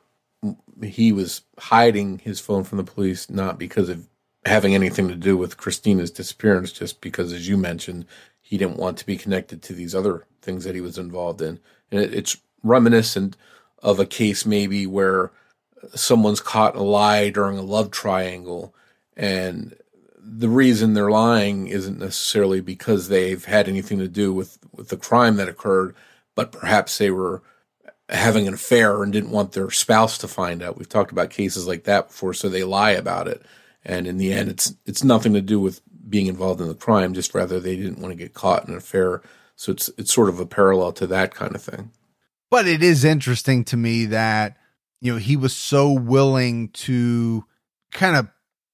he 0.82 1.12
was 1.12 1.41
hiding 1.57 2.20
his 2.20 2.39
phone 2.39 2.64
from 2.64 2.78
the 2.78 2.84
police, 2.84 3.30
not 3.30 3.60
because 3.60 3.89
of 3.89 4.07
having 4.45 4.74
anything 4.74 5.10
to 5.10 5.16
do 5.16 5.36
with 5.36 5.57
Christina's 5.57 6.12
disappearance, 6.12 6.72
just 6.72 7.01
because, 7.01 7.34
as 7.34 7.47
you 7.47 7.57
mentioned, 7.57 8.05
he 8.41 8.57
didn't 8.57 8.78
want 8.78 8.97
to 8.97 9.05
be 9.05 9.18
connected 9.18 9.62
to 9.64 9.74
these 9.74 9.93
other 9.93 10.26
things 10.41 10.64
that 10.64 10.76
he 10.76 10.82
was 10.82 10.97
involved 10.97 11.41
in. 11.41 11.60
And 11.91 12.01
it, 12.01 12.14
it's 12.14 12.38
reminiscent 12.64 13.36
of 13.84 13.99
a 13.99 14.05
case 14.05 14.45
maybe 14.45 14.88
where 14.88 15.32
someone's 15.93 16.41
caught 16.41 16.76
in 16.76 16.80
a 16.80 16.84
lie 16.84 17.30
during 17.30 17.57
a 17.57 17.62
love 17.62 17.91
triangle 17.91 18.74
and 19.16 19.76
the 20.38 20.49
reason 20.49 20.93
they're 20.93 21.11
lying 21.11 21.67
isn't 21.67 21.99
necessarily 21.99 22.61
because 22.61 23.07
they've 23.07 23.43
had 23.43 23.67
anything 23.67 23.99
to 23.99 24.07
do 24.07 24.34
with, 24.34 24.57
with 24.71 24.89
the 24.89 24.97
crime 24.97 25.38
that 25.38 25.49
occurred, 25.49 25.95
but 26.36 26.51
perhaps 26.51 26.97
they 26.97 27.09
were 27.09 27.41
having 28.09 28.47
an 28.47 28.53
affair 28.53 29.03
and 29.03 29.13
didn't 29.13 29.32
want 29.32 29.53
their 29.53 29.71
spouse 29.71 30.17
to 30.19 30.27
find 30.27 30.61
out. 30.61 30.77
We've 30.77 30.89
talked 30.89 31.11
about 31.11 31.30
cases 31.30 31.67
like 31.67 31.84
that 31.84 32.07
before, 32.07 32.34
so 32.34 32.49
they 32.49 32.63
lie 32.63 32.91
about 32.91 33.27
it. 33.27 33.41
And 33.84 34.07
in 34.07 34.17
the 34.17 34.34
end, 34.34 34.49
it's 34.49 34.73
it's 34.86 35.03
nothing 35.03 35.34
to 35.34 35.41
do 35.41 35.59
with 35.59 35.82
being 36.09 36.27
involved 36.27 36.59
in 36.59 36.67
the 36.67 36.75
crime, 36.75 37.13
just 37.13 37.34
rather 37.34 37.59
they 37.59 37.75
didn't 37.75 37.99
want 37.99 38.11
to 38.11 38.17
get 38.17 38.34
caught 38.34 38.65
in 38.65 38.71
an 38.71 38.77
affair. 38.77 39.21
So 39.55 39.71
it's 39.71 39.89
it's 39.97 40.13
sort 40.13 40.30
of 40.30 40.39
a 40.39 40.45
parallel 40.45 40.91
to 40.93 41.07
that 41.07 41.34
kind 41.34 41.55
of 41.55 41.61
thing. 41.61 41.91
But 42.49 42.67
it 42.67 42.84
is 42.84 43.05
interesting 43.05 43.63
to 43.65 43.77
me 43.77 44.05
that 44.05 44.57
you 45.01 45.13
know 45.13 45.19
he 45.19 45.38
was 45.38 45.55
so 45.55 45.91
willing 45.91 46.69
to 46.69 47.45
kind 47.91 48.15
of 48.15 48.27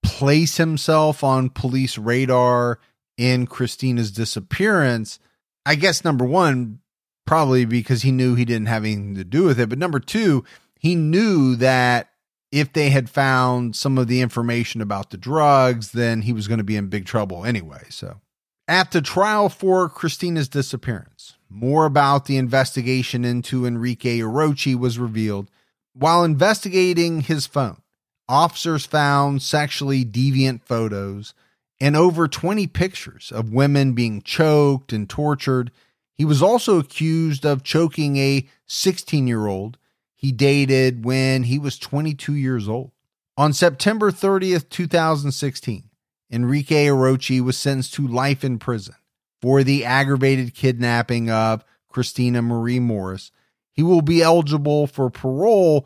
place 0.05 0.57
himself 0.57 1.23
on 1.23 1.49
police 1.49 1.97
radar 1.97 2.79
in 3.17 3.47
Christina's 3.47 4.11
disappearance. 4.11 5.19
I 5.65 5.75
guess 5.75 6.03
number 6.03 6.25
one, 6.25 6.79
probably 7.25 7.65
because 7.65 8.03
he 8.03 8.11
knew 8.11 8.35
he 8.35 8.45
didn't 8.45 8.67
have 8.67 8.83
anything 8.83 9.15
to 9.15 9.23
do 9.23 9.43
with 9.43 9.59
it. 9.59 9.69
But 9.69 9.79
number 9.79 9.99
two, 9.99 10.45
he 10.79 10.95
knew 10.95 11.55
that 11.57 12.11
if 12.51 12.71
they 12.71 12.89
had 12.89 13.09
found 13.09 13.75
some 13.75 13.97
of 13.97 14.07
the 14.07 14.21
information 14.21 14.79
about 14.79 15.09
the 15.09 15.17
drugs, 15.17 15.91
then 15.91 16.21
he 16.21 16.31
was 16.31 16.47
going 16.47 16.59
to 16.59 16.63
be 16.63 16.77
in 16.77 16.87
big 16.87 17.05
trouble 17.05 17.43
anyway. 17.43 17.83
So, 17.89 18.21
at 18.67 18.91
the 18.91 19.01
trial 19.01 19.49
for 19.49 19.89
Christina's 19.89 20.47
disappearance, 20.47 21.37
more 21.49 21.85
about 21.85 22.25
the 22.25 22.37
investigation 22.37 23.25
into 23.25 23.65
Enrique 23.65 24.19
Arochi 24.19 24.75
was 24.77 24.99
revealed. 24.99 25.49
While 25.93 26.23
investigating 26.23 27.21
his 27.21 27.47
phone, 27.47 27.81
officers 28.27 28.85
found 28.85 29.41
sexually 29.41 30.03
deviant 30.03 30.63
photos 30.63 31.33
and 31.79 31.95
over 31.95 32.27
20 32.27 32.67
pictures 32.67 33.31
of 33.31 33.51
women 33.51 33.93
being 33.93 34.21
choked 34.21 34.93
and 34.93 35.09
tortured 35.09 35.71
he 36.15 36.25
was 36.25 36.41
also 36.41 36.79
accused 36.79 37.45
of 37.45 37.63
choking 37.63 38.17
a 38.17 38.47
16 38.65 39.27
year 39.27 39.47
old 39.47 39.77
he 40.15 40.31
dated 40.31 41.05
when 41.05 41.43
he 41.43 41.59
was 41.59 41.77
22 41.77 42.33
years 42.33 42.67
old. 42.67 42.91
On 43.37 43.51
September 43.51 44.11
30th, 44.11 44.69
2016, 44.69 45.83
Enrique 46.31 46.87
Arochi 46.87 47.41
was 47.41 47.57
sentenced 47.57 47.93
to 47.95 48.07
life 48.07 48.43
in 48.43 48.57
prison 48.57 48.95
for 49.41 49.61
the 49.61 49.83
aggravated 49.83 50.55
kidnapping 50.55 51.29
of 51.29 51.65
Christina 51.89 52.41
Marie 52.41 52.79
Morris. 52.79 53.31
He 53.71 53.83
will 53.83 54.01
be 54.01 54.23
eligible 54.23 54.87
for 54.87 55.09
parole 55.09 55.85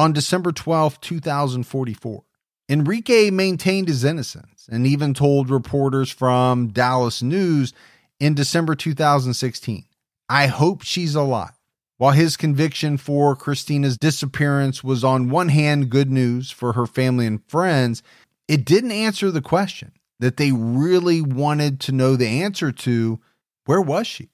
on 0.00 0.14
December 0.14 0.50
12, 0.50 0.98
2044. 1.02 2.24
Enrique 2.70 3.28
maintained 3.30 3.86
his 3.86 4.02
innocence 4.02 4.66
and 4.72 4.86
even 4.86 5.12
told 5.12 5.50
reporters 5.50 6.10
from 6.10 6.68
Dallas 6.68 7.22
News 7.22 7.74
in 8.18 8.32
December 8.32 8.74
2016. 8.74 9.84
I 10.26 10.46
hope 10.46 10.80
she's 10.80 11.14
alive. 11.14 11.52
While 11.98 12.12
his 12.12 12.38
conviction 12.38 12.96
for 12.96 13.36
Christina's 13.36 13.98
disappearance 13.98 14.82
was 14.82 15.04
on 15.04 15.28
one 15.28 15.50
hand 15.50 15.90
good 15.90 16.10
news 16.10 16.50
for 16.50 16.72
her 16.72 16.86
family 16.86 17.26
and 17.26 17.44
friends, 17.44 18.02
it 18.48 18.64
didn't 18.64 18.92
answer 18.92 19.30
the 19.30 19.42
question 19.42 19.92
that 20.18 20.38
they 20.38 20.50
really 20.50 21.20
wanted 21.20 21.78
to 21.80 21.92
know 21.92 22.16
the 22.16 22.42
answer 22.42 22.72
to 22.72 23.20
where 23.66 23.82
was 23.82 24.06
she? 24.06 24.30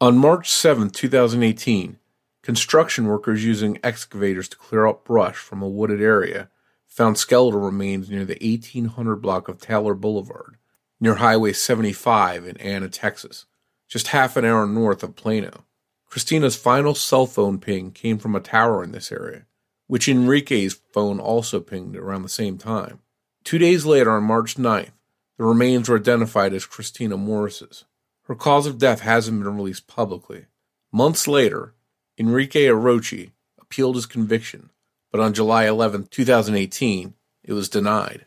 On 0.00 0.16
March 0.16 0.50
7, 0.50 0.88
2018, 0.88 1.98
construction 2.42 3.06
workers 3.06 3.44
using 3.44 3.78
excavators 3.82 4.48
to 4.48 4.56
clear 4.56 4.86
up 4.86 5.04
brush 5.04 5.36
from 5.36 5.62
a 5.62 5.68
wooded 5.68 6.00
area 6.00 6.48
found 6.86 7.16
skeletal 7.16 7.60
remains 7.60 8.10
near 8.10 8.24
the 8.24 8.38
1800 8.40 9.16
block 9.16 9.48
of 9.48 9.60
Taylor 9.60 9.94
Boulevard 9.94 10.56
near 11.00 11.16
Highway 11.16 11.52
75 11.52 12.46
in 12.46 12.56
Anna, 12.58 12.88
Texas, 12.88 13.46
just 13.88 14.08
half 14.08 14.36
an 14.36 14.44
hour 14.44 14.66
north 14.66 15.02
of 15.02 15.16
Plano. 15.16 15.64
Christina's 16.06 16.54
final 16.54 16.94
cell 16.94 17.26
phone 17.26 17.58
ping 17.58 17.90
came 17.90 18.18
from 18.18 18.36
a 18.36 18.40
tower 18.40 18.84
in 18.84 18.92
this 18.92 19.10
area, 19.10 19.46
which 19.88 20.08
Enrique's 20.08 20.80
phone 20.92 21.18
also 21.18 21.58
pinged 21.58 21.96
around 21.96 22.22
the 22.22 22.28
same 22.28 22.56
time. 22.56 23.00
Two 23.42 23.58
days 23.58 23.84
later, 23.84 24.12
on 24.12 24.22
March 24.22 24.56
9th, 24.56 24.92
the 25.38 25.44
remains 25.44 25.88
were 25.88 25.96
identified 25.96 26.52
as 26.52 26.66
Christina 26.66 27.16
Morris's. 27.16 27.84
Her 28.24 28.36
cause 28.36 28.66
of 28.66 28.78
death 28.78 29.00
hasn't 29.00 29.42
been 29.42 29.56
released 29.56 29.88
publicly. 29.88 30.46
Months 30.92 31.26
later, 31.26 31.74
Enrique 32.18 32.66
Arochi 32.66 33.32
appealed 33.60 33.96
his 33.96 34.06
conviction, 34.06 34.70
but 35.10 35.20
on 35.20 35.32
July 35.32 35.66
11, 35.66 36.08
2018, 36.10 37.14
it 37.44 37.52
was 37.52 37.68
denied. 37.68 38.26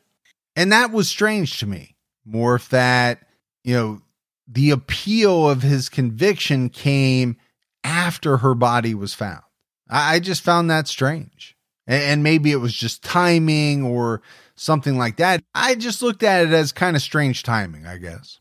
And 0.55 0.71
that 0.71 0.91
was 0.91 1.09
strange 1.09 1.59
to 1.59 1.65
me. 1.65 1.95
Morph 2.27 2.69
that, 2.69 3.27
you 3.63 3.75
know, 3.75 4.01
the 4.47 4.71
appeal 4.71 5.49
of 5.49 5.61
his 5.61 5.89
conviction 5.89 6.69
came 6.69 7.37
after 7.83 8.37
her 8.37 8.55
body 8.55 8.95
was 8.95 9.13
found. 9.13 9.41
I, 9.89 10.19
just 10.19 10.41
found 10.41 10.69
that 10.69 10.87
strange. 10.87 11.55
And, 11.87 12.23
maybe 12.23 12.51
it 12.51 12.57
was 12.57 12.73
just 12.73 13.03
timing 13.03 13.83
or 13.83 14.23
something 14.55 14.97
like 14.97 15.17
that. 15.17 15.43
I 15.53 15.75
just 15.75 16.01
looked 16.01 16.23
at 16.23 16.47
it 16.47 16.51
as 16.51 16.71
kind 16.71 16.95
of 16.95 17.01
strange 17.03 17.43
timing, 17.43 17.85
I 17.85 17.97
guess. 17.97 18.39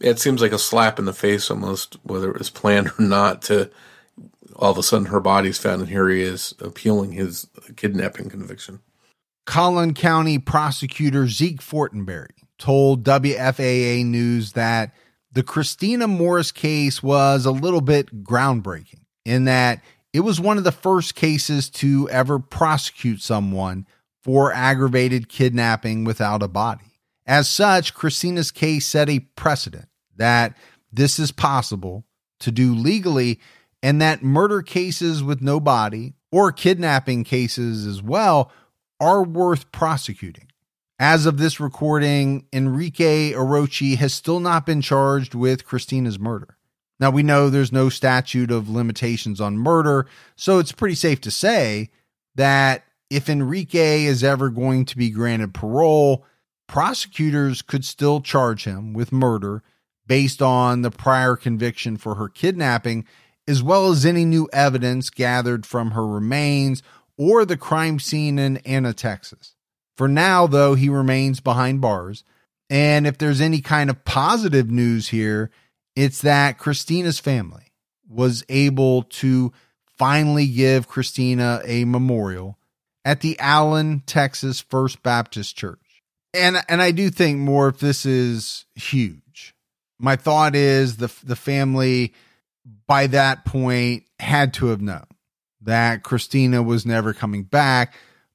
It 0.00 0.18
seems 0.18 0.42
like 0.42 0.52
a 0.52 0.58
slap 0.58 0.98
in 0.98 1.04
the 1.04 1.12
face 1.12 1.50
almost, 1.50 1.98
whether 2.02 2.30
it 2.30 2.38
was 2.38 2.50
planned 2.50 2.88
or 2.98 3.02
not, 3.02 3.42
to 3.42 3.70
all 4.56 4.70
of 4.72 4.78
a 4.78 4.82
sudden 4.82 5.06
her 5.06 5.20
body's 5.20 5.58
found 5.58 5.80
and 5.80 5.90
here 5.90 6.08
he 6.08 6.22
is 6.22 6.54
appealing 6.60 7.12
his 7.12 7.48
kidnapping 7.76 8.28
conviction. 8.28 8.80
Collin 9.46 9.94
County 9.94 10.38
prosecutor 10.38 11.26
Zeke 11.26 11.60
Fortenberry 11.60 12.28
told 12.58 13.04
WFAA 13.04 14.04
News 14.04 14.52
that 14.52 14.94
the 15.32 15.42
Christina 15.42 16.06
Morris 16.06 16.52
case 16.52 17.02
was 17.02 17.46
a 17.46 17.50
little 17.50 17.80
bit 17.80 18.24
groundbreaking 18.24 19.00
in 19.24 19.44
that 19.44 19.82
it 20.12 20.20
was 20.20 20.40
one 20.40 20.58
of 20.58 20.64
the 20.64 20.72
first 20.72 21.14
cases 21.14 21.70
to 21.70 22.08
ever 22.10 22.38
prosecute 22.38 23.20
someone 23.22 23.86
for 24.22 24.52
aggravated 24.52 25.28
kidnapping 25.28 26.04
without 26.04 26.42
a 26.42 26.48
body. 26.48 26.84
As 27.26 27.48
such, 27.48 27.94
Christina's 27.94 28.50
case 28.50 28.86
set 28.86 29.08
a 29.08 29.20
precedent 29.20 29.88
that 30.16 30.56
this 30.92 31.18
is 31.18 31.32
possible 31.32 32.04
to 32.40 32.50
do 32.50 32.74
legally 32.74 33.38
and 33.82 34.00
that 34.00 34.22
murder 34.22 34.62
cases 34.62 35.22
with 35.22 35.40
no 35.40 35.60
body 35.60 36.14
or 36.32 36.52
kidnapping 36.52 37.24
cases 37.24 37.86
as 37.86 38.02
well 38.02 38.52
are 39.00 39.22
worth 39.22 39.72
prosecuting. 39.72 40.48
As 40.98 41.24
of 41.24 41.38
this 41.38 41.58
recording, 41.58 42.46
Enrique 42.52 43.32
Arochi 43.32 43.96
has 43.96 44.12
still 44.12 44.38
not 44.38 44.66
been 44.66 44.82
charged 44.82 45.34
with 45.34 45.64
Christina's 45.64 46.18
murder. 46.18 46.58
Now, 46.98 47.10
we 47.10 47.22
know 47.22 47.48
there's 47.48 47.72
no 47.72 47.88
statute 47.88 48.50
of 48.50 48.68
limitations 48.68 49.40
on 49.40 49.56
murder, 49.56 50.06
so 50.36 50.58
it's 50.58 50.72
pretty 50.72 50.94
safe 50.94 51.18
to 51.22 51.30
say 51.30 51.88
that 52.34 52.84
if 53.08 53.30
Enrique 53.30 54.04
is 54.04 54.22
ever 54.22 54.50
going 54.50 54.84
to 54.84 54.98
be 54.98 55.08
granted 55.08 55.54
parole, 55.54 56.26
prosecutors 56.68 57.62
could 57.62 57.86
still 57.86 58.20
charge 58.20 58.64
him 58.64 58.92
with 58.92 59.10
murder 59.10 59.62
based 60.06 60.42
on 60.42 60.82
the 60.82 60.90
prior 60.90 61.36
conviction 61.36 61.96
for 61.96 62.16
her 62.16 62.28
kidnapping, 62.28 63.06
as 63.50 63.62
well 63.62 63.90
as 63.90 64.06
any 64.06 64.24
new 64.24 64.48
evidence 64.52 65.10
gathered 65.10 65.66
from 65.66 65.90
her 65.90 66.06
remains 66.06 66.82
or 67.18 67.44
the 67.44 67.56
crime 67.56 67.98
scene 67.98 68.38
in 68.38 68.58
Anna, 68.58 68.94
Texas. 68.94 69.56
For 69.96 70.06
now, 70.08 70.46
though, 70.46 70.74
he 70.74 70.88
remains 70.88 71.40
behind 71.40 71.80
bars. 71.80 72.24
And 72.70 73.06
if 73.06 73.18
there's 73.18 73.40
any 73.40 73.60
kind 73.60 73.90
of 73.90 74.04
positive 74.04 74.70
news 74.70 75.08
here, 75.08 75.50
it's 75.96 76.22
that 76.22 76.58
Christina's 76.58 77.18
family 77.18 77.72
was 78.08 78.44
able 78.48 79.02
to 79.02 79.52
finally 79.98 80.46
give 80.46 80.88
Christina 80.88 81.60
a 81.64 81.84
memorial 81.84 82.56
at 83.04 83.20
the 83.20 83.38
Allen, 83.40 84.02
Texas 84.06 84.60
First 84.60 85.02
Baptist 85.02 85.56
Church. 85.56 86.02
And 86.32 86.56
and 86.68 86.80
I 86.80 86.92
do 86.92 87.10
think 87.10 87.38
more 87.38 87.68
if 87.68 87.80
this 87.80 88.06
is 88.06 88.64
huge. 88.76 89.54
My 89.98 90.14
thought 90.14 90.54
is 90.54 90.98
the 90.98 91.12
the 91.24 91.36
family 91.36 92.14
by 92.86 93.06
that 93.08 93.44
point 93.44 94.04
had 94.18 94.54
to 94.54 94.66
have 94.66 94.80
known 94.80 95.06
that 95.62 96.02
Christina 96.02 96.62
was 96.62 96.86
never 96.86 97.12
coming 97.12 97.42
back, 97.42 97.94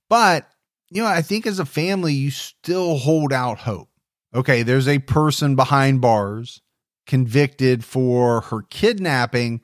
but 0.10 0.48
you 0.90 1.02
know, 1.02 1.08
I 1.08 1.22
think 1.22 1.48
as 1.48 1.60
a 1.60 1.66
family, 1.66 2.14
you 2.14 2.32
still 2.32 2.98
hold 2.98 3.34
out 3.34 3.60
hope. 3.60 3.90
Okay, 4.34 4.64
there's 4.64 4.88
a 4.88 5.00
person 5.00 5.56
behind 5.56 6.02
bars 6.02 6.62
convicted 7.06 7.84
for 7.84 8.42
her 8.42 8.62
kidnapping, 8.64 9.62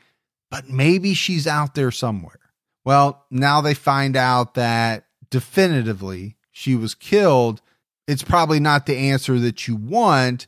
but 0.49 0.70
maybe 0.70 1.14
she's 1.14 1.47
out 1.47 1.76
there 1.76 1.91
somewhere. 1.91 2.39
Well, 2.84 3.26
now 3.30 3.62
they 3.62 3.74
find 3.74 4.16
out 4.16 4.55
that 4.55 5.05
definitively 5.30 6.36
she 6.51 6.76
was 6.76 6.95
killed. 6.95 7.62
It's 8.07 8.24
probably 8.24 8.59
not 8.59 8.86
the 8.86 8.97
answer 8.97 9.39
that 9.39 9.68
you 9.68 9.76
want, 9.76 10.47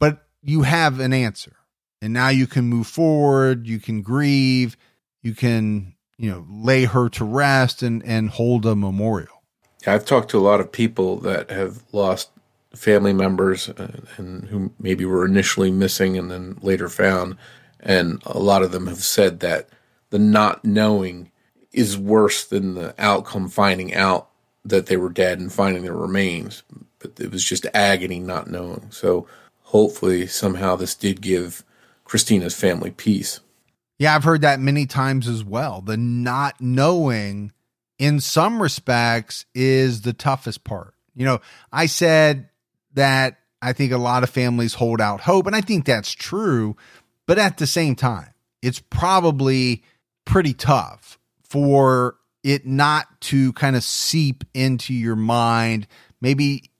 but 0.00 0.26
you 0.42 0.62
have 0.62 1.00
an 1.00 1.12
answer. 1.12 1.56
And 2.00 2.12
now 2.12 2.28
you 2.28 2.46
can 2.46 2.64
move 2.64 2.86
forward, 2.86 3.66
you 3.66 3.80
can 3.80 4.02
grieve, 4.02 4.76
you 5.22 5.34
can, 5.34 5.94
you 6.16 6.30
know, 6.30 6.46
lay 6.48 6.84
her 6.84 7.08
to 7.10 7.24
rest 7.24 7.82
and 7.82 8.04
and 8.04 8.30
hold 8.30 8.66
a 8.66 8.76
memorial. 8.76 9.42
I've 9.86 10.04
talked 10.04 10.30
to 10.30 10.38
a 10.38 10.40
lot 10.40 10.60
of 10.60 10.70
people 10.70 11.16
that 11.20 11.50
have 11.50 11.82
lost 11.92 12.30
family 12.74 13.12
members 13.12 13.68
and, 13.68 14.06
and 14.16 14.44
who 14.44 14.72
maybe 14.78 15.04
were 15.04 15.24
initially 15.24 15.70
missing 15.70 16.18
and 16.18 16.30
then 16.30 16.58
later 16.60 16.88
found. 16.88 17.36
And 17.80 18.22
a 18.26 18.38
lot 18.38 18.62
of 18.62 18.72
them 18.72 18.86
have 18.86 19.02
said 19.02 19.40
that 19.40 19.68
the 20.10 20.18
not 20.18 20.64
knowing 20.64 21.30
is 21.72 21.96
worse 21.96 22.44
than 22.44 22.74
the 22.74 22.94
outcome 22.98 23.48
finding 23.48 23.94
out 23.94 24.28
that 24.64 24.86
they 24.86 24.96
were 24.96 25.10
dead 25.10 25.38
and 25.38 25.52
finding 25.52 25.82
their 25.82 25.94
remains. 25.94 26.62
But 26.98 27.18
it 27.20 27.30
was 27.30 27.44
just 27.44 27.66
agony 27.72 28.18
not 28.18 28.50
knowing. 28.50 28.90
So 28.90 29.26
hopefully, 29.62 30.26
somehow, 30.26 30.76
this 30.76 30.94
did 30.94 31.20
give 31.20 31.64
Christina's 32.08 32.54
family 32.54 32.90
peace. 32.90 33.40
Yeah, 33.98 34.14
I've 34.14 34.24
heard 34.24 34.40
that 34.40 34.60
many 34.60 34.86
times 34.86 35.28
as 35.28 35.44
well. 35.44 35.82
The 35.82 35.96
not 35.96 36.60
knowing, 36.60 37.52
in 37.98 38.20
some 38.20 38.62
respects, 38.62 39.44
is 39.54 40.00
the 40.00 40.12
toughest 40.12 40.64
part. 40.64 40.94
You 41.14 41.26
know, 41.26 41.40
I 41.70 41.86
said 41.86 42.48
that 42.94 43.38
I 43.60 43.72
think 43.72 43.92
a 43.92 43.98
lot 43.98 44.22
of 44.22 44.30
families 44.30 44.74
hold 44.74 45.00
out 45.00 45.20
hope, 45.20 45.46
and 45.46 45.54
I 45.54 45.60
think 45.60 45.84
that's 45.84 46.12
true. 46.12 46.76
But 47.26 47.38
at 47.38 47.58
the 47.58 47.66
same 47.66 47.94
time, 47.94 48.32
it's 48.62 48.80
probably 48.80 49.82
pretty 50.24 50.54
tough 50.54 51.18
for 51.42 52.16
it 52.42 52.66
not 52.66 53.20
to 53.20 53.52
kind 53.52 53.76
of 53.76 53.82
seep 53.82 54.44
into 54.54 54.94
your 54.94 55.16
mind, 55.16 55.86
maybe 56.20 56.70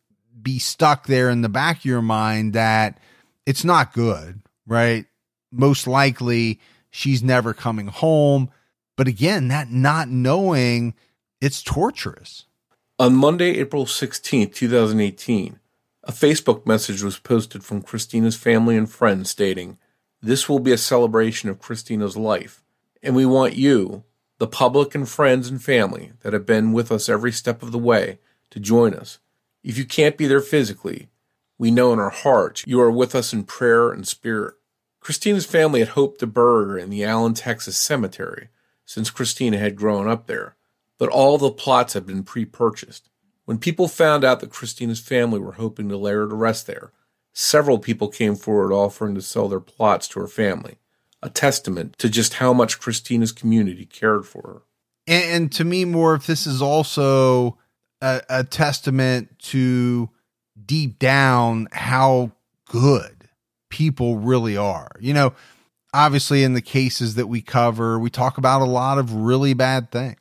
be 0.41 0.59
stuck 0.59 1.07
there 1.07 1.29
in 1.29 1.43
the 1.43 1.49
back 1.49 1.79
of 1.79 1.85
your 1.85 2.01
mind 2.01 2.55
that 2.55 2.99
it's 3.45 3.65
not 3.65 3.93
good, 3.93 4.41
right? 4.67 5.05
Most 5.51 5.87
likely 5.87 6.61
she's 6.91 7.23
never 7.23 7.55
coming 7.55 7.89
home. 7.89 8.51
But 8.97 9.09
again, 9.09 9.49
that 9.49 9.71
not 9.71 10.09
knowing, 10.09 10.95
it's 11.41 11.63
torturous. 11.63 12.47
On 12.99 13.15
Monday, 13.15 13.59
April 13.59 13.87
16th, 13.87 14.55
2018, 14.55 15.61
a 16.03 16.13
Facebook 16.13 16.67
message 16.67 17.03
was 17.03 17.19
posted 17.19 17.63
from 17.63 17.83
Christina's 17.83 18.37
family 18.37 18.77
and 18.77 18.91
friends 18.91 19.31
stating, 19.31 19.79
This 20.21 20.49
will 20.49 20.59
be 20.59 20.73
a 20.73 20.79
celebration 20.79 21.49
of 21.49 21.61
Christina's 21.61 22.17
life, 22.17 22.65
and 23.03 23.15
we 23.15 23.25
want 23.25 23.55
you, 23.55 24.05
the 24.39 24.47
public 24.47 24.95
and 24.95 25.09
friends 25.09 25.49
and 25.49 25.63
family 25.63 26.13
that 26.21 26.33
have 26.33 26.47
been 26.47 26.73
with 26.73 26.91
us 26.91 27.09
every 27.09 27.31
step 27.31 27.63
of 27.63 27.73
the 27.73 27.79
way, 27.79 28.19
to 28.51 28.59
join 28.59 28.95
us. 28.95 29.19
If 29.63 29.79
you 29.79 29.85
can't 29.85 30.17
be 30.17 30.27
there 30.27 30.41
physically, 30.41 31.09
we 31.59 31.71
know 31.71 31.93
in 31.93 31.99
our 31.99 32.11
hearts 32.11 32.65
you 32.67 32.81
are 32.81 32.91
with 32.91 33.15
us 33.15 33.33
in 33.33 33.45
prayer 33.45 33.91
and 33.91 34.09
spirit. 34.09 34.55
Christina's 35.01 35.47
family 35.47 35.81
had 35.81 35.91
hoped 35.91 36.21
to 36.21 36.27
bury 36.27 36.67
her 36.67 36.79
in 36.79 36.91
the 36.91 37.05
Allen, 37.05 37.35
Texas 37.35 37.77
cemetery, 37.77 38.49
since 38.85 39.11
Christina 39.11 39.59
had 39.59 39.77
grown 39.77 40.09
up 40.09 40.27
there, 40.27 40.57
but 40.99 41.09
all 41.09 41.39
the 41.39 41.51
plots 41.51 41.95
had 41.95 42.07
been 42.07 42.25
pre 42.25 42.45
purchased. 42.45 43.09
When 43.45 43.59
people 43.59 43.89
found 43.89 44.25
out 44.25 44.41
that 44.41 44.51
Christina's 44.51 45.01
family 45.01 45.39
were 45.39 45.53
hoping 45.53 45.89
to 45.89 45.97
lay 45.97 46.13
her 46.13 46.29
to 46.29 46.35
rest 46.35 46.67
there, 46.67 46.93
several 47.33 47.79
people 47.79 48.09
came 48.09 48.37
forward 48.37 48.73
offering 48.73 49.15
to 49.15 49.23
sell 49.23 49.49
their 49.49 49.61
plots 49.61 50.09
to 50.09 50.21
her 50.21 50.29
family 50.29 50.79
a 51.23 51.31
testament 51.31 51.99
to 51.99 52.09
just 52.09 52.35
how 52.35 52.53
much 52.53 52.79
Christina's 52.79 53.33
community 53.33 53.85
cared 53.85 54.27
for 54.27 54.43
her. 54.43 54.63
And, 55.07 55.51
to 55.53 55.65
me, 55.65 55.85
more 55.85 56.15
if 56.15 56.27
this 56.27 56.47
is 56.47 56.61
also 56.61 57.59
a, 58.03 58.21
a 58.29 58.45
testament 58.45 59.39
to 59.45 60.11
deep 60.67 60.99
down 60.99 61.69
how 61.73 62.33
good 62.67 63.18
people 63.69 64.19
really 64.19 64.57
are. 64.57 64.91
You 65.01 65.15
know, 65.15 65.33
obviously, 65.93 66.43
in 66.45 66.55
the 66.55 66.63
cases 66.63 67.15
that 67.17 67.27
we 67.27 67.41
cover, 67.41 67.99
we 67.99 68.11
talk 68.11 68.39
about 68.39 68.63
a 68.63 68.67
lot 68.67 68.99
of 68.99 69.15
really 69.15 69.55
bad 69.55 69.91
things. 69.91 70.19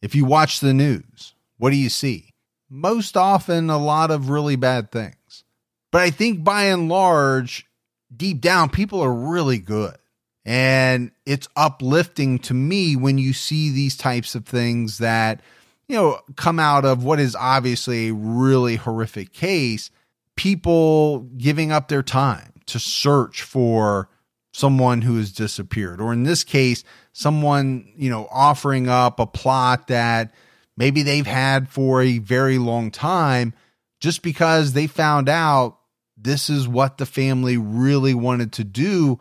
If 0.00 0.14
you 0.14 0.24
watch 0.24 0.60
the 0.60 0.74
news, 0.74 1.34
what 1.56 1.70
do 1.70 1.76
you 1.76 1.88
see? 1.88 2.32
Most 2.70 3.16
often, 3.16 3.70
a 3.70 3.78
lot 3.78 4.10
of 4.10 4.30
really 4.30 4.56
bad 4.56 4.92
things. 4.92 5.44
But 5.90 6.02
I 6.02 6.10
think 6.10 6.44
by 6.44 6.64
and 6.64 6.88
large, 6.88 7.66
deep 8.14 8.40
down, 8.40 8.68
people 8.68 9.00
are 9.00 9.12
really 9.12 9.58
good. 9.58 9.96
And 10.44 11.10
it's 11.26 11.48
uplifting 11.56 12.38
to 12.40 12.54
me 12.54 12.96
when 12.96 13.18
you 13.18 13.32
see 13.32 13.70
these 13.70 13.96
types 13.96 14.34
of 14.34 14.46
things 14.46 14.98
that, 14.98 15.40
you 15.88 15.96
know, 15.96 16.20
come 16.36 16.58
out 16.58 16.84
of 16.84 17.04
what 17.04 17.20
is 17.20 17.36
obviously 17.36 18.08
a 18.08 18.14
really 18.14 18.76
horrific 18.76 19.32
case. 19.32 19.90
People 20.36 21.20
giving 21.36 21.72
up 21.72 21.88
their 21.88 22.02
time 22.02 22.52
to 22.68 22.78
search 22.78 23.42
for 23.42 24.08
someone 24.52 25.02
who 25.02 25.16
has 25.16 25.32
disappeared. 25.32 26.00
Or 26.00 26.12
in 26.12 26.24
this 26.24 26.44
case, 26.44 26.84
someone, 27.12 27.92
you 27.96 28.10
know, 28.10 28.28
offering 28.30 28.88
up 28.88 29.20
a 29.20 29.26
plot 29.26 29.88
that 29.88 30.32
maybe 30.76 31.02
they've 31.02 31.26
had 31.26 31.68
for 31.68 32.02
a 32.02 32.18
very 32.18 32.58
long 32.58 32.90
time 32.90 33.52
just 34.00 34.22
because 34.22 34.72
they 34.72 34.86
found 34.86 35.28
out 35.28 35.78
this 36.16 36.50
is 36.50 36.66
what 36.66 36.98
the 36.98 37.06
family 37.06 37.56
really 37.56 38.14
wanted 38.14 38.52
to 38.54 38.64
do 38.64 39.18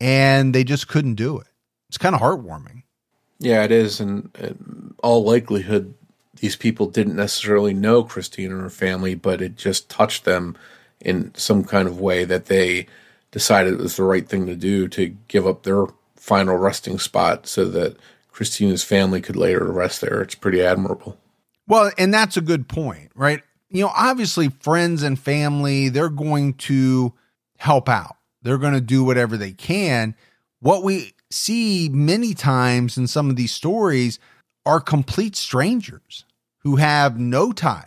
and 0.00 0.54
they 0.54 0.64
just 0.64 0.88
couldn't 0.88 1.14
do 1.14 1.38
it. 1.38 1.46
It's 1.88 1.98
kind 1.98 2.14
of 2.14 2.20
heartwarming. 2.20 2.82
Yeah, 3.38 3.64
it 3.64 3.72
is. 3.72 4.00
And 4.00 4.30
in 4.38 4.94
all 5.02 5.24
likelihood, 5.24 5.94
these 6.36 6.56
people 6.56 6.86
didn't 6.86 7.16
necessarily 7.16 7.74
know 7.74 8.02
Christine 8.02 8.52
and 8.52 8.60
her 8.60 8.70
family, 8.70 9.14
but 9.14 9.42
it 9.42 9.56
just 9.56 9.88
touched 9.88 10.24
them 10.24 10.56
in 11.00 11.34
some 11.34 11.64
kind 11.64 11.88
of 11.88 12.00
way 12.00 12.24
that 12.24 12.46
they 12.46 12.86
decided 13.30 13.74
it 13.74 13.80
was 13.80 13.96
the 13.96 14.02
right 14.02 14.28
thing 14.28 14.46
to 14.46 14.56
do 14.56 14.88
to 14.88 15.16
give 15.28 15.46
up 15.46 15.62
their 15.62 15.86
final 16.16 16.56
resting 16.56 16.98
spot 16.98 17.46
so 17.46 17.64
that 17.64 17.96
Christina's 18.30 18.84
family 18.84 19.20
could 19.20 19.36
later 19.36 19.70
rest 19.70 20.00
there. 20.00 20.20
It's 20.20 20.34
pretty 20.34 20.62
admirable. 20.62 21.18
Well, 21.66 21.92
and 21.98 22.12
that's 22.12 22.36
a 22.36 22.42
good 22.42 22.68
point, 22.68 23.10
right? 23.14 23.42
You 23.68 23.84
know, 23.84 23.92
obviously, 23.94 24.48
friends 24.48 25.02
and 25.02 25.18
family, 25.18 25.88
they're 25.88 26.08
going 26.08 26.54
to 26.54 27.14
help 27.58 27.88
out. 27.88 28.16
They're 28.42 28.58
going 28.58 28.74
to 28.74 28.80
do 28.80 29.04
whatever 29.04 29.36
they 29.36 29.52
can. 29.52 30.14
What 30.60 30.82
we 30.82 31.12
see 31.30 31.88
many 31.88 32.34
times 32.34 32.98
in 32.98 33.06
some 33.06 33.30
of 33.30 33.36
these 33.36 33.52
stories 33.52 34.18
are 34.66 34.80
complete 34.80 35.36
strangers 35.36 36.24
who 36.58 36.76
have 36.76 37.18
no 37.18 37.52
ties 37.52 37.86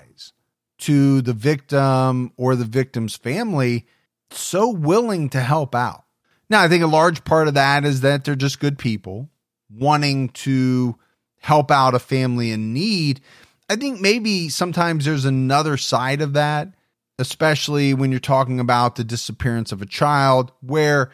to 0.83 1.21
the 1.21 1.33
victim 1.33 2.31
or 2.37 2.55
the 2.55 2.65
victim's 2.65 3.15
family, 3.15 3.85
so 4.31 4.69
willing 4.69 5.29
to 5.29 5.39
help 5.39 5.75
out. 5.75 6.03
Now, 6.49 6.61
I 6.61 6.67
think 6.67 6.83
a 6.83 6.87
large 6.87 7.23
part 7.23 7.47
of 7.47 7.53
that 7.55 7.85
is 7.85 8.01
that 8.01 8.23
they're 8.23 8.35
just 8.35 8.59
good 8.59 8.77
people 8.77 9.29
wanting 9.69 10.29
to 10.29 10.97
help 11.39 11.71
out 11.71 11.95
a 11.95 11.99
family 11.99 12.51
in 12.51 12.73
need. 12.73 13.21
I 13.69 13.75
think 13.75 13.99
maybe 14.01 14.49
sometimes 14.49 15.05
there's 15.05 15.25
another 15.25 15.77
side 15.77 16.21
of 16.21 16.33
that 16.33 16.73
especially 17.19 17.93
when 17.93 18.11
you're 18.11 18.19
talking 18.19 18.59
about 18.59 18.95
the 18.95 19.03
disappearance 19.03 19.71
of 19.71 19.81
a 19.81 19.87
child, 19.87 20.51
where 20.61 21.11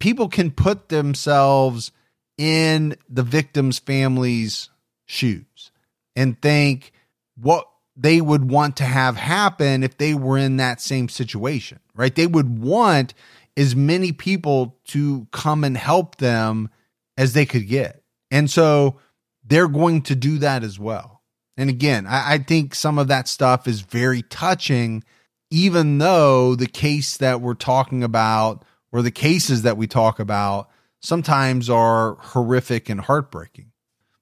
people 0.00 0.28
can 0.28 0.50
put 0.50 0.88
themselves 0.88 1.92
in 2.38 2.96
the 3.08 3.22
victim's 3.22 3.78
family's 3.78 4.70
shoes 5.06 5.70
and 6.16 6.40
think 6.40 6.92
what 7.36 7.68
they 7.96 8.20
would 8.20 8.50
want 8.50 8.76
to 8.78 8.84
have 8.84 9.16
happen 9.16 9.82
if 9.82 9.98
they 9.98 10.14
were 10.14 10.38
in 10.38 10.56
that 10.56 10.80
same 10.80 11.08
situation, 11.08 11.80
right? 11.94 12.14
They 12.14 12.26
would 12.26 12.58
want 12.58 13.14
as 13.56 13.76
many 13.76 14.12
people 14.12 14.78
to 14.86 15.26
come 15.30 15.62
and 15.62 15.76
help 15.76 16.16
them 16.16 16.70
as 17.16 17.34
they 17.34 17.44
could 17.44 17.68
get. 17.68 18.02
And 18.30 18.50
so 18.50 18.98
they're 19.44 19.68
going 19.68 20.02
to 20.02 20.14
do 20.14 20.38
that 20.38 20.64
as 20.64 20.78
well. 20.78 21.22
And 21.56 21.68
again, 21.68 22.06
I, 22.06 22.34
I 22.34 22.38
think 22.38 22.74
some 22.74 22.98
of 22.98 23.08
that 23.08 23.28
stuff 23.28 23.68
is 23.68 23.82
very 23.82 24.22
touching 24.22 25.04
even 25.50 25.98
though 25.98 26.54
the 26.54 26.66
case 26.66 27.18
that 27.18 27.42
we're 27.42 27.52
talking 27.52 28.02
about 28.02 28.64
or 28.90 29.02
the 29.02 29.10
cases 29.10 29.62
that 29.62 29.76
we 29.76 29.86
talk 29.86 30.18
about 30.18 30.70
sometimes 31.02 31.68
are 31.68 32.14
horrific 32.20 32.88
and 32.88 33.02
heartbreaking. 33.02 33.70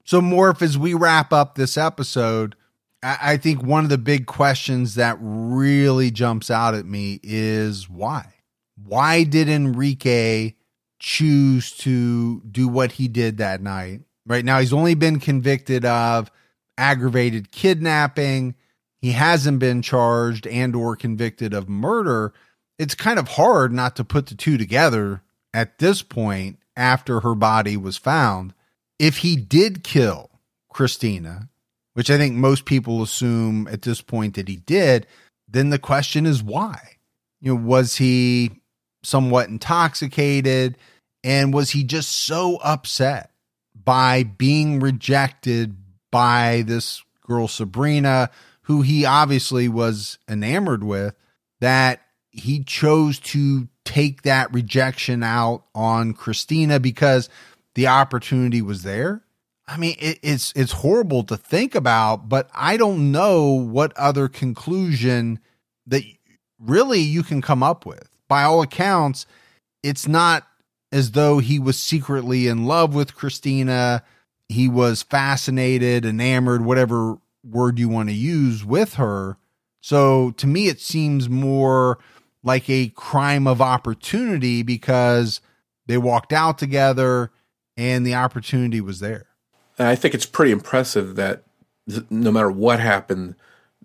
So, 0.04 0.20
Morph, 0.20 0.60
as 0.60 0.76
we 0.76 0.92
wrap 0.92 1.32
up 1.32 1.54
this 1.54 1.76
episode, 1.76 2.56
I 3.02 3.38
think 3.38 3.62
one 3.62 3.84
of 3.84 3.90
the 3.90 3.98
big 3.98 4.26
questions 4.26 4.96
that 4.96 5.16
really 5.20 6.10
jumps 6.10 6.50
out 6.50 6.74
at 6.74 6.84
me 6.84 7.18
is 7.22 7.88
why? 7.88 8.26
Why 8.82 9.24
did 9.24 9.48
Enrique 9.48 10.52
choose 10.98 11.72
to 11.78 12.42
do 12.42 12.68
what 12.68 12.92
he 12.92 13.08
did 13.08 13.38
that 13.38 13.62
night? 13.62 14.02
Right 14.26 14.44
now, 14.44 14.60
he's 14.60 14.74
only 14.74 14.94
been 14.94 15.18
convicted 15.18 15.84
of 15.84 16.30
aggravated 16.76 17.50
kidnapping 17.50 18.54
he 19.00 19.12
hasn't 19.12 19.58
been 19.58 19.80
charged 19.82 20.46
and 20.46 20.76
or 20.76 20.94
convicted 20.94 21.54
of 21.54 21.68
murder, 21.68 22.34
it's 22.78 22.94
kind 22.94 23.18
of 23.18 23.28
hard 23.28 23.72
not 23.72 23.96
to 23.96 24.04
put 24.04 24.26
the 24.26 24.34
two 24.34 24.58
together 24.58 25.22
at 25.54 25.78
this 25.78 26.02
point 26.02 26.58
after 26.76 27.20
her 27.20 27.34
body 27.34 27.76
was 27.76 27.96
found. 27.96 28.52
If 28.98 29.18
he 29.18 29.36
did 29.36 29.82
kill 29.82 30.30
Christina, 30.68 31.48
which 31.94 32.10
I 32.10 32.16
think 32.16 32.34
most 32.34 32.64
people 32.64 33.02
assume 33.02 33.68
at 33.68 33.82
this 33.82 34.00
point 34.00 34.34
that 34.34 34.48
he 34.48 34.56
did, 34.56 35.06
then 35.48 35.70
the 35.70 35.78
question 35.78 36.26
is 36.26 36.42
why? 36.42 36.96
You 37.40 37.54
know, 37.54 37.60
was 37.60 37.96
he 37.96 38.52
somewhat 39.02 39.48
intoxicated 39.48 40.76
and 41.24 41.52
was 41.52 41.70
he 41.70 41.84
just 41.84 42.12
so 42.12 42.56
upset 42.56 43.30
by 43.74 44.22
being 44.22 44.80
rejected 44.80 45.76
by 46.10 46.64
this 46.66 47.02
girl 47.26 47.48
Sabrina 47.48 48.30
who 48.70 48.82
he 48.82 49.04
obviously 49.04 49.68
was 49.68 50.18
enamored 50.28 50.84
with, 50.84 51.14
that 51.60 52.00
he 52.30 52.62
chose 52.62 53.18
to 53.18 53.68
take 53.84 54.22
that 54.22 54.54
rejection 54.54 55.24
out 55.24 55.64
on 55.74 56.12
Christina 56.12 56.78
because 56.78 57.28
the 57.74 57.88
opportunity 57.88 58.62
was 58.62 58.84
there. 58.84 59.24
I 59.70 59.76
mean, 59.76 59.94
it, 60.00 60.18
it's 60.22 60.52
it's 60.56 60.72
horrible 60.72 61.22
to 61.24 61.36
think 61.36 61.76
about, 61.76 62.28
but 62.28 62.50
I 62.52 62.76
don't 62.76 63.12
know 63.12 63.52
what 63.52 63.96
other 63.96 64.28
conclusion 64.28 65.38
that 65.86 66.02
really 66.58 66.98
you 66.98 67.22
can 67.22 67.40
come 67.40 67.62
up 67.62 67.86
with. 67.86 68.08
By 68.26 68.42
all 68.42 68.62
accounts, 68.62 69.26
it's 69.84 70.08
not 70.08 70.46
as 70.90 71.12
though 71.12 71.38
he 71.38 71.60
was 71.60 71.78
secretly 71.78 72.48
in 72.48 72.66
love 72.66 72.94
with 72.94 73.14
Christina. 73.14 74.02
He 74.48 74.68
was 74.68 75.04
fascinated, 75.04 76.04
enamored, 76.04 76.64
whatever 76.64 77.18
word 77.44 77.78
you 77.78 77.88
want 77.88 78.08
to 78.08 78.14
use 78.14 78.64
with 78.64 78.94
her. 78.94 79.36
So 79.80 80.32
to 80.32 80.48
me, 80.48 80.66
it 80.66 80.80
seems 80.80 81.28
more 81.28 81.98
like 82.42 82.68
a 82.68 82.88
crime 82.88 83.46
of 83.46 83.62
opportunity 83.62 84.62
because 84.64 85.40
they 85.86 85.96
walked 85.96 86.32
out 86.32 86.58
together 86.58 87.30
and 87.76 88.04
the 88.04 88.14
opportunity 88.16 88.80
was 88.80 88.98
there. 88.98 89.29
I 89.80 89.96
think 89.96 90.14
it's 90.14 90.26
pretty 90.26 90.52
impressive 90.52 91.16
that 91.16 91.42
no 92.10 92.30
matter 92.30 92.50
what 92.50 92.80
happened, 92.80 93.34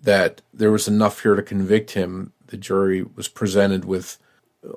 that 0.01 0.41
there 0.53 0.71
was 0.71 0.87
enough 0.87 1.21
here 1.21 1.35
to 1.35 1.41
convict 1.41 1.91
him. 1.91 2.33
The 2.47 2.57
jury 2.57 3.03
was 3.03 3.27
presented 3.27 3.85
with 3.85 4.17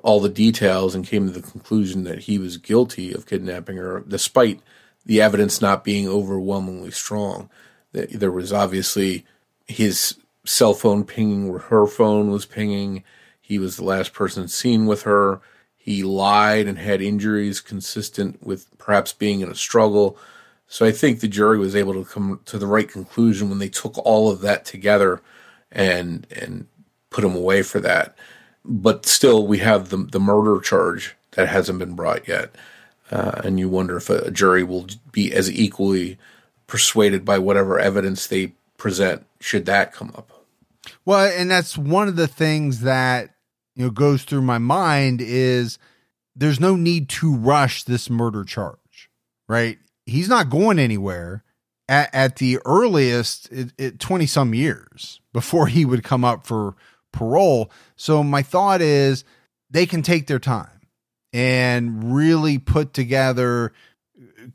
all 0.03 0.19
the 0.19 0.29
details 0.29 0.95
and 0.95 1.05
came 1.05 1.27
to 1.27 1.33
the 1.33 1.47
conclusion 1.47 2.03
that 2.05 2.19
he 2.19 2.37
was 2.37 2.57
guilty 2.57 3.13
of 3.13 3.25
kidnapping 3.25 3.77
her, 3.77 4.03
despite 4.07 4.61
the 5.05 5.21
evidence 5.21 5.61
not 5.61 5.83
being 5.83 6.07
overwhelmingly 6.07 6.91
strong. 6.91 7.49
There 7.91 8.31
was 8.31 8.53
obviously 8.53 9.25
his 9.67 10.15
cell 10.45 10.73
phone 10.73 11.03
pinging 11.03 11.49
where 11.49 11.59
her 11.59 11.85
phone 11.85 12.31
was 12.31 12.45
pinging. 12.45 13.03
He 13.41 13.59
was 13.59 13.75
the 13.75 13.83
last 13.83 14.13
person 14.13 14.47
seen 14.47 14.85
with 14.85 15.03
her. 15.03 15.41
He 15.75 16.03
lied 16.03 16.67
and 16.67 16.77
had 16.77 17.01
injuries 17.01 17.61
consistent 17.61 18.45
with 18.45 18.67
perhaps 18.77 19.11
being 19.11 19.41
in 19.41 19.49
a 19.49 19.55
struggle. 19.55 20.17
So 20.71 20.85
I 20.85 20.91
think 20.91 21.19
the 21.19 21.27
jury 21.27 21.57
was 21.57 21.75
able 21.75 21.95
to 21.95 22.05
come 22.05 22.39
to 22.45 22.59
the 22.59 22.67
right 22.67 22.87
conclusion 22.87 23.49
when 23.49 23.57
they 23.57 23.69
took 23.69 23.97
all 23.97 24.31
of 24.31 24.41
that 24.41 24.65
together 24.65 25.19
and 25.71 26.25
and 26.31 26.67
put 27.09 27.23
him 27.23 27.35
away 27.35 27.63
for 27.63 27.79
that. 27.79 28.15
But 28.63 29.07
still, 29.07 29.47
we 29.47 29.57
have 29.57 29.89
the 29.89 29.97
the 29.97 30.19
murder 30.19 30.61
charge 30.61 31.15
that 31.31 31.49
hasn't 31.49 31.79
been 31.79 31.95
brought 31.95 32.27
yet, 32.27 32.55
uh, 33.11 33.41
and 33.43 33.59
you 33.59 33.67
wonder 33.67 33.97
if 33.97 34.11
a, 34.11 34.19
a 34.19 34.31
jury 34.31 34.63
will 34.63 34.87
be 35.11 35.33
as 35.33 35.51
equally 35.51 36.19
persuaded 36.67 37.25
by 37.25 37.39
whatever 37.39 37.79
evidence 37.79 38.27
they 38.27 38.53
present 38.77 39.25
should 39.39 39.65
that 39.65 39.91
come 39.91 40.11
up. 40.15 40.31
Well, 41.03 41.31
and 41.35 41.49
that's 41.49 41.79
one 41.79 42.07
of 42.07 42.15
the 42.15 42.27
things 42.27 42.81
that 42.81 43.31
you 43.75 43.85
know 43.85 43.91
goes 43.91 44.23
through 44.23 44.43
my 44.43 44.59
mind 44.59 45.19
is 45.19 45.79
there's 46.35 46.59
no 46.59 46.75
need 46.75 47.09
to 47.09 47.35
rush 47.35 47.83
this 47.85 48.07
murder 48.07 48.43
charge, 48.43 49.09
right? 49.47 49.79
He's 50.09 50.29
not 50.29 50.49
going 50.49 50.79
anywhere 50.79 51.43
at, 51.87 52.13
at 52.13 52.35
the 52.37 52.59
earliest 52.65 53.49
20 53.99 54.25
some 54.25 54.53
years 54.53 55.21
before 55.33 55.67
he 55.67 55.85
would 55.85 56.03
come 56.03 56.23
up 56.23 56.45
for 56.45 56.75
parole. 57.11 57.71
So 57.95 58.23
my 58.23 58.41
thought 58.41 58.81
is 58.81 59.23
they 59.69 59.85
can 59.85 60.01
take 60.01 60.27
their 60.27 60.39
time 60.39 60.81
and 61.33 62.15
really 62.15 62.57
put 62.57 62.93
together 62.93 63.73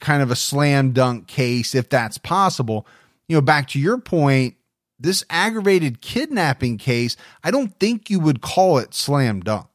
kind 0.01 0.23
of 0.23 0.31
a 0.31 0.37
slam 0.37 0.93
dunk 0.93 1.27
case 1.27 1.75
if 1.75 1.89
that's 1.89 2.19
possible. 2.19 2.87
You 3.29 3.37
know, 3.37 3.43
back 3.43 3.69
to 3.69 3.81
your 3.81 3.99
point, 3.99 4.57
this 4.99 5.25
aggravated 5.29 6.01
kidnapping 6.01 6.79
case, 6.79 7.17
I 7.43 7.51
don't 7.51 7.79
think 7.79 8.11
you 8.11 8.21
would 8.21 8.41
call 8.41 8.79
it 8.79 8.95
slam 8.95 9.41
dunk, 9.41 9.67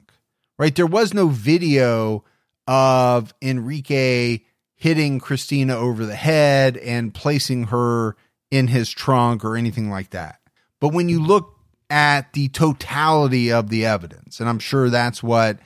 right? 0.57 0.75
There 0.75 0.85
was 0.85 1.13
no 1.13 1.27
video 1.27 2.23
of 2.67 3.33
Enrique 3.41 4.39
hitting 4.79 5.19
Christina 5.19 5.75
over 5.75 6.05
the 6.05 6.15
head 6.15 6.77
and 6.77 7.13
placing 7.13 7.65
her 7.65 8.15
in 8.49 8.67
his 8.67 8.89
trunk 8.89 9.45
or 9.45 9.55
anything 9.55 9.91
like 9.91 10.09
that. 10.09 10.39
But 10.79 10.93
when 10.93 11.09
you 11.09 11.21
look 11.21 11.55
at 11.91 12.33
the 12.33 12.47
totality 12.47 13.51
of 13.51 13.69
the 13.69 13.85
evidence, 13.85 14.39
and 14.39 14.49
I'm 14.49 14.59
sure 14.59 14.89
that's 14.89 15.21
what 15.21 15.59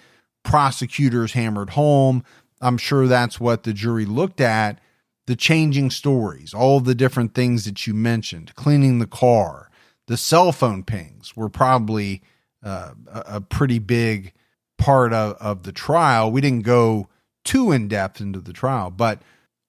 prosecutors 0.44 1.32
hammered 1.34 1.70
home, 1.70 2.26
I'm 2.60 2.78
sure 2.78 3.08
that's 3.08 3.40
what 3.40 3.64
the 3.64 3.74
jury 3.74 4.06
looked 4.06 4.42
at 4.42 4.80
the 5.26 5.36
changing 5.36 5.90
stories, 5.90 6.54
all 6.54 6.80
the 6.80 6.96
different 6.96 7.34
things 7.34 7.66
that 7.66 7.88
you 7.88 7.94
mentioned, 7.94 8.54
cleaning 8.56 9.00
the 9.00 9.08
car, 9.08 9.70
the 10.08 10.18
cell 10.18 10.52
phone 10.52 10.84
pings 10.84 11.36
were 11.36 11.50
probably 11.50 12.22
uh, 12.62 12.92
a, 13.08 13.24
a 13.36 13.42
pretty 13.42 13.80
big 13.80 14.34
part 14.78 15.14
of, 15.14 15.38
of 15.40 15.64
the 15.64 15.72
trial. 15.72 16.32
We 16.32 16.42
didn't 16.42 16.64
go 16.66 17.08
too 17.44 17.72
in 17.72 17.88
depth 17.88 18.22
into 18.22 18.40
the 18.40 18.54
trial, 18.54 18.90
but 18.90 19.22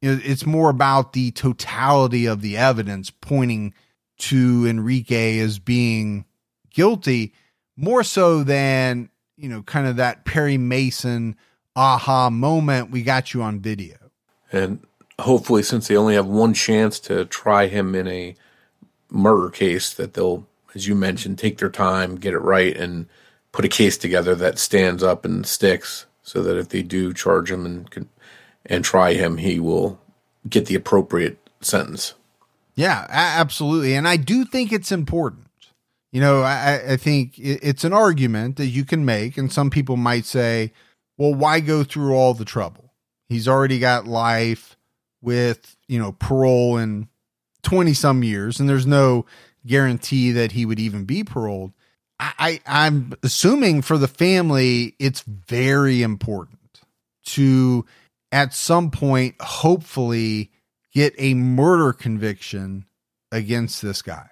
it's 0.03 0.45
more 0.45 0.69
about 0.69 1.15
the 1.15 1.31
totality 1.31 2.27
of 2.27 2.43
the 2.43 2.57
evidence 2.57 3.11
pointing 3.11 3.73
to 4.19 4.67
Enrique 4.67 5.39
as 5.39 5.59
being 5.59 6.27
guilty, 6.71 7.33
more 7.77 8.03
so 8.03 8.45
than, 8.45 9.09
you 9.37 9.49
know, 9.49 9.63
kind 9.63 9.87
of 9.87 9.97
that 9.97 10.25
Perry 10.25 10.59
Mason 10.59 11.37
aha 11.75 12.31
moment. 12.31 12.91
We 12.91 13.03
got 13.03 13.33
you 13.33 13.43
on 13.43 13.61
video. 13.61 13.97
And 14.53 14.85
hopefully, 15.19 15.63
since 15.63 15.89
they 15.89 15.97
only 15.97 16.15
have 16.15 16.27
one 16.27 16.55
chance 16.55 17.01
to 17.01 17.25
try 17.25 17.67
him 17.67 17.95
in 17.95 18.07
a 18.07 18.37
murder 19.11 19.51
case, 19.51 19.95
that 19.95 20.15
they'll, 20.15 20.47
as 20.75 20.87
you 20.87 20.95
mentioned, 20.95 21.39
take 21.39 21.59
their 21.59 21.71
time, 21.71 22.17
get 22.17 22.35
it 22.35 22.39
right, 22.39 22.77
and 22.77 23.07
put 23.53 23.65
a 23.65 23.69
case 23.69 23.97
together 23.97 24.35
that 24.35 24.59
stands 24.59 25.03
up 25.03 25.25
and 25.25 25.47
sticks 25.47 26.07
so 26.25 26.43
that 26.43 26.59
if 26.59 26.71
they 26.71 26.83
do 26.83 27.13
charge 27.13 27.53
him 27.53 27.65
and 27.65 28.09
and 28.67 28.85
try 28.85 29.13
him, 29.13 29.37
he 29.37 29.61
will 29.61 30.01
get 30.49 30.67
the 30.67 30.75
appropriate 30.75 31.39
sentence. 31.61 32.15
Yeah, 32.75 33.07
absolutely, 33.09 33.95
and 33.95 34.09
I 34.09 34.17
do 34.17 34.45
think 34.45 34.73
it's 34.73 34.91
important. 34.91 35.47
You 36.11 36.21
know, 36.21 36.43
I, 36.43 36.93
I 36.93 36.97
think 36.97 37.35
it's 37.39 37.85
an 37.85 37.93
argument 37.93 38.57
that 38.57 38.67
you 38.67 38.85
can 38.85 39.05
make, 39.05 39.37
and 39.37 39.53
some 39.53 39.71
people 39.71 39.97
might 39.97 40.25
say, 40.25 40.73
"Well, 41.19 41.35
why 41.35 41.61
go 41.61 41.85
through 41.85 42.15
all 42.15 42.35
the 42.35 42.45
trouble? 42.45 42.93
He's 43.29 43.47
already 43.47 43.79
got 43.79 44.07
life 44.07 44.77
with 45.21 45.77
you 45.87 45.99
know 45.99 46.13
parole 46.13 46.79
in 46.79 47.09
twenty 47.63 47.95
some 47.95 48.25
years, 48.25 48.59
and 48.59 48.69
there's 48.69 48.87
no 48.87 49.27
guarantee 49.67 50.33
that 50.33 50.53
he 50.53 50.65
would 50.65 50.81
even 50.81 51.05
be 51.05 51.23
paroled." 51.23 51.73
I, 52.21 52.61
I'm 52.67 53.15
assuming 53.23 53.83
for 53.83 53.99
the 53.99 54.09
family, 54.09 54.95
it's 54.99 55.23
very 55.23 56.03
important 56.03 56.81
to 57.27 57.85
at 58.31 58.55
some 58.55 58.91
point, 58.91 59.37
hopefully, 59.41 60.51
get 60.93 61.15
a 61.19 61.35
murder 61.35 61.93
conviction 61.93 62.85
against 63.31 63.83
this 63.83 64.03
guy. 64.03 64.29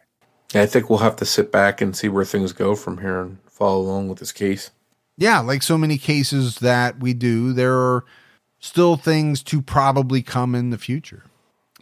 I 0.54 0.66
think 0.66 0.90
we'll 0.90 0.98
have 0.98 1.16
to 1.16 1.24
sit 1.24 1.50
back 1.50 1.80
and 1.80 1.96
see 1.96 2.08
where 2.08 2.24
things 2.24 2.52
go 2.52 2.74
from 2.74 2.98
here 2.98 3.20
and 3.20 3.38
follow 3.48 3.80
along 3.80 4.08
with 4.08 4.18
this 4.18 4.32
case. 4.32 4.70
Yeah, 5.16 5.40
like 5.40 5.62
so 5.62 5.78
many 5.78 5.98
cases 5.98 6.58
that 6.58 7.00
we 7.00 7.14
do, 7.14 7.52
there 7.52 7.76
are 7.76 8.04
still 8.58 8.96
things 8.96 9.42
to 9.44 9.62
probably 9.62 10.22
come 10.22 10.54
in 10.54 10.70
the 10.70 10.78
future. 10.78 11.24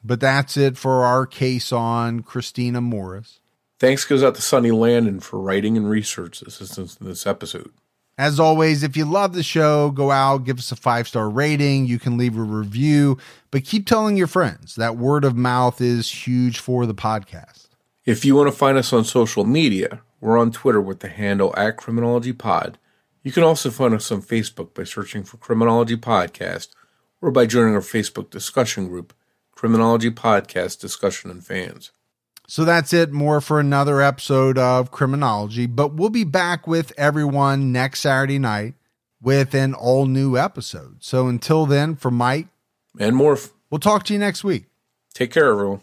But 0.04 0.20
that's 0.20 0.56
it 0.56 0.76
for 0.76 1.04
our 1.04 1.26
case 1.26 1.72
on 1.72 2.20
Christina 2.20 2.80
Morris. 2.80 3.39
Thanks 3.80 4.04
goes 4.04 4.22
out 4.22 4.34
to 4.34 4.42
Sonny 4.42 4.72
Landon 4.72 5.20
for 5.20 5.40
writing 5.40 5.78
and 5.78 5.88
research 5.88 6.42
assistance 6.42 6.98
in 7.00 7.06
this 7.06 7.26
episode. 7.26 7.72
As 8.18 8.38
always, 8.38 8.82
if 8.82 8.94
you 8.94 9.06
love 9.06 9.32
the 9.32 9.42
show, 9.42 9.90
go 9.90 10.10
out, 10.10 10.44
give 10.44 10.58
us 10.58 10.70
a 10.70 10.76
five 10.76 11.08
star 11.08 11.30
rating. 11.30 11.86
You 11.86 11.98
can 11.98 12.18
leave 12.18 12.36
a 12.36 12.42
review, 12.42 13.16
but 13.50 13.64
keep 13.64 13.86
telling 13.86 14.18
your 14.18 14.26
friends. 14.26 14.74
That 14.74 14.98
word 14.98 15.24
of 15.24 15.34
mouth 15.34 15.80
is 15.80 16.26
huge 16.26 16.58
for 16.58 16.84
the 16.84 16.94
podcast. 16.94 17.68
If 18.04 18.22
you 18.22 18.36
want 18.36 18.48
to 18.48 18.56
find 18.56 18.76
us 18.76 18.92
on 18.92 19.04
social 19.04 19.44
media, 19.44 20.02
we're 20.20 20.36
on 20.36 20.52
Twitter 20.52 20.80
with 20.82 21.00
the 21.00 21.08
handle 21.08 21.54
at 21.56 21.78
Criminology 21.78 22.34
Pod. 22.34 22.76
You 23.22 23.32
can 23.32 23.44
also 23.44 23.70
find 23.70 23.94
us 23.94 24.12
on 24.12 24.20
Facebook 24.20 24.74
by 24.74 24.84
searching 24.84 25.24
for 25.24 25.38
Criminology 25.38 25.96
Podcast 25.96 26.68
or 27.22 27.30
by 27.30 27.46
joining 27.46 27.74
our 27.74 27.80
Facebook 27.80 28.28
discussion 28.28 28.88
group, 28.88 29.14
Criminology 29.52 30.10
Podcast 30.10 30.80
Discussion 30.80 31.30
and 31.30 31.42
Fans. 31.42 31.92
So 32.50 32.64
that's 32.64 32.92
it. 32.92 33.12
More 33.12 33.40
for 33.40 33.60
another 33.60 34.02
episode 34.02 34.58
of 34.58 34.90
Criminology, 34.90 35.66
but 35.66 35.94
we'll 35.94 36.10
be 36.10 36.24
back 36.24 36.66
with 36.66 36.92
everyone 36.98 37.70
next 37.70 38.00
Saturday 38.00 38.40
night 38.40 38.74
with 39.22 39.54
an 39.54 39.72
all 39.72 40.06
new 40.06 40.36
episode. 40.36 40.96
So 40.98 41.28
until 41.28 41.64
then, 41.64 41.94
for 41.94 42.10
Mike 42.10 42.48
and 42.98 43.14
Morph, 43.14 43.52
we'll 43.70 43.78
talk 43.78 44.02
to 44.06 44.12
you 44.12 44.18
next 44.18 44.42
week. 44.42 44.64
Take 45.14 45.30
care, 45.30 45.46
everyone. 45.52 45.82